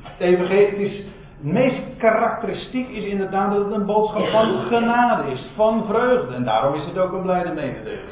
Het 0.01 0.19
evangelie 0.19 0.75
is 0.75 0.97
het 0.97 1.51
meest 1.51 1.81
karakteristiek 1.97 2.89
is 2.89 3.05
inderdaad 3.05 3.51
dat 3.51 3.65
het 3.65 3.73
een 3.73 3.85
boodschap 3.85 4.27
van 4.27 4.59
genade 4.59 5.31
is, 5.31 5.51
van 5.55 5.85
vreugde. 5.85 6.35
En 6.35 6.43
daarom 6.43 6.73
is 6.73 6.85
het 6.85 6.97
ook 6.97 7.13
een 7.13 7.21
blijde 7.21 7.53
mededeling. 7.53 8.09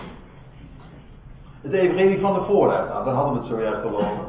Het 1.61 1.71
evangelie 1.71 2.19
van 2.19 2.33
de 2.33 2.41
vooruit, 2.41 2.89
nou, 2.89 3.05
daar 3.05 3.13
hadden 3.13 3.33
we 3.33 3.39
het 3.39 3.47
zojuist 3.47 3.83
al 3.83 3.95
over. 3.95 4.25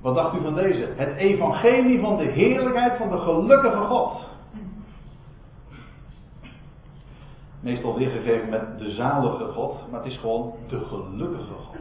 Wat 0.00 0.14
dacht 0.14 0.34
u 0.34 0.42
van 0.42 0.54
deze? 0.54 0.88
Het 0.96 1.16
evangelie 1.16 2.00
van 2.00 2.16
de 2.16 2.24
heerlijkheid 2.24 2.96
van 2.96 3.10
de 3.10 3.18
gelukkige 3.18 3.76
God. 3.76 4.28
Meestal 7.60 7.98
weergegeven 7.98 8.48
met 8.48 8.78
de 8.78 8.90
zalige 8.90 9.44
God, 9.44 9.90
maar 9.90 10.02
het 10.02 10.12
is 10.12 10.18
gewoon 10.18 10.52
de 10.68 10.78
gelukkige 10.78 11.52
God. 11.52 11.76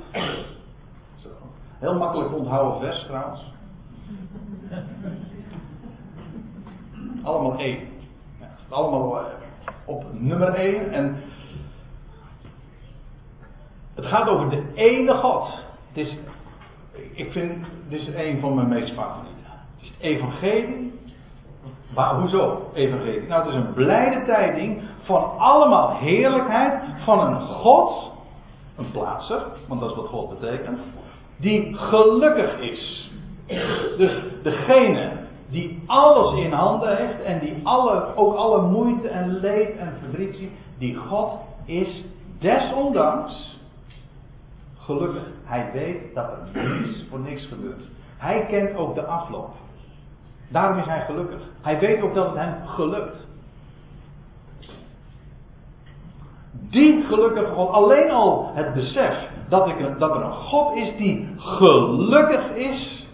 Zo. 1.21 1.29
Heel 1.79 1.97
makkelijk 1.97 2.33
onthouden 2.33 2.79
vers 2.79 3.05
trouwens. 3.05 3.41
Allemaal 7.23 7.57
één. 7.59 7.79
Ja, 8.39 8.49
allemaal 8.69 9.19
eh, 9.19 9.25
op 9.85 10.05
nummer 10.13 10.53
één. 10.53 10.91
En 10.91 11.21
het 13.95 14.05
gaat 14.05 14.27
over 14.27 14.49
de 14.49 14.63
ene 14.73 15.13
God. 15.13 15.47
Het 15.87 16.07
is, 16.07 16.17
ik 17.11 17.31
vind, 17.31 17.65
dit 17.87 17.99
is 17.99 18.07
een 18.07 18.39
van 18.39 18.55
mijn 18.55 18.67
meest 18.67 18.93
favorieten. 18.93 19.43
Het 19.45 19.83
is 19.83 19.89
het 19.89 19.99
evangelie. 19.99 20.99
Maar 21.95 22.15
hoezo 22.15 22.69
evangelie? 22.73 23.27
Nou, 23.27 23.43
het 23.43 23.53
is 23.53 23.55
een 23.55 23.73
blijde 23.73 24.25
tijding 24.25 24.81
van 25.01 25.37
allemaal 25.37 25.97
heerlijkheid 25.97 26.83
van 27.03 27.19
een 27.19 27.41
God, 27.41 28.11
een 28.77 28.91
plaatser, 28.91 29.41
want 29.67 29.79
dat 29.79 29.89
is 29.89 29.95
wat 29.95 30.07
God 30.07 30.39
betekent, 30.39 30.79
die 31.37 31.73
gelukkig 31.77 32.59
is. 32.59 33.11
Dus 33.97 34.21
degene 34.43 35.11
die 35.49 35.83
alles 35.85 36.33
in 36.33 36.51
handen 36.51 36.97
heeft 36.97 37.21
en 37.21 37.39
die 37.39 37.59
alle, 37.63 38.15
ook 38.15 38.35
alle 38.35 38.61
moeite 38.61 39.07
en 39.07 39.39
leed 39.39 39.77
en 39.77 39.93
verdriet 40.01 40.49
die 40.77 40.95
God 40.95 41.31
is 41.65 42.03
desondanks 42.39 43.59
gelukkig. 44.77 45.23
Hij 45.43 45.69
weet 45.73 46.15
dat 46.15 46.25
er 46.31 46.63
niets 46.79 47.05
voor 47.09 47.19
niks 47.19 47.45
gebeurt. 47.45 47.81
Hij 48.17 48.45
kent 48.45 48.75
ook 48.75 48.95
de 48.95 49.05
afloop. 49.05 49.49
Daarom 50.49 50.79
is 50.79 50.85
hij 50.85 51.05
gelukkig. 51.05 51.41
Hij 51.61 51.79
weet 51.79 52.01
ook 52.01 52.13
dat 52.13 52.25
het 52.25 52.35
hem 52.35 52.67
gelukt. 52.67 53.27
Die 56.51 57.03
gelukkige 57.03 57.51
God, 57.51 57.71
alleen 57.71 58.11
al 58.11 58.51
het 58.53 58.73
besef 58.73 59.29
dat, 59.49 59.67
ik, 59.67 59.99
dat 59.99 60.15
er 60.15 60.21
een 60.21 60.33
God 60.33 60.75
is 60.75 60.95
die 60.97 61.33
gelukkig 61.37 62.55
is, 62.55 63.07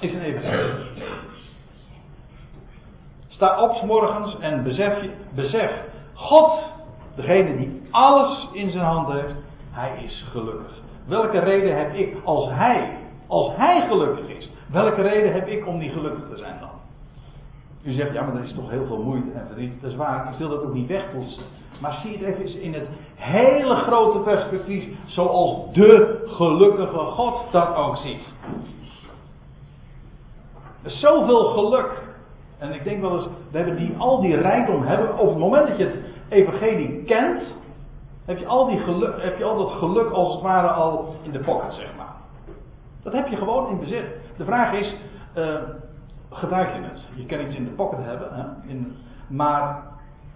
is 0.00 0.14
een 0.14 0.22
evangelie. 0.22 0.84
Sta 3.28 3.62
op 3.62 3.82
morgens 3.82 4.38
en 4.38 4.62
besef, 4.62 5.08
besef, 5.34 5.70
God, 6.14 6.52
degene 7.14 7.56
die 7.56 7.82
alles 7.90 8.48
in 8.52 8.70
zijn 8.70 8.84
hand 8.84 9.08
heeft, 9.08 9.34
hij 9.70 10.04
is 10.04 10.24
gelukkig. 10.30 10.80
Welke 11.06 11.38
reden 11.38 11.76
heb 11.76 11.94
ik 11.94 12.16
als 12.24 12.48
hij, 12.50 13.01
als 13.32 13.50
hij 13.56 13.86
gelukkig 13.88 14.28
is, 14.28 14.50
welke 14.70 15.02
reden 15.02 15.32
heb 15.32 15.48
ik 15.48 15.66
om 15.66 15.78
niet 15.78 15.92
gelukkig 15.92 16.28
te 16.28 16.36
zijn 16.36 16.56
dan? 16.60 16.68
U 17.82 17.92
zegt, 17.92 18.12
ja, 18.12 18.22
maar 18.22 18.34
dat 18.34 18.44
is 18.44 18.54
toch 18.54 18.70
heel 18.70 18.86
veel 18.86 19.02
moeite 19.02 19.30
en 19.30 19.46
verdriet. 19.46 19.80
Dat 19.80 19.90
is 19.90 19.96
waar, 19.96 20.32
ik 20.32 20.38
wil 20.38 20.48
dat 20.48 20.62
ook 20.62 20.74
niet 20.74 20.88
wegpoetsen. 20.88 21.42
Maar 21.80 21.98
zie 22.02 22.18
het 22.18 22.22
even 22.22 22.62
in 22.62 22.74
het 22.74 22.88
hele 23.14 23.74
grote 23.74 24.18
perspectief, 24.18 24.84
zoals 25.06 25.72
de 25.72 26.22
gelukkige 26.26 26.98
God 26.98 27.34
dat 27.50 27.74
ook 27.74 27.96
ziet. 27.96 28.32
Zoveel 30.84 31.44
geluk. 31.44 32.02
En 32.58 32.72
ik 32.72 32.84
denk 32.84 33.00
wel 33.00 33.16
eens, 33.16 33.26
we 33.50 33.58
hebben 33.58 33.76
die, 33.76 33.94
al 33.98 34.20
die 34.20 34.36
rijkdom 34.36 34.82
hebben. 34.82 35.18
Op 35.18 35.28
het 35.28 35.38
moment 35.38 35.68
dat 35.68 35.78
je 35.78 35.84
het 35.84 35.96
evangelie 36.28 37.02
kent, 37.04 37.42
heb 38.24 38.38
je 38.38 38.46
al, 38.46 38.66
die 38.66 38.78
geluk, 38.78 39.22
heb 39.22 39.38
je 39.38 39.44
al 39.44 39.56
dat 39.56 39.70
geluk 39.70 40.10
als 40.10 40.32
het 40.32 40.42
ware 40.42 40.68
al 40.68 41.14
in 41.22 41.30
de 41.30 41.38
pocket, 41.38 41.72
zeg 41.72 41.88
maar. 41.96 42.01
Dat 43.02 43.12
heb 43.12 43.28
je 43.28 43.36
gewoon 43.36 43.70
in 43.70 43.78
bezit. 43.78 44.06
De 44.36 44.44
vraag 44.44 44.72
is, 44.72 44.96
uh, 45.36 45.54
gebruik 46.30 46.74
je 46.74 46.80
het? 46.80 47.04
Je 47.14 47.26
kan 47.26 47.40
iets 47.40 47.54
in 47.54 47.64
de 47.64 47.70
pocket 47.70 48.04
hebben, 48.04 48.34
hè? 48.34 48.70
In, 48.70 48.96
maar 49.28 49.82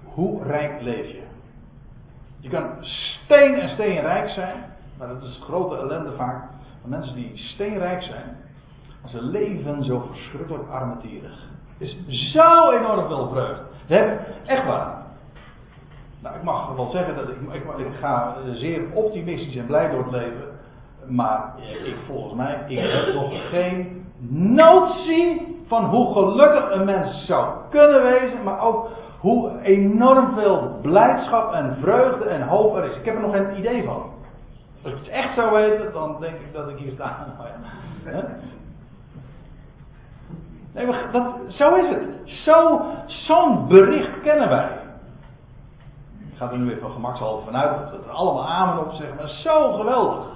hoe 0.04 0.42
rijk 0.42 0.80
leef 0.80 1.06
je? 1.06 1.22
Je 2.40 2.48
kan 2.48 2.70
steen 2.80 3.54
en 3.54 3.68
steenrijk 3.68 4.28
zijn, 4.28 4.64
maar 4.98 5.08
dat 5.08 5.22
is 5.22 5.40
grote 5.42 5.76
ellende 5.76 6.12
vaak 6.12 6.44
van 6.80 6.90
mensen 6.90 7.14
die 7.14 7.32
steenrijk 7.34 8.02
zijn. 8.02 8.36
Ze 9.06 9.22
leven 9.22 9.84
zo 9.84 10.00
verschrikkelijk 10.10 10.68
armetierig. 10.68 11.48
Het 11.78 11.96
is 12.06 12.32
zo 12.32 12.70
enorm 12.70 13.06
veel 13.06 13.28
vreugde. 13.28 13.62
We 13.86 13.94
hebben, 13.94 14.18
echt 14.46 14.66
waar. 14.66 15.02
Nou, 16.22 16.36
ik 16.36 16.42
mag 16.42 16.74
wel 16.74 16.90
zeggen 16.90 17.14
dat 17.14 17.28
ik, 17.28 17.36
ik, 17.52 17.78
ik 17.78 17.94
ga 18.00 18.36
zeer 18.54 18.92
optimistisch 18.92 19.56
en 19.56 19.66
blij 19.66 19.90
door 19.90 20.02
het 20.02 20.12
leven. 20.12 20.55
Maar 21.08 21.54
ik, 21.84 21.96
volgens 22.06 22.34
mij, 22.34 22.64
ik 22.66 22.78
heb 22.78 23.14
nog 23.14 23.48
geen 23.48 24.04
notie 24.30 25.56
van 25.66 25.84
hoe 25.84 26.12
gelukkig 26.12 26.70
een 26.70 26.84
mens 26.84 27.26
zou 27.26 27.54
kunnen 27.70 28.02
wezen. 28.02 28.42
Maar 28.44 28.60
ook 28.60 28.88
hoe 29.20 29.60
enorm 29.62 30.34
veel 30.34 30.78
blijdschap 30.82 31.52
en 31.52 31.76
vreugde 31.80 32.24
en 32.24 32.42
hoop 32.42 32.76
er 32.76 32.84
is. 32.84 32.96
Ik 32.96 33.04
heb 33.04 33.14
er 33.14 33.20
nog 33.20 33.32
geen 33.32 33.58
idee 33.58 33.84
van. 33.84 34.14
Als 34.82 34.92
ik 34.92 34.98
het 34.98 35.08
echt 35.08 35.34
zou 35.34 35.52
weten, 35.52 35.92
dan 35.92 36.16
denk 36.20 36.34
ik 36.34 36.52
dat 36.52 36.68
ik 36.68 36.76
hier 36.76 36.90
sta. 36.92 37.26
Nee, 40.74 40.86
dat, 41.12 41.34
zo 41.48 41.74
is 41.74 41.88
het. 41.88 42.02
Zo, 42.24 42.80
zo'n 43.06 43.68
bericht 43.68 44.20
kennen 44.20 44.48
wij. 44.48 44.68
Ik 46.30 46.36
ga 46.36 46.50
er 46.50 46.58
nu 46.58 46.72
even 46.72 46.90
gemakshalve 46.90 47.44
vanuit 47.44 47.90
dat 47.90 48.04
er 48.04 48.10
allemaal 48.10 48.48
amen 48.48 48.84
op 48.84 48.92
zeggen, 48.92 49.16
maar 49.16 49.28
zo 49.28 49.72
geweldig. 49.72 50.35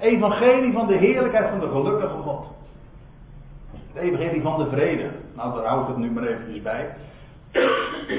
Evangelie 0.00 0.72
van 0.72 0.86
de 0.86 0.96
heerlijkheid 0.96 1.48
van 1.48 1.60
de 1.60 1.68
gelukkige 1.68 2.14
God. 2.22 2.46
Het 3.92 4.02
evangelie 4.02 4.42
van 4.42 4.58
de 4.58 4.70
vrede. 4.70 5.10
Nou, 5.36 5.54
daar 5.54 5.66
hou 5.66 5.82
ik 5.82 5.88
het 5.88 5.96
nu 5.96 6.10
maar 6.10 6.26
eventjes 6.26 6.62
bij. 6.62 6.94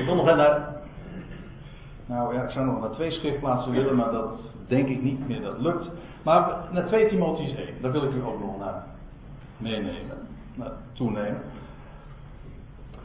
Nog 0.06 0.26
naar. 0.26 0.80
Nou 2.06 2.36
ja, 2.36 2.44
ik 2.44 2.50
zou 2.50 2.66
nog 2.66 2.82
naar 2.82 2.92
twee 2.92 3.12
schriftplaatsen 3.12 3.72
willen, 3.72 3.96
maar 3.96 4.12
dat 4.12 4.40
denk 4.68 4.88
ik 4.88 5.02
niet 5.02 5.28
meer 5.28 5.42
dat 5.42 5.60
lukt. 5.60 5.90
Maar 6.24 6.56
naar 6.72 6.88
2 6.88 7.08
Timotheus 7.08 7.56
1, 7.56 7.68
daar 7.82 7.92
wil 7.92 8.04
ik 8.04 8.14
u 8.14 8.24
ook 8.24 8.40
nog 8.40 8.60
naar 8.60 8.84
meenemen, 9.58 10.18
naar 10.56 10.72
toenemen. 10.94 11.42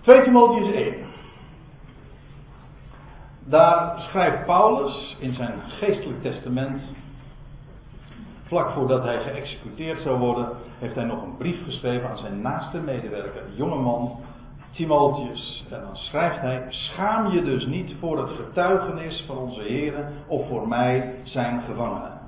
2 0.00 0.22
Timotheus 0.22 0.74
1. 0.74 0.94
Daar 3.44 4.00
schrijft 4.00 4.44
Paulus 4.44 5.16
in 5.18 5.34
zijn 5.34 5.54
geestelijk 5.66 6.22
testament, 6.22 6.82
vlak 8.46 8.70
voordat 8.70 9.02
hij 9.02 9.22
geëxecuteerd 9.22 10.00
zou 10.00 10.18
worden, 10.18 10.48
heeft 10.78 10.94
hij 10.94 11.04
nog 11.04 11.22
een 11.22 11.36
brief 11.36 11.64
geschreven 11.64 12.08
aan 12.08 12.18
zijn 12.18 12.40
naaste 12.40 12.80
medewerker, 12.80 13.42
jongeman 13.54 14.18
Timotheus. 14.70 15.64
En 15.70 15.80
dan 15.80 15.96
schrijft 15.96 16.40
hij: 16.40 16.66
Schaam 16.68 17.32
je 17.32 17.42
dus 17.42 17.66
niet 17.66 17.94
voor 18.00 18.18
het 18.18 18.30
getuigenis 18.30 19.24
van 19.26 19.36
onze 19.36 19.60
Heer 19.60 20.12
of 20.26 20.48
voor 20.48 20.68
mij 20.68 21.14
zijn 21.24 21.62
gevangenen. 21.62 22.18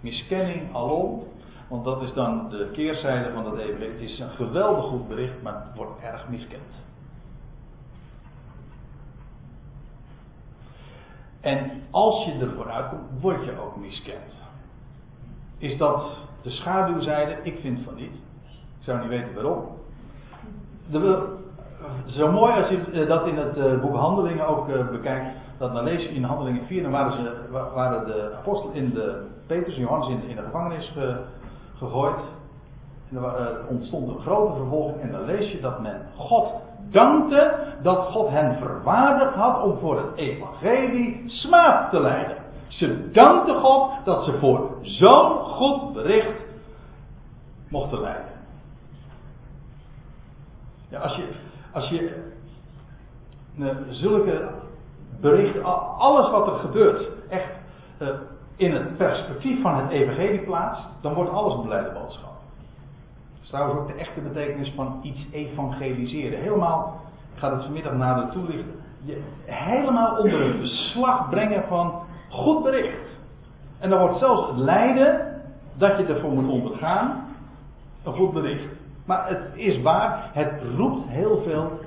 Miskenning 0.00 0.74
alom, 0.74 1.22
want 1.68 1.84
dat 1.84 2.02
is 2.02 2.12
dan 2.12 2.48
de 2.50 2.70
keerzijde 2.72 3.32
van 3.32 3.44
dat 3.44 3.58
evangelie. 3.58 3.92
Het 3.92 4.00
is 4.00 4.18
een 4.18 4.30
geweldig 4.30 4.84
goed 4.84 5.08
bericht, 5.08 5.42
maar 5.42 5.54
het 5.54 5.76
wordt 5.76 6.00
erg 6.00 6.28
miskend. 6.28 6.84
En 11.40 11.70
als 11.90 12.24
je 12.24 12.32
ervoor 12.32 12.70
uitkomt, 12.70 13.20
word 13.20 13.44
je 13.44 13.58
ook 13.60 13.76
miskend. 13.76 14.32
Is 15.58 15.78
dat 15.78 16.18
de 16.42 16.50
schaduwzijde? 16.50 17.36
Ik 17.42 17.58
vind 17.60 17.80
van 17.84 17.94
niet. 17.94 18.14
Ik 18.78 18.84
zou 18.84 18.98
niet 19.00 19.08
weten 19.08 19.34
waarom. 19.34 19.64
Zo 22.06 22.32
mooi 22.32 22.52
als 22.52 22.68
je 22.68 22.80
eh, 22.92 23.08
dat 23.08 23.26
in 23.26 23.36
het 23.36 23.56
eh, 23.56 23.80
boek 23.80 23.96
Handelingen 23.96 24.46
ook 24.46 24.68
eh, 24.68 24.88
bekijkt. 24.88 25.26
Dat 25.58 25.72
dan 25.72 25.84
lees 25.84 26.02
je 26.02 26.14
in 26.14 26.24
Handelingen 26.24 26.66
4. 26.66 26.82
Dan 26.82 26.92
waren, 26.92 27.12
ze, 27.12 27.50
waren 27.74 28.06
de 28.06 28.32
apostelen 28.38 28.74
in 28.74 28.90
de 28.90 29.26
Petrus 29.46 29.74
en 29.74 29.80
Johannes 29.80 30.08
in, 30.08 30.28
in 30.28 30.36
de 30.36 30.42
gevangenis 30.42 30.96
gegooid. 31.78 32.20
En 33.10 33.16
er 33.16 33.60
ontstond 33.68 34.08
een 34.08 34.20
grote 34.20 34.56
vervolging. 34.56 35.00
En 35.00 35.12
dan 35.12 35.24
lees 35.24 35.52
je 35.52 35.60
dat 35.60 35.80
men 35.80 36.02
God 36.16 36.52
dankte 36.90 37.54
dat 37.82 37.98
God 37.98 38.28
hen 38.28 38.56
verwaardigd 38.58 39.34
had 39.34 39.62
om 39.62 39.78
voor 39.78 39.96
het 39.96 40.16
evangelie 40.16 41.22
smaad 41.26 41.90
te 41.90 42.00
leiden. 42.00 42.36
Ze 42.68 43.10
dankten 43.10 43.60
God 43.60 43.92
dat 44.04 44.24
ze 44.24 44.38
voor 44.38 44.70
zo'n 44.82 45.38
goed 45.38 45.92
bericht 45.92 46.40
mochten 47.68 48.00
leiden. 48.00 48.32
Ja, 50.88 50.98
als 50.98 51.16
je, 51.16 51.28
als 51.72 51.88
je 51.88 52.24
uh, 53.58 53.68
zulke 53.90 54.50
berichten, 55.20 55.64
alles 55.98 56.30
wat 56.30 56.46
er 56.46 56.58
gebeurt, 56.58 57.08
echt 57.28 57.50
uh, 57.98 58.08
in 58.56 58.72
het 58.72 58.96
perspectief 58.96 59.62
van 59.62 59.74
het 59.74 59.90
evangelie 59.90 60.40
plaatst, 60.40 60.86
dan 61.00 61.14
wordt 61.14 61.30
alles 61.30 61.54
een 61.54 61.66
blijde 61.66 61.90
boodschap. 61.92 62.34
Dat 63.32 63.42
is 63.42 63.48
trouwens 63.48 63.80
ook 63.80 63.86
de 63.86 63.94
echte 63.94 64.20
betekenis 64.20 64.72
van 64.74 64.98
iets 65.02 65.26
evangeliseren. 65.32 66.40
Helemaal, 66.40 67.00
ik 67.34 67.38
ga 67.38 67.54
het 67.54 67.64
vanmiddag 67.64 67.92
nader 67.92 68.30
toelichten, 68.30 68.74
helemaal 69.44 70.16
onder 70.16 70.46
het 70.46 70.60
beslag 70.60 71.28
brengen 71.28 71.64
van 71.68 72.05
goed 72.36 72.62
bericht. 72.62 73.08
En 73.78 73.90
dan 73.90 74.00
wordt 74.00 74.18
zelfs 74.18 74.48
het 74.48 74.56
lijden 74.56 75.42
dat 75.76 75.98
je 75.98 76.06
ervoor 76.06 76.30
moet 76.30 76.50
ondergaan, 76.50 77.24
een 78.04 78.12
goed 78.12 78.32
bericht. 78.32 78.74
Maar 79.04 79.28
het 79.28 79.42
is 79.54 79.82
waar, 79.82 80.30
het 80.32 80.52
roept 80.76 81.08
heel 81.08 81.42
veel 81.42 81.80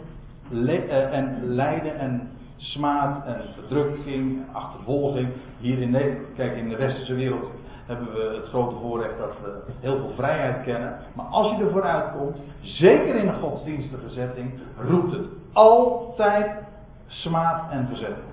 le 0.50 0.86
uh, 0.86 1.14
en 1.14 1.40
lijden 1.44 1.98
en 1.98 2.30
smaad 2.58 3.26
en 3.26 3.42
verdrukking, 3.54 4.42
achtervolging. 4.52 5.28
Hier 5.60 5.82
in 5.82 5.90
Nederland, 5.90 6.28
kijk 6.36 6.56
in 6.56 6.70
de 6.70 6.76
westerse 6.76 7.14
wereld 7.14 7.52
hebben 7.86 8.14
we 8.14 8.36
het 8.36 8.46
grote 8.46 8.76
voorrecht 8.76 9.18
dat 9.18 9.34
we 9.44 9.62
heel 9.80 9.98
veel 9.98 10.12
vrijheid 10.16 10.64
kennen. 10.64 10.98
Maar 11.14 11.26
als 11.26 11.58
je 11.58 11.64
ervoor 11.64 11.84
uitkomt, 11.84 12.38
zeker 12.62 13.16
in 13.16 13.28
een 13.28 13.40
godsdienstige 13.42 14.10
setting, 14.10 14.52
roept 14.78 15.12
het 15.12 15.26
altijd 15.54 16.52
smaad 17.08 17.72
en 17.72 17.88
verzetting. 17.88 18.29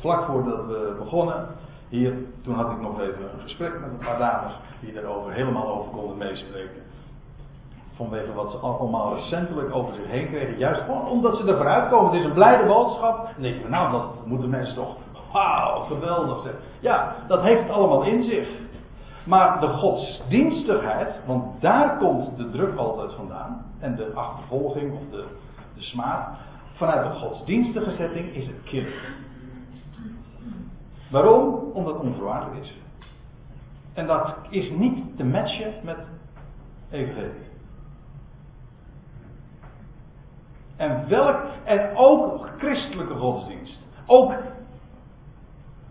Vlak 0.00 0.24
voordat 0.24 0.66
we 0.66 0.96
begonnen, 0.98 1.46
hier, 1.88 2.14
toen 2.42 2.54
had 2.54 2.70
ik 2.70 2.80
nog 2.80 3.00
even 3.00 3.22
een 3.22 3.40
gesprek 3.42 3.80
met 3.80 3.90
een 3.90 4.06
paar 4.06 4.18
dames 4.18 4.52
die 4.80 4.92
daarover 4.92 5.32
helemaal 5.32 5.68
over 5.68 5.90
konden 5.90 6.16
meespreken. 6.16 6.82
Vanwege 7.94 8.32
wat 8.32 8.50
ze 8.50 8.56
allemaal 8.56 9.14
recentelijk 9.14 9.74
over 9.74 9.94
zich 9.94 10.06
heen 10.06 10.26
kregen. 10.26 10.58
Juist 10.58 10.80
gewoon 10.80 11.06
omdat 11.06 11.36
ze 11.36 11.46
ervoor 11.46 11.68
uitkomen. 11.68 12.10
Het 12.10 12.20
is 12.20 12.26
een 12.26 12.32
blijde 12.32 12.66
boodschap. 12.66 13.28
En 13.36 13.42
je, 13.42 13.64
nou, 13.68 13.92
dat 13.92 14.26
moeten 14.26 14.50
mensen 14.50 14.74
toch. 14.74 14.96
Wauw, 15.32 15.84
geweldig 15.84 16.42
zeg. 16.42 16.52
Ja, 16.80 17.14
dat 17.26 17.42
heeft 17.42 17.62
het 17.62 17.70
allemaal 17.70 18.02
in 18.02 18.22
zich. 18.22 18.48
Maar 19.24 19.60
de 19.60 19.68
godsdienstigheid, 19.68 21.14
want 21.26 21.60
daar 21.60 21.96
komt 21.98 22.36
de 22.36 22.50
druk 22.50 22.76
altijd 22.76 23.12
vandaan. 23.12 23.66
En 23.78 23.96
de 23.96 24.10
achtervolging 24.14 24.92
of 24.92 25.00
de, 25.10 25.24
de 25.74 25.82
smaad. 25.82 26.28
Vanuit 26.74 27.12
de 27.12 27.18
godsdienstige 27.18 27.90
setting 27.90 28.34
is 28.34 28.46
het 28.46 28.62
kinderlijk. 28.64 29.27
Waarom? 31.10 31.70
Omdat 31.72 31.94
het 31.94 32.02
onvoorwaardelijk 32.02 32.64
is. 32.64 32.76
En 33.94 34.06
dat 34.06 34.36
is 34.50 34.70
niet 34.70 35.16
te 35.16 35.24
matchen 35.24 35.74
met 35.82 35.98
evangelie. 36.90 37.46
En 40.76 41.08
welk, 41.08 41.40
en 41.64 41.96
ook 41.96 42.48
christelijke 42.58 43.14
godsdienst. 43.14 43.80
Ook, 44.06 44.32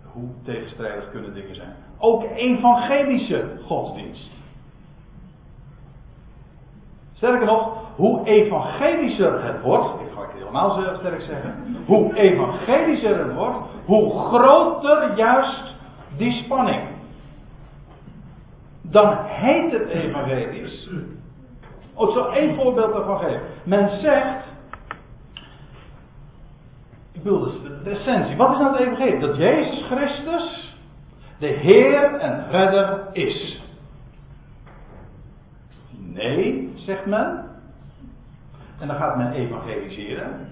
hoe 0.03 0.29
tegenstrijdig 0.43 1.11
kunnen 1.11 1.33
dingen 1.33 1.55
zijn. 1.55 1.75
Ook 1.97 2.23
evangelische 2.23 3.59
godsdienst. 3.65 4.29
Sterker 7.13 7.45
nog, 7.45 7.95
hoe 7.95 8.25
evangelischer 8.25 9.43
het 9.43 9.61
wordt, 9.61 10.01
ik 10.01 10.11
ga 10.13 10.21
het 10.21 10.31
helemaal 10.31 10.95
sterk 10.95 11.21
zeggen, 11.21 11.75
hoe 11.85 12.15
evangelischer 12.15 13.25
het 13.25 13.33
wordt, 13.33 13.57
hoe 13.87 14.19
groter 14.19 15.15
juist 15.15 15.75
die 16.17 16.43
spanning. 16.43 16.81
Dan 18.81 19.17
heet 19.23 19.71
het 19.71 19.87
evangelisch. 19.87 20.89
Ik 21.97 22.09
zal 22.09 22.33
één 22.33 22.55
voorbeeld 22.55 22.93
daarvan 22.93 23.19
geven. 23.19 23.41
Men 23.63 23.99
zegt. 23.99 24.45
Ik 27.11 27.23
bedoel, 27.23 27.43
dus 27.43 27.53
de 27.83 27.89
essentie. 27.89 28.35
Wat 28.35 28.51
is 28.51 28.57
nou 28.57 28.71
het 28.71 28.81
evangelie? 28.81 29.19
Dat 29.19 29.35
Jezus 29.35 29.85
Christus 29.85 30.75
de 31.39 31.47
Heer 31.47 32.13
en 32.13 32.49
Redder 32.51 33.07
is. 33.11 33.61
Nee, 35.89 36.71
zegt 36.75 37.05
men. 37.05 37.45
En 38.79 38.87
dan 38.87 38.95
gaat 38.95 39.17
men 39.17 39.31
evangeliseren. 39.31 40.49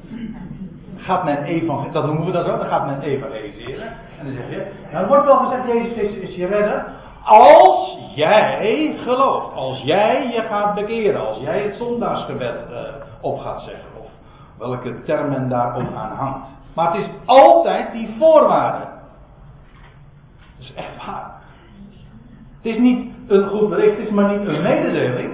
Gaat 0.98 1.24
men 1.24 1.44
evangeliseren, 1.44 1.94
dat 1.94 2.06
noemen 2.06 2.26
we 2.26 2.32
dat 2.32 2.50
ook, 2.50 2.60
dan 2.60 2.70
gaat 2.70 2.86
men 2.86 3.02
evangeliseren. 3.02 3.88
En 4.20 4.26
dan 4.26 4.34
zeg 4.34 4.50
je, 4.50 4.66
nou 4.92 5.08
wordt 5.08 5.26
wel 5.26 5.38
gezegd, 5.38 5.68
Jezus 5.68 6.16
is 6.16 6.36
je 6.36 6.48
redder. 6.48 6.86
Als 7.24 7.98
jij 8.16 8.96
gelooft, 9.04 9.56
als 9.56 9.82
jij 9.82 10.32
je 10.34 10.42
gaat 10.42 10.76
bekeren, 10.76 11.28
als 11.28 11.38
jij 11.38 11.62
het 11.62 11.76
zondagsgebed 11.76 12.56
uh, 12.72 12.78
op 13.22 13.40
gaat 13.40 13.62
zeggen, 13.62 13.90
of 14.00 14.08
welke 14.58 15.04
termen 15.04 15.50
daarop 15.50 15.96
aan 15.96 16.16
hangt. 16.16 16.48
Maar 16.76 16.94
het 16.94 17.02
is 17.02 17.10
altijd 17.26 17.92
die 17.92 18.16
voorwaarde. 18.20 18.86
Dat 20.58 20.68
is 20.68 20.74
echt 20.74 21.06
waar. 21.06 21.34
Het 22.62 22.74
is 22.74 22.78
niet 22.78 23.14
een 23.28 23.48
goed 23.48 23.70
bericht, 23.70 23.98
het 23.98 24.08
is 24.08 24.14
maar 24.14 24.38
niet 24.38 24.48
een 24.48 24.62
mededeling. 24.62 25.34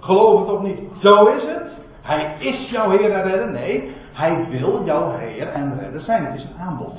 Geloof 0.00 0.40
het 0.40 0.50
of 0.50 0.62
niet, 0.62 0.78
zo 0.98 1.26
is 1.26 1.42
het. 1.42 1.62
Hij 2.02 2.36
is 2.38 2.70
jouw 2.70 2.90
Heer 2.90 3.12
en 3.12 3.22
Redder. 3.22 3.50
Nee, 3.50 3.94
hij 4.16 4.46
wil 4.50 4.84
jouw 4.84 5.16
Heer 5.18 5.48
en 5.48 5.78
Redder 5.78 6.00
zijn. 6.00 6.24
Het 6.24 6.34
is 6.34 6.42
een 6.42 6.60
aanbod. 6.60 6.94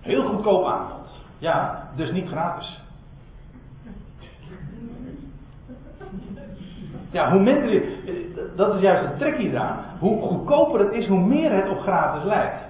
Heel 0.00 0.22
goedkoop 0.22 0.66
aanbod. 0.66 1.08
Ja, 1.38 1.88
dus 1.96 2.12
niet 2.12 2.28
gratis. 2.28 2.80
Ja, 7.10 7.30
hoe 7.30 7.40
minder. 7.40 7.82
Dat 8.56 8.74
is 8.74 8.80
juist 8.80 9.02
het 9.02 9.18
tricky 9.18 9.50
daar. 9.50 9.76
Hoe 9.98 10.22
goedkoper 10.22 10.80
het 10.80 10.92
is, 10.92 11.06
hoe 11.06 11.20
meer 11.20 11.52
het 11.52 11.70
op 11.70 11.80
gratis 11.80 12.24
lijkt. 12.24 12.62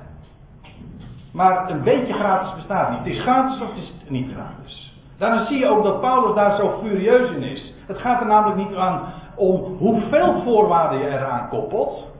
Maar 1.32 1.70
een 1.70 1.82
beetje 1.82 2.12
gratis 2.12 2.54
bestaat 2.54 2.90
niet. 2.90 2.98
Het 2.98 3.08
is 3.08 3.20
gratis 3.20 3.60
of 3.60 3.68
het 3.68 3.78
is 3.78 3.92
niet 4.08 4.32
gratis. 4.32 4.96
Daarom 5.18 5.46
zie 5.46 5.58
je 5.58 5.68
ook 5.68 5.82
dat 5.82 6.00
Paulus 6.00 6.34
daar 6.34 6.56
zo 6.56 6.78
furieus 6.82 7.30
in 7.30 7.42
is. 7.42 7.74
Het 7.86 7.98
gaat 7.98 8.20
er 8.20 8.26
namelijk 8.26 8.68
niet 8.68 8.76
aan 8.76 9.00
om 9.34 9.76
hoeveel 9.76 10.42
voorwaarden 10.42 10.98
je 10.98 11.08
eraan 11.08 11.48
koppelt. 11.48 12.16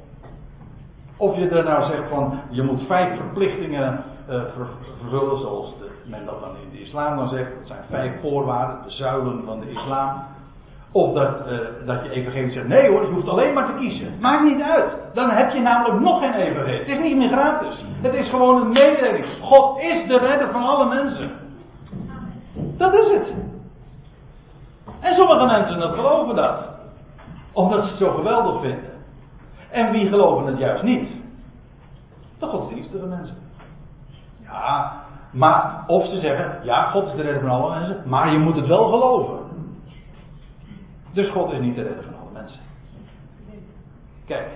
Of 1.18 1.36
je 1.36 1.48
er 1.48 1.64
nou 1.64 1.84
zegt 1.84 2.08
van 2.08 2.40
je 2.50 2.62
moet 2.62 2.82
vijf 2.86 3.16
verplichtingen 3.16 4.04
uh, 4.30 4.42
vervullen, 4.98 5.38
zoals 5.38 5.78
de, 5.78 5.90
men 6.04 6.24
dat 6.24 6.40
dan 6.40 6.50
in 6.62 6.70
de 6.70 6.82
islam 6.82 7.16
dan 7.16 7.28
zegt. 7.28 7.50
Dat 7.58 7.66
zijn 7.66 7.84
vijf 7.90 8.20
voorwaarden, 8.20 8.82
de 8.84 8.90
zuilen 8.90 9.42
van 9.44 9.60
de 9.60 9.70
islam. 9.70 10.22
Of 10.92 11.14
dat, 11.14 11.28
uh, 11.28 11.58
dat 11.86 12.04
je 12.04 12.10
evangelie 12.10 12.52
zegt, 12.52 12.68
nee 12.68 12.88
hoor, 12.88 13.02
je 13.02 13.12
hoeft 13.12 13.28
alleen 13.28 13.54
maar 13.54 13.66
te 13.66 13.78
kiezen. 13.78 14.18
Maakt 14.20 14.44
niet 14.44 14.62
uit. 14.62 14.96
Dan 15.14 15.30
heb 15.30 15.52
je 15.52 15.60
namelijk 15.60 16.00
nog 16.00 16.18
geen 16.18 16.34
evangelie. 16.34 16.78
Het 16.78 16.88
is 16.88 16.98
niet 16.98 17.16
meer 17.16 17.28
gratis. 17.28 17.84
Het 18.02 18.14
is 18.14 18.28
gewoon 18.28 18.60
een 18.60 18.72
mededeling. 18.72 19.24
God 19.40 19.78
is 19.78 20.06
de 20.06 20.18
redder 20.18 20.50
van 20.50 20.62
alle 20.62 20.88
mensen. 20.88 21.30
Dat 22.76 22.94
is 22.94 23.10
het. 23.10 23.34
En 25.00 25.14
sommige 25.14 25.46
mensen 25.46 25.80
geloven 25.80 26.36
dat. 26.36 26.66
Omdat 27.52 27.84
ze 27.84 27.88
het 27.88 27.98
zo 27.98 28.10
geweldig 28.10 28.60
vinden. 28.60 28.87
En 29.70 29.90
wie 29.90 30.08
geloven 30.08 30.46
het 30.46 30.58
juist 30.58 30.82
niet? 30.82 31.10
De 32.38 32.46
godsdienstige 32.46 33.06
mensen. 33.06 33.36
Ja, 34.42 35.02
maar 35.30 35.84
of 35.86 36.06
ze 36.06 36.18
zeggen, 36.18 36.64
ja, 36.64 36.90
God 36.90 37.06
is 37.06 37.14
de 37.14 37.22
redder 37.22 37.40
van 37.40 37.50
alle 37.50 37.78
mensen, 37.78 38.08
maar 38.08 38.32
je 38.32 38.38
moet 38.38 38.56
het 38.56 38.66
wel 38.66 38.88
geloven. 38.88 39.38
Dus 41.12 41.30
God 41.30 41.52
is 41.52 41.60
niet 41.60 41.74
de 41.74 41.82
redder 41.82 42.04
van 42.04 42.20
alle 42.20 42.32
mensen. 42.32 42.60
Kijk. 44.26 44.48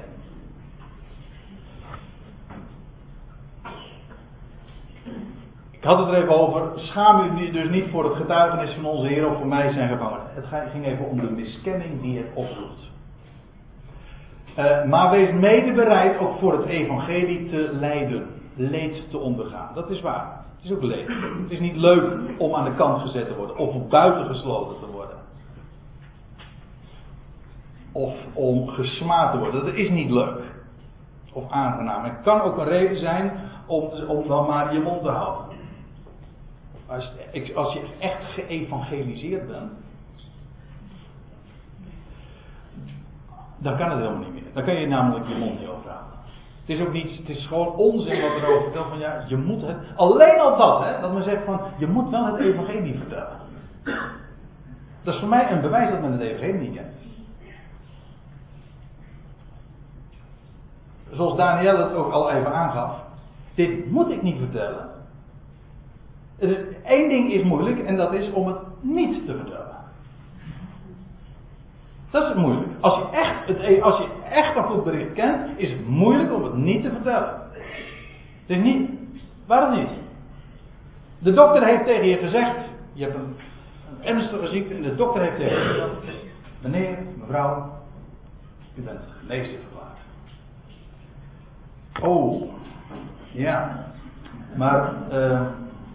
Ik 5.70 5.88
had 5.88 5.98
het 5.98 6.08
er 6.08 6.22
even 6.22 6.40
over. 6.40 6.80
Schaam 6.80 7.38
u 7.38 7.50
dus 7.50 7.68
niet 7.68 7.90
voor 7.90 8.04
het 8.04 8.16
getuigenis 8.16 8.74
van 8.74 8.84
onze 8.84 9.06
Heer 9.06 9.30
of 9.30 9.36
voor 9.36 9.46
mij 9.46 9.70
zijn 9.70 9.88
gevangen. 9.88 10.20
Het 10.34 10.70
ging 10.72 10.86
even 10.86 11.08
om 11.08 11.20
de 11.20 11.30
miskenning 11.30 12.00
die 12.00 12.18
het 12.18 12.28
oproept. 12.34 12.91
Uh, 14.58 14.84
maar 14.84 15.10
wees 15.10 15.32
mede 15.32 15.72
bereid 15.72 16.18
ook 16.18 16.38
voor 16.38 16.52
het 16.52 16.66
evangelie 16.66 17.50
te 17.50 17.70
lijden. 17.72 18.26
Leed 18.54 19.10
te 19.10 19.18
ondergaan. 19.18 19.74
Dat 19.74 19.90
is 19.90 20.00
waar. 20.00 20.44
Het 20.56 20.64
is 20.64 20.72
ook 20.76 20.82
leed. 20.82 21.06
Het 21.42 21.50
is 21.50 21.60
niet 21.60 21.76
leuk 21.76 22.18
om 22.38 22.54
aan 22.54 22.64
de 22.64 22.74
kant 22.74 23.00
gezet 23.00 23.26
te 23.26 23.34
worden. 23.34 23.56
Of 23.56 23.88
buiten 23.88 24.26
gesloten 24.26 24.78
te 24.80 24.92
worden. 24.92 25.16
Of 27.92 28.14
om 28.32 28.68
gesmaad 28.68 29.32
te 29.32 29.38
worden. 29.38 29.64
Dat 29.64 29.74
is 29.74 29.90
niet 29.90 30.10
leuk. 30.10 30.40
Of 31.32 31.50
aangenaam. 31.50 32.04
Het 32.04 32.22
kan 32.22 32.40
ook 32.40 32.58
een 32.58 32.68
reden 32.68 32.98
zijn 32.98 33.32
om, 33.66 33.84
om 34.08 34.28
dan 34.28 34.46
maar 34.46 34.74
je 34.74 34.80
mond 34.80 35.02
te 35.02 35.10
houden. 35.10 35.56
Als, 36.86 37.12
als 37.54 37.72
je 37.72 37.86
echt 37.98 38.24
geëvangeliseerd 38.24 39.46
bent, 39.46 39.70
dan 43.58 43.76
kan 43.76 43.90
het 43.90 43.98
helemaal 43.98 44.18
niet 44.18 44.32
meer. 44.32 44.41
Dan 44.52 44.64
kan 44.64 44.74
je 44.74 44.86
namelijk 44.86 45.28
je 45.28 45.34
mond 45.34 45.60
niet 45.60 45.68
overhouden. 45.68 46.12
Het 46.60 46.76
is 46.76 46.80
ook 46.80 46.92
niet, 46.92 47.16
het 47.16 47.28
is 47.28 47.46
gewoon 47.46 47.74
onzin 47.74 48.22
wat 48.22 48.30
erover 48.30 48.62
vertelt 48.62 48.88
van 48.88 48.98
ja, 48.98 49.24
je 49.28 49.36
moet 49.36 49.62
het. 49.62 49.76
Alleen 49.96 50.40
al 50.40 50.56
dat, 50.56 50.84
hè, 50.84 51.00
dat 51.00 51.12
men 51.12 51.22
zegt 51.22 51.44
van 51.44 51.60
je 51.78 51.86
moet 51.86 52.10
wel 52.10 52.26
het 52.26 52.40
evangelie 52.40 52.98
vertellen. 52.98 53.36
Dat 55.02 55.14
is 55.14 55.20
voor 55.20 55.28
mij 55.28 55.50
een 55.50 55.60
bewijs 55.60 55.90
dat 55.90 56.00
men 56.00 56.12
het 56.12 56.20
evangelie 56.20 56.60
niet 56.60 56.74
kent. 56.74 56.94
Zoals 61.10 61.36
Daniel 61.36 61.78
het 61.78 61.94
ook 61.94 62.12
al 62.12 62.30
even 62.30 62.54
aangaf. 62.54 63.02
Dit 63.54 63.90
moet 63.90 64.10
ik 64.10 64.22
niet 64.22 64.38
vertellen. 64.38 64.90
Eén 66.84 67.08
ding 67.08 67.32
is 67.32 67.42
moeilijk 67.42 67.78
en 67.78 67.96
dat 67.96 68.12
is 68.12 68.32
om 68.32 68.46
het 68.46 68.58
niet 68.80 69.26
te 69.26 69.36
vertellen. 69.36 69.61
Dat 72.12 72.28
is 72.28 72.34
moeilijk. 72.34 72.68
Als 72.80 72.94
je 72.94 73.16
echt, 73.16 73.46
het, 73.46 73.58
e- 73.58 73.80
als 73.80 73.98
je 73.98 74.08
echt 74.30 74.56
een 74.56 74.62
goed 74.62 74.84
bericht 74.84 75.12
kent, 75.12 75.58
is 75.58 75.70
het 75.70 75.86
moeilijk 75.86 76.32
om 76.32 76.44
het 76.44 76.54
niet 76.54 76.82
te 76.82 76.90
vertellen. 76.90 77.40
Het 78.46 78.56
is 78.56 78.56
niet. 78.56 78.90
Waarom 79.46 79.78
niet? 79.78 79.90
De 81.18 81.32
dokter 81.32 81.64
heeft 81.64 81.84
tegen 81.84 82.06
je 82.06 82.16
gezegd: 82.16 82.56
je 82.92 83.04
hebt 83.04 83.14
een, 83.14 83.36
ernstige 84.00 84.46
ziekte 84.46 84.74
en 84.74 84.82
de 84.82 84.94
dokter 84.94 85.22
heeft 85.22 85.36
tegen 85.36 85.62
je 85.62 85.68
gezegd: 85.68 86.14
meneer, 86.62 86.98
mevrouw, 87.18 87.70
u 88.74 88.82
bent 88.82 89.00
genezen 89.20 89.58
verklaard. 89.58 89.98
Oh, 92.00 92.52
ja. 93.32 93.86
Maar. 94.56 94.92
Uh, 95.12 95.40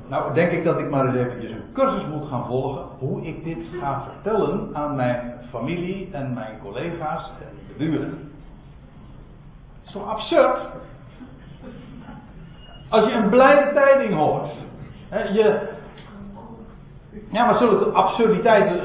nou, 0.09 0.33
denk 0.33 0.51
ik 0.51 0.63
dat 0.63 0.79
ik 0.79 0.89
maar 0.89 1.05
eens 1.05 1.15
eventjes 1.15 1.51
een 1.51 1.73
cursus 1.73 2.05
moet 2.07 2.27
gaan 2.27 2.45
volgen. 2.45 2.83
Hoe 2.97 3.21
ik 3.21 3.43
dit 3.43 3.57
ga 3.79 4.03
vertellen 4.11 4.69
aan 4.73 4.95
mijn 4.95 5.33
familie 5.49 6.09
en 6.11 6.33
mijn 6.33 6.59
collega's 6.61 7.31
en 7.41 7.57
de 7.67 7.73
buren. 7.85 8.31
Het 9.79 9.85
is 9.85 9.91
toch 9.91 10.07
absurd? 10.09 10.59
Als 12.89 13.09
je 13.09 13.15
een 13.15 13.29
blijde 13.29 13.73
tijding 13.73 14.13
hoort. 14.13 14.49
Hè, 15.09 15.23
je, 15.23 15.69
ja, 17.31 17.45
maar 17.45 17.55
zulke 17.55 17.85
absurditeiten 17.85 18.79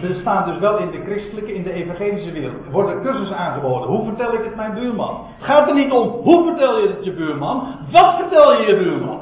bestaan 0.00 0.50
dus 0.50 0.58
wel 0.58 0.78
in 0.78 0.90
de 0.90 1.00
christelijke, 1.04 1.54
in 1.54 1.62
de 1.62 1.72
evangelische 1.72 2.32
wereld. 2.32 2.64
Er 2.64 2.70
worden 2.70 3.02
cursussen 3.02 3.36
aangeboden. 3.36 3.88
Hoe 3.88 4.04
vertel 4.04 4.34
ik 4.34 4.44
het 4.44 4.56
mijn 4.56 4.74
buurman? 4.74 5.26
Het 5.36 5.44
gaat 5.44 5.68
er 5.68 5.74
niet 5.74 5.90
om 5.92 6.08
hoe 6.08 6.44
vertel 6.44 6.80
je 6.80 6.88
het 6.88 7.04
je 7.04 7.12
buurman. 7.12 7.76
Wat 7.90 8.16
vertel 8.16 8.60
je 8.60 8.66
je 8.66 8.76
buurman? 8.76 9.20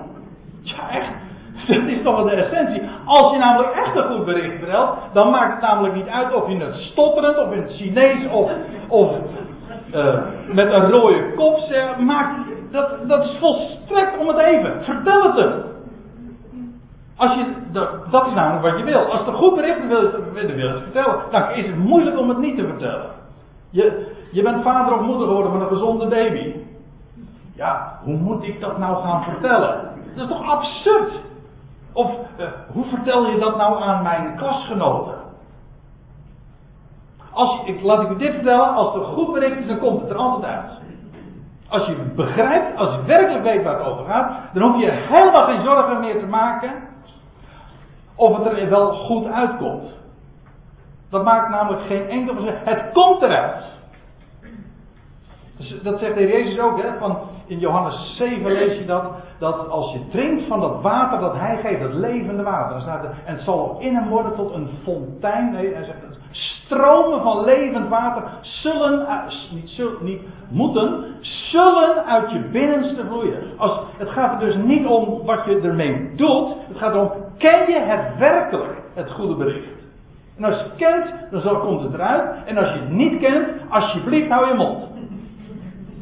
Ja, 0.62 0.90
echt. 0.90 1.27
Dat 1.66 1.86
is 1.86 2.02
toch 2.02 2.16
wel 2.16 2.24
de 2.24 2.30
essentie. 2.30 2.82
Als 3.04 3.32
je 3.32 3.38
namelijk 3.38 3.72
echt 3.72 3.96
een 3.96 4.16
goed 4.16 4.24
bericht 4.24 4.58
vertelt, 4.58 4.98
dan 5.12 5.30
maakt 5.30 5.52
het 5.52 5.62
namelijk 5.62 5.94
niet 5.94 6.08
uit 6.08 6.34
of 6.34 6.48
je 6.48 6.56
het 6.56 6.74
stotterend 6.74 7.38
of 7.38 7.52
in 7.52 7.62
het 7.62 7.72
Chinees 7.76 8.30
of, 8.30 8.50
of 8.88 9.10
uh, 9.94 10.14
met 10.52 10.72
een 10.72 10.90
rode 10.90 11.34
kop 11.34 11.58
zegt. 11.58 11.96
Dat, 12.70 13.08
dat 13.08 13.24
is 13.24 13.36
volstrekt 13.40 14.18
om 14.18 14.28
het 14.28 14.38
even. 14.38 14.84
Vertel 14.84 15.22
het 15.22 15.36
hem. 15.36 15.62
Als 17.16 17.34
je, 17.34 17.44
dat, 17.72 17.88
dat 18.10 18.26
is 18.26 18.34
namelijk 18.34 18.62
wat 18.62 18.78
je 18.78 18.84
wil. 18.84 19.00
Als 19.00 19.18
het 19.18 19.28
een 19.28 19.34
goed 19.34 19.54
bericht 19.54 19.86
wil, 19.86 20.10
wil 20.32 20.56
je 20.56 20.80
vertellen, 20.82 21.20
dan 21.30 21.50
is 21.50 21.66
het 21.66 21.76
moeilijk 21.76 22.18
om 22.18 22.28
het 22.28 22.38
niet 22.38 22.56
te 22.56 22.66
vertellen. 22.66 23.10
Je, 23.70 24.12
je 24.30 24.42
bent 24.42 24.62
vader 24.62 24.94
of 24.94 25.00
moeder 25.00 25.26
geworden 25.26 25.52
van 25.52 25.60
een 25.60 25.68
gezonde 25.68 26.06
baby. 26.06 26.54
Ja, 27.54 27.98
hoe 28.04 28.16
moet 28.16 28.42
ik 28.42 28.60
dat 28.60 28.78
nou 28.78 29.02
gaan 29.02 29.22
vertellen? 29.22 29.90
Dat 30.14 30.24
is 30.24 30.28
toch 30.28 30.50
absurd? 30.50 31.10
Of 31.98 32.10
uh, 32.10 32.46
hoe 32.72 32.84
vertel 32.84 33.26
je 33.26 33.38
dat 33.38 33.56
nou 33.56 33.82
aan 33.82 34.02
mijn 34.02 34.36
klasgenoten? 34.36 35.18
Als, 37.32 37.60
ik, 37.64 37.82
laat 37.82 38.02
ik 38.02 38.10
u 38.10 38.16
dit 38.16 38.34
vertellen, 38.34 38.74
als 38.74 38.94
een 38.94 39.04
goed 39.04 39.32
bericht 39.32 39.56
is, 39.58 39.66
dan 39.66 39.78
komt 39.78 40.00
het 40.00 40.10
er 40.10 40.16
altijd 40.16 40.52
uit. 40.52 40.80
Als 41.68 41.86
je 41.86 42.12
begrijpt, 42.16 42.78
als 42.78 42.94
je 42.94 43.02
werkelijk 43.02 43.44
weet 43.44 43.64
waar 43.64 43.78
het 43.78 43.86
over 43.86 44.04
gaat, 44.04 44.30
dan 44.52 44.62
hoef 44.62 44.80
je 44.80 44.90
helemaal 44.90 45.44
geen 45.44 45.62
zorgen 45.62 46.00
meer 46.00 46.18
te 46.18 46.26
maken 46.26 46.72
of 48.14 48.36
het 48.36 48.46
er 48.46 48.70
wel 48.70 48.92
goed 48.92 49.26
uitkomt. 49.26 49.96
Dat 51.10 51.24
maakt 51.24 51.50
namelijk 51.50 51.82
geen 51.82 52.08
enkel 52.08 52.34
verschil. 52.34 52.54
Het 52.64 52.92
komt 52.92 53.22
eruit. 53.22 53.77
Dus 55.58 55.82
dat 55.82 55.98
zegt 55.98 56.14
de 56.14 56.20
Heer 56.20 56.42
Jezus 56.42 56.60
ook, 56.60 56.82
hè, 56.82 56.88
van 56.98 57.18
in 57.46 57.58
Johannes 57.58 58.16
7 58.16 58.52
lees 58.52 58.78
je 58.78 58.84
dat, 58.84 59.04
dat 59.38 59.68
als 59.68 59.92
je 59.92 60.08
drinkt 60.10 60.46
van 60.48 60.60
dat 60.60 60.82
water 60.82 61.20
dat 61.20 61.34
hij 61.34 61.56
geeft, 61.56 61.80
dat 61.80 61.92
levende 61.92 62.42
water, 62.42 62.72
dan 62.72 62.80
staat 62.80 63.04
er, 63.04 63.10
en 63.24 63.34
het 63.34 63.42
zal 63.42 63.76
in 63.80 63.94
hem 63.94 64.08
worden 64.08 64.34
tot 64.34 64.54
een 64.54 64.68
fontein, 64.82 65.52
nee, 65.52 65.74
hij 65.74 65.84
zegt, 65.84 65.98
stromen 66.30 67.22
van 67.22 67.44
levend 67.44 67.88
water 67.88 68.22
zullen, 68.40 69.06
niet, 69.50 69.70
zullen, 69.70 70.04
niet 70.04 70.20
moeten, 70.48 71.04
zullen 71.20 72.04
uit 72.04 72.30
je 72.30 72.38
binnenste 72.38 73.06
vloeien. 73.06 73.42
Als, 73.56 73.80
het 73.96 74.08
gaat 74.08 74.32
er 74.32 74.46
dus 74.46 74.56
niet 74.56 74.86
om 74.86 75.24
wat 75.24 75.44
je 75.44 75.60
ermee 75.60 76.14
doet, 76.16 76.54
het 76.68 76.78
gaat 76.78 76.94
erom, 76.94 77.10
ken 77.38 77.70
je 77.70 77.80
het 77.80 78.18
werkelijk, 78.18 78.82
het 78.94 79.10
goede 79.10 79.34
bericht. 79.34 79.76
En 80.36 80.44
als 80.44 80.56
je 80.56 80.62
het 80.62 80.76
kent, 80.76 81.44
dan 81.44 81.60
komt 81.60 81.82
het 81.82 81.94
eruit. 81.94 82.44
En 82.44 82.58
als 82.58 82.72
je 82.72 82.78
het 82.78 82.90
niet 82.90 83.20
kent, 83.20 83.48
alsjeblieft 83.68 84.28
hou 84.28 84.48
je 84.48 84.54
mond. 84.54 84.97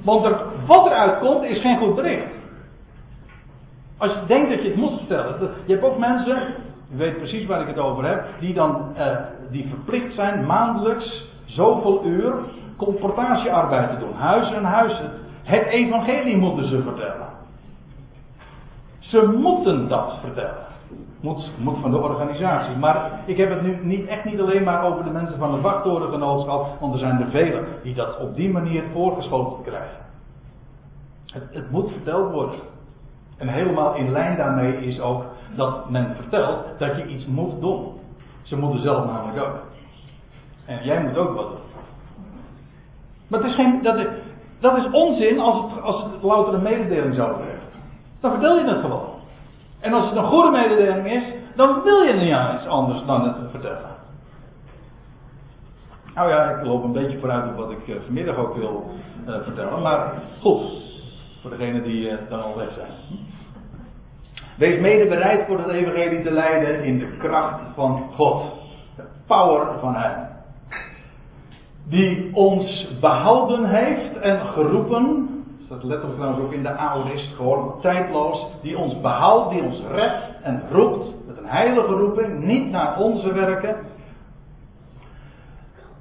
Want 0.07 0.37
wat 0.67 0.87
eruit 0.87 1.19
komt, 1.19 1.43
is 1.43 1.61
geen 1.61 1.79
goed 1.79 1.95
bericht. 1.95 2.27
Als 3.99 4.13
je 4.13 4.27
denkt 4.27 4.51
dat 4.51 4.63
je 4.63 4.69
het 4.69 4.77
moet 4.77 4.99
vertellen. 4.99 5.51
Je 5.65 5.73
hebt 5.73 5.85
ook 5.85 5.99
mensen, 5.99 6.55
u 6.93 6.97
weet 6.97 7.17
precies 7.17 7.47
waar 7.47 7.61
ik 7.61 7.67
het 7.67 7.79
over 7.79 8.05
heb, 8.05 8.25
die 8.41 8.55
dan 8.55 8.97
eh, 8.97 9.17
die 9.51 9.69
verplicht 9.69 10.15
zijn 10.15 10.47
maandelijks 10.47 11.25
zoveel 11.45 12.05
uur 12.05 12.35
comportatiearbeid 12.77 13.91
te 13.91 13.99
doen. 13.99 14.13
Huis 14.15 14.53
en 14.53 14.65
huis. 14.65 15.01
Het 15.43 15.67
evangelie 15.67 16.37
moeten 16.37 16.67
ze 16.67 16.83
vertellen. 16.83 17.29
Ze 18.99 19.33
moeten 19.37 19.89
dat 19.89 20.19
vertellen. 20.21 20.66
Moet, 21.27 21.51
moet 21.59 21.79
van 21.81 21.91
de 21.91 21.99
organisatie. 21.99 22.77
Maar 22.77 23.21
ik 23.25 23.37
heb 23.37 23.51
het 23.51 23.63
nu 23.63 23.79
niet, 23.83 24.07
echt 24.07 24.25
niet 24.25 24.41
alleen 24.41 24.63
maar 24.63 24.85
over 24.85 25.05
de 25.05 25.11
mensen 25.11 25.39
van 25.39 25.55
de 25.55 25.61
wachttorengenootschap, 25.61 26.81
want 26.81 26.93
er 26.93 26.99
zijn 26.99 27.21
er 27.21 27.31
velen 27.31 27.67
die 27.83 27.95
dat 27.95 28.19
op 28.19 28.37
die 28.37 28.51
manier 28.51 28.83
voorgeschoten 28.93 29.63
krijgen. 29.65 30.05
Het, 31.27 31.43
het 31.51 31.71
moet 31.71 31.91
verteld 31.91 32.33
worden. 32.33 32.59
En 33.37 33.49
helemaal 33.49 33.95
in 33.95 34.13
lijn 34.13 34.37
daarmee 34.37 34.87
is 34.87 35.01
ook 35.01 35.25
dat 35.57 35.91
men 35.91 36.15
vertelt 36.15 36.79
dat 36.79 36.97
je 36.97 37.07
iets 37.07 37.27
moet 37.27 37.61
doen. 37.61 37.93
Ze 38.43 38.57
moeten 38.57 38.83
zelf 38.83 39.07
namelijk 39.07 39.47
ook. 39.47 39.59
En 40.67 40.85
jij 40.85 41.03
moet 41.03 41.17
ook 41.17 41.35
wat 41.35 41.49
doen. 41.49 41.59
Maar 43.27 43.41
het 43.41 43.49
is 43.49 43.55
geen, 43.55 43.83
dat, 44.61 44.77
is, 44.77 44.91
onzin 44.91 45.41
als 45.41 45.63
het, 45.63 45.83
als 45.83 46.03
het 46.03 46.23
louter 46.23 46.55
een 46.55 46.63
mededeling 46.63 47.15
zou 47.15 47.37
zijn. 47.37 47.59
Dan 48.21 48.31
vertel 48.31 48.59
je 48.59 48.65
het 48.65 48.81
gewoon. 48.81 49.16
En 49.87 49.93
als 49.93 50.09
het 50.09 50.17
een 50.17 50.25
goede 50.25 50.51
mededeling 50.51 51.13
is, 51.13 51.33
dan 51.55 51.83
wil 51.83 52.03
je 52.03 52.13
niet 52.13 52.55
iets 52.55 52.67
anders 52.67 53.05
dan 53.07 53.25
het 53.25 53.37
vertellen. 53.51 53.95
Nou 56.15 56.29
ja, 56.29 56.51
ik 56.51 56.65
loop 56.65 56.85
een 56.85 56.93
beetje 56.93 57.19
vooruit 57.19 57.51
op 57.51 57.57
wat 57.57 57.71
ik 57.71 57.87
uh, 57.87 57.97
vanmiddag 58.05 58.37
ook 58.37 58.57
wil 58.57 58.91
uh, 59.29 59.35
vertellen. 59.43 59.83
Maar 59.83 60.13
goed, 60.41 60.63
voor 61.41 61.51
degenen 61.51 61.83
die 61.83 62.11
uh, 62.11 62.15
dan 62.29 62.43
al 62.43 62.57
weg 62.57 62.73
zijn. 62.73 62.91
Wees 64.57 64.81
mede 64.81 65.07
bereid 65.07 65.47
voor 65.47 65.59
het 65.59 65.69
evangelie 65.69 66.23
te 66.23 66.31
leiden 66.31 66.85
in 66.85 66.99
de 66.99 67.17
kracht 67.19 67.61
van 67.75 68.03
God. 68.15 68.43
De 68.97 69.03
power 69.27 69.79
van 69.81 69.95
Hem. 69.95 70.29
Die 71.85 72.31
ons 72.35 72.89
behouden 73.01 73.65
heeft 73.65 74.17
en 74.17 74.41
geroepen 74.41 75.36
staat 75.67 75.83
letterlijk 75.83 76.19
trouwens 76.19 76.45
ook 76.45 76.53
in 76.53 76.63
de 76.63 76.77
aorist, 76.77 77.35
gewoon 77.35 77.81
tijdloos, 77.81 78.47
die 78.63 78.79
ons 78.79 79.01
behoudt, 79.01 79.51
die 79.51 79.63
ons 79.63 79.83
redt 79.93 80.43
en 80.43 80.63
roept 80.71 81.27
met 81.27 81.37
een 81.37 81.47
heilige 81.47 81.93
roeping, 81.93 82.45
niet 82.45 82.71
naar 82.71 82.99
onze 82.99 83.33
werken, 83.33 83.77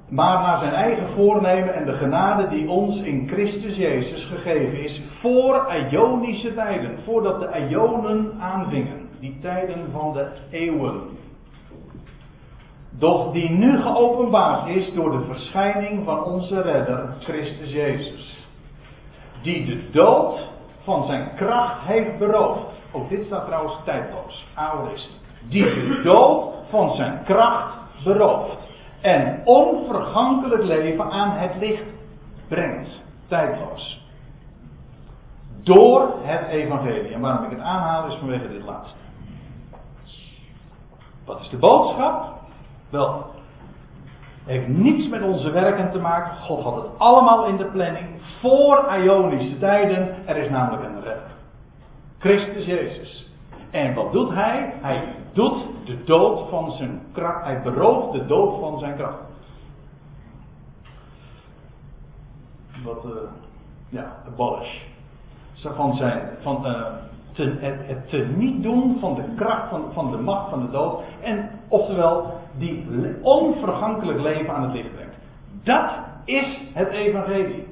maar 0.08 0.42
naar 0.42 0.58
zijn 0.58 0.72
eigen 0.72 1.08
voornemen 1.08 1.74
en 1.74 1.84
de 1.84 1.92
genade 1.92 2.48
die 2.48 2.68
ons 2.68 3.00
in 3.00 3.28
Christus 3.28 3.76
Jezus 3.76 4.24
gegeven 4.24 4.84
is 4.84 5.02
voor 5.20 5.74
Ionische 5.90 6.54
tijden, 6.54 6.98
voordat 7.04 7.40
de 7.40 7.66
Ionen 7.68 8.32
aanvingen, 8.40 9.08
die 9.20 9.38
tijden 9.40 9.90
van 9.92 10.12
de 10.12 10.28
eeuwen. 10.50 11.00
Doch 12.98 13.32
die 13.32 13.50
nu 13.50 13.80
geopenbaard 13.80 14.68
is 14.68 14.92
door 14.94 15.10
de 15.10 15.24
verschijning 15.24 16.04
van 16.04 16.24
onze 16.24 16.60
redder, 16.60 17.14
Christus 17.18 17.70
Jezus 17.70 18.45
die 19.46 19.64
de 19.64 19.90
dood 19.90 20.38
van 20.82 21.04
zijn 21.06 21.34
kracht 21.36 21.80
heeft 21.80 22.18
beroofd. 22.18 22.64
Ook 22.92 23.08
dit 23.08 23.26
staat 23.26 23.46
trouwens 23.46 23.74
tijdloos, 23.84 24.46
aorist. 24.54 25.20
Die 25.48 25.64
de 25.64 26.00
dood 26.02 26.54
van 26.70 26.94
zijn 26.94 27.22
kracht 27.24 27.78
berooft. 28.04 28.56
En 29.00 29.40
onvergankelijk 29.44 30.62
leven 30.62 31.10
aan 31.10 31.30
het 31.30 31.56
licht 31.58 31.84
brengt. 32.48 33.02
Tijdloos. 33.28 34.04
Door 35.62 36.12
het 36.22 36.48
evangelie. 36.48 37.14
En 37.14 37.20
waarom 37.20 37.44
ik 37.44 37.50
het 37.50 37.60
aanhaal 37.60 38.06
is 38.06 38.18
vanwege 38.18 38.48
dit 38.48 38.64
laatste. 38.64 38.98
Wat 41.24 41.40
is 41.40 41.48
de 41.48 41.56
boodschap? 41.56 42.34
Wel, 42.90 43.26
heeft 44.46 44.68
niets 44.68 45.08
met 45.08 45.22
onze 45.22 45.50
werken 45.50 45.90
te 45.90 45.98
maken. 45.98 46.36
God 46.36 46.62
had 46.62 46.74
het 46.74 46.98
allemaal 46.98 47.46
in 47.46 47.56
de 47.56 47.64
planning. 47.64 48.06
Voor 48.40 48.94
Ionische 49.02 49.58
tijden. 49.58 50.26
Er 50.26 50.36
is 50.36 50.50
namelijk 50.50 50.82
een 50.82 51.02
redder. 51.02 51.30
Christus 52.18 52.64
Jezus. 52.64 53.30
En 53.70 53.94
wat 53.94 54.12
doet 54.12 54.30
hij? 54.34 54.72
Hij 54.80 55.14
doet 55.32 55.64
de 55.84 56.04
dood 56.04 56.48
van 56.48 56.70
zijn 56.70 57.00
kracht. 57.12 57.44
Hij 57.44 57.62
berooft 57.62 58.12
de 58.12 58.26
dood 58.26 58.60
van 58.60 58.78
zijn 58.78 58.96
kracht. 58.96 59.18
Wat, 62.84 63.04
uh, 63.04 63.12
ja, 63.88 64.16
abolish. 64.26 64.82
Van 65.54 65.94
zijn, 65.94 66.28
van, 66.40 66.66
uh, 66.66 66.86
het, 67.36 68.08
te 68.08 68.16
niet 68.36 68.62
doen 68.62 68.96
van 69.00 69.14
de 69.14 69.22
kracht 69.36 69.68
van, 69.68 69.84
van 69.92 70.10
de 70.10 70.16
macht 70.16 70.50
van 70.50 70.60
de 70.60 70.70
dood. 70.70 71.00
En 71.22 71.50
oftewel 71.68 72.34
die 72.58 72.86
onvergankelijk 73.22 74.20
leven 74.20 74.54
aan 74.54 74.62
het 74.62 74.72
licht 74.72 74.94
brengt. 74.94 75.16
Dat 75.62 75.90
is 76.24 76.58
het 76.72 76.88
evangelie. 76.88 77.66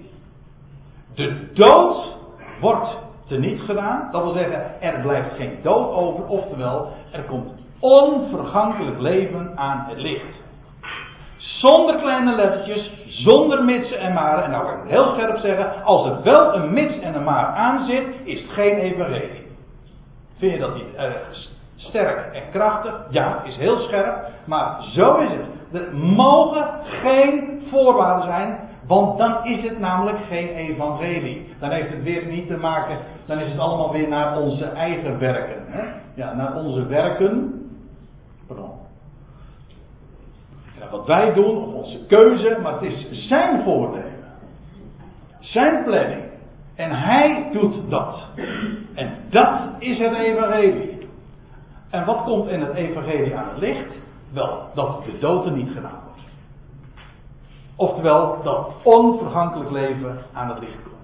De 1.15 1.53
dood 1.53 2.17
wordt 2.61 2.99
teniet 3.27 3.61
gedaan. 3.61 4.09
Dat 4.13 4.23
wil 4.23 4.33
zeggen, 4.33 4.81
er 4.81 5.01
blijft 5.01 5.35
geen 5.35 5.59
dood 5.63 5.93
over. 5.93 6.27
Oftewel, 6.27 6.89
er 7.13 7.23
komt 7.23 7.53
onvergankelijk 7.79 9.01
leven 9.01 9.53
aan 9.59 9.85
het 9.89 9.99
licht. 9.99 10.43
Zonder 11.37 11.97
kleine 11.97 12.35
lettertjes, 12.35 12.93
zonder 13.07 13.65
mitsen 13.65 13.99
en 13.99 14.13
maren. 14.13 14.45
En 14.45 14.51
nou 14.51 14.65
kan 14.65 14.85
ik 14.85 14.91
heel 14.91 15.09
scherp 15.09 15.39
zeggen, 15.39 15.85
als 15.85 16.07
er 16.07 16.23
wel 16.23 16.55
een 16.55 16.73
mits 16.73 16.99
en 16.99 17.15
een 17.15 17.25
maar 17.25 17.47
aan 17.47 17.87
zit, 17.87 18.07
is 18.25 18.41
het 18.43 18.51
geen 18.51 18.79
evangelie. 18.79 19.44
Vind 20.39 20.53
je 20.53 20.59
dat 20.59 20.75
niet 20.75 20.95
erg 20.95 21.49
sterk 21.77 22.35
en 22.35 22.43
krachtig? 22.51 23.07
Ja, 23.11 23.43
is 23.45 23.57
heel 23.57 23.79
scherp. 23.79 24.27
Maar 24.45 24.83
zo 24.83 25.17
is 25.17 25.31
het. 25.31 25.47
Er 25.73 25.97
mogen 25.97 26.67
geen 26.85 27.63
voorwaarden 27.71 28.27
zijn, 28.27 28.59
want 28.87 29.19
dan 29.19 29.45
is 29.45 29.69
het 29.69 29.79
namelijk 29.79 30.19
geen 30.29 30.49
evangelie. 30.49 31.55
Dan 31.59 31.71
heeft 31.71 31.91
het 31.91 32.03
weer 32.03 32.27
niet 32.27 32.47
te 32.47 32.57
maken, 32.57 32.99
dan 33.27 33.39
is 33.39 33.49
het 33.49 33.59
allemaal 33.59 33.93
weer 33.93 34.09
naar 34.09 34.39
onze 34.39 34.65
eigen 34.65 35.19
werken. 35.19 35.65
Hè? 35.67 35.83
Ja, 36.15 36.35
naar 36.35 36.57
onze 36.57 36.87
werken. 36.87 37.53
Pardon. 38.47 38.71
Ja, 40.81 40.91
wat 40.91 41.07
wij 41.07 41.33
doen, 41.33 41.57
of 41.57 41.75
onze 41.75 42.07
keuze, 42.07 42.59
maar 42.63 42.73
het 42.73 42.83
is 42.83 43.29
zijn 43.29 43.63
voornemen. 43.63 44.13
Zijn 45.41 45.85
planning. 45.85 46.23
En 46.75 46.91
hij 46.91 47.49
doet 47.53 47.91
dat. 47.91 48.27
En 48.95 49.17
dat 49.31 49.61
is 49.79 49.99
het 49.99 50.13
evangelie. 50.13 51.09
En 51.91 52.05
wat 52.05 52.23
komt 52.25 52.49
in 52.49 52.61
het 52.61 52.75
evangelie 52.75 53.37
aan 53.37 53.49
het 53.49 53.59
licht? 53.59 53.93
Wel, 54.33 54.69
dat 54.75 55.05
de 55.05 55.19
dood 55.19 55.45
er 55.45 55.53
niet 55.53 55.73
gedaan 55.73 56.01
wordt. 56.05 56.21
Oftewel, 57.77 58.43
dat 58.43 58.71
onvergankelijk 58.83 59.71
leven 59.71 60.19
aan 60.33 60.49
het 60.49 60.59
licht 60.59 60.83
komt. 60.83 60.95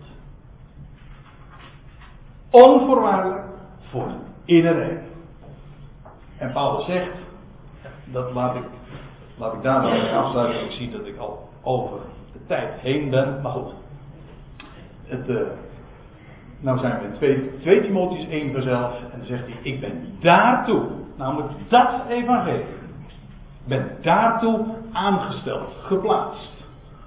Onvoorwaardelijk 2.50 3.44
voor 3.90 4.08
iedereen. 4.44 4.98
En 6.38 6.52
Paulus 6.52 6.86
zegt, 6.86 7.16
dat 8.04 8.32
laat 8.32 8.54
ik, 8.54 8.64
laat 9.36 9.54
ik 9.54 9.62
daar 9.62 9.82
wel 9.82 10.08
afsluiten. 10.08 10.64
Ik 10.64 10.70
zie 10.70 10.90
dat 10.90 11.06
ik 11.06 11.18
al 11.18 11.48
over 11.62 11.98
de 12.32 12.46
tijd 12.46 12.80
heen 12.80 13.10
ben. 13.10 13.40
Maar 13.42 13.52
goed, 13.52 13.74
het, 15.10 15.28
uh, 15.28 15.40
nou 16.60 16.78
zijn 16.78 16.98
we 16.98 17.06
in 17.06 17.12
2, 17.12 17.58
2 17.58 17.80
Timotheus 17.80 18.28
1 18.28 18.52
vanzelf. 18.52 18.94
En 19.12 19.18
dan 19.18 19.26
zegt 19.26 19.46
hij, 19.46 19.56
ik 19.62 19.80
ben 19.80 20.16
daartoe, 20.20 20.86
namelijk 21.16 21.48
dat 21.68 21.90
evangelie. 22.08 22.64
Ben 23.64 23.90
daartoe 24.02 24.66
aangesteld, 24.92 25.72
geplaatst. 25.82 26.64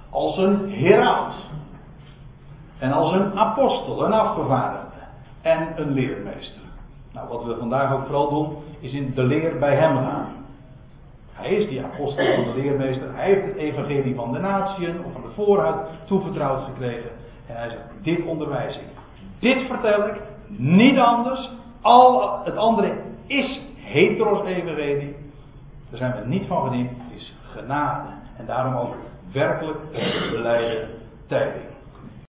Als 0.09 0.37
een 0.37 0.69
heraut. 0.69 1.33
En 2.79 2.91
als 2.91 3.13
een 3.13 3.39
apostel, 3.39 4.05
een 4.05 4.13
afgevaardigde 4.13 4.99
en 5.41 5.73
een 5.75 5.91
leermeester. 5.91 6.61
Nou, 7.13 7.27
wat 7.27 7.43
we 7.43 7.55
vandaag 7.59 7.93
ook 7.93 8.05
vooral 8.05 8.29
doen, 8.29 8.55
is 8.79 8.93
in 8.93 9.11
de 9.15 9.23
leer 9.23 9.59
bij 9.59 9.75
hem 9.75 9.95
gaan. 9.95 10.27
Hij 11.33 11.49
is 11.49 11.69
die 11.69 11.83
apostel 11.83 12.35
van 12.35 12.43
de 12.43 12.61
leermeester. 12.61 13.15
Hij 13.15 13.25
heeft 13.25 13.45
het 13.45 13.55
evangelie 13.55 14.15
van 14.15 14.31
de 14.31 14.39
natieën 14.39 15.05
of 15.05 15.11
van 15.11 15.21
de 15.21 15.29
vooruit 15.35 15.75
toevertrouwd 16.05 16.63
gekregen. 16.63 17.09
En 17.53 17.59
hij 17.59 17.69
zegt, 17.69 18.03
dit 18.03 18.25
onderwijs 18.25 18.75
ik. 18.75 18.87
Dit 19.39 19.67
vertel 19.67 20.07
ik, 20.07 20.15
niet 20.57 20.97
anders. 20.97 21.49
Al 21.81 22.39
het 22.43 22.55
andere 22.55 22.95
is 23.27 23.61
heteros. 23.75 24.43
Daar 24.43 25.97
zijn 25.97 26.13
we 26.21 26.27
niet 26.27 26.47
van 26.47 26.63
gediend. 26.63 26.89
Het 26.89 27.21
is 27.21 27.33
genade. 27.51 28.09
En 28.37 28.45
daarom 28.45 28.75
ook 28.75 28.95
werkelijk 29.31 29.79
beleide 30.31 30.87
tijding. 31.27 31.72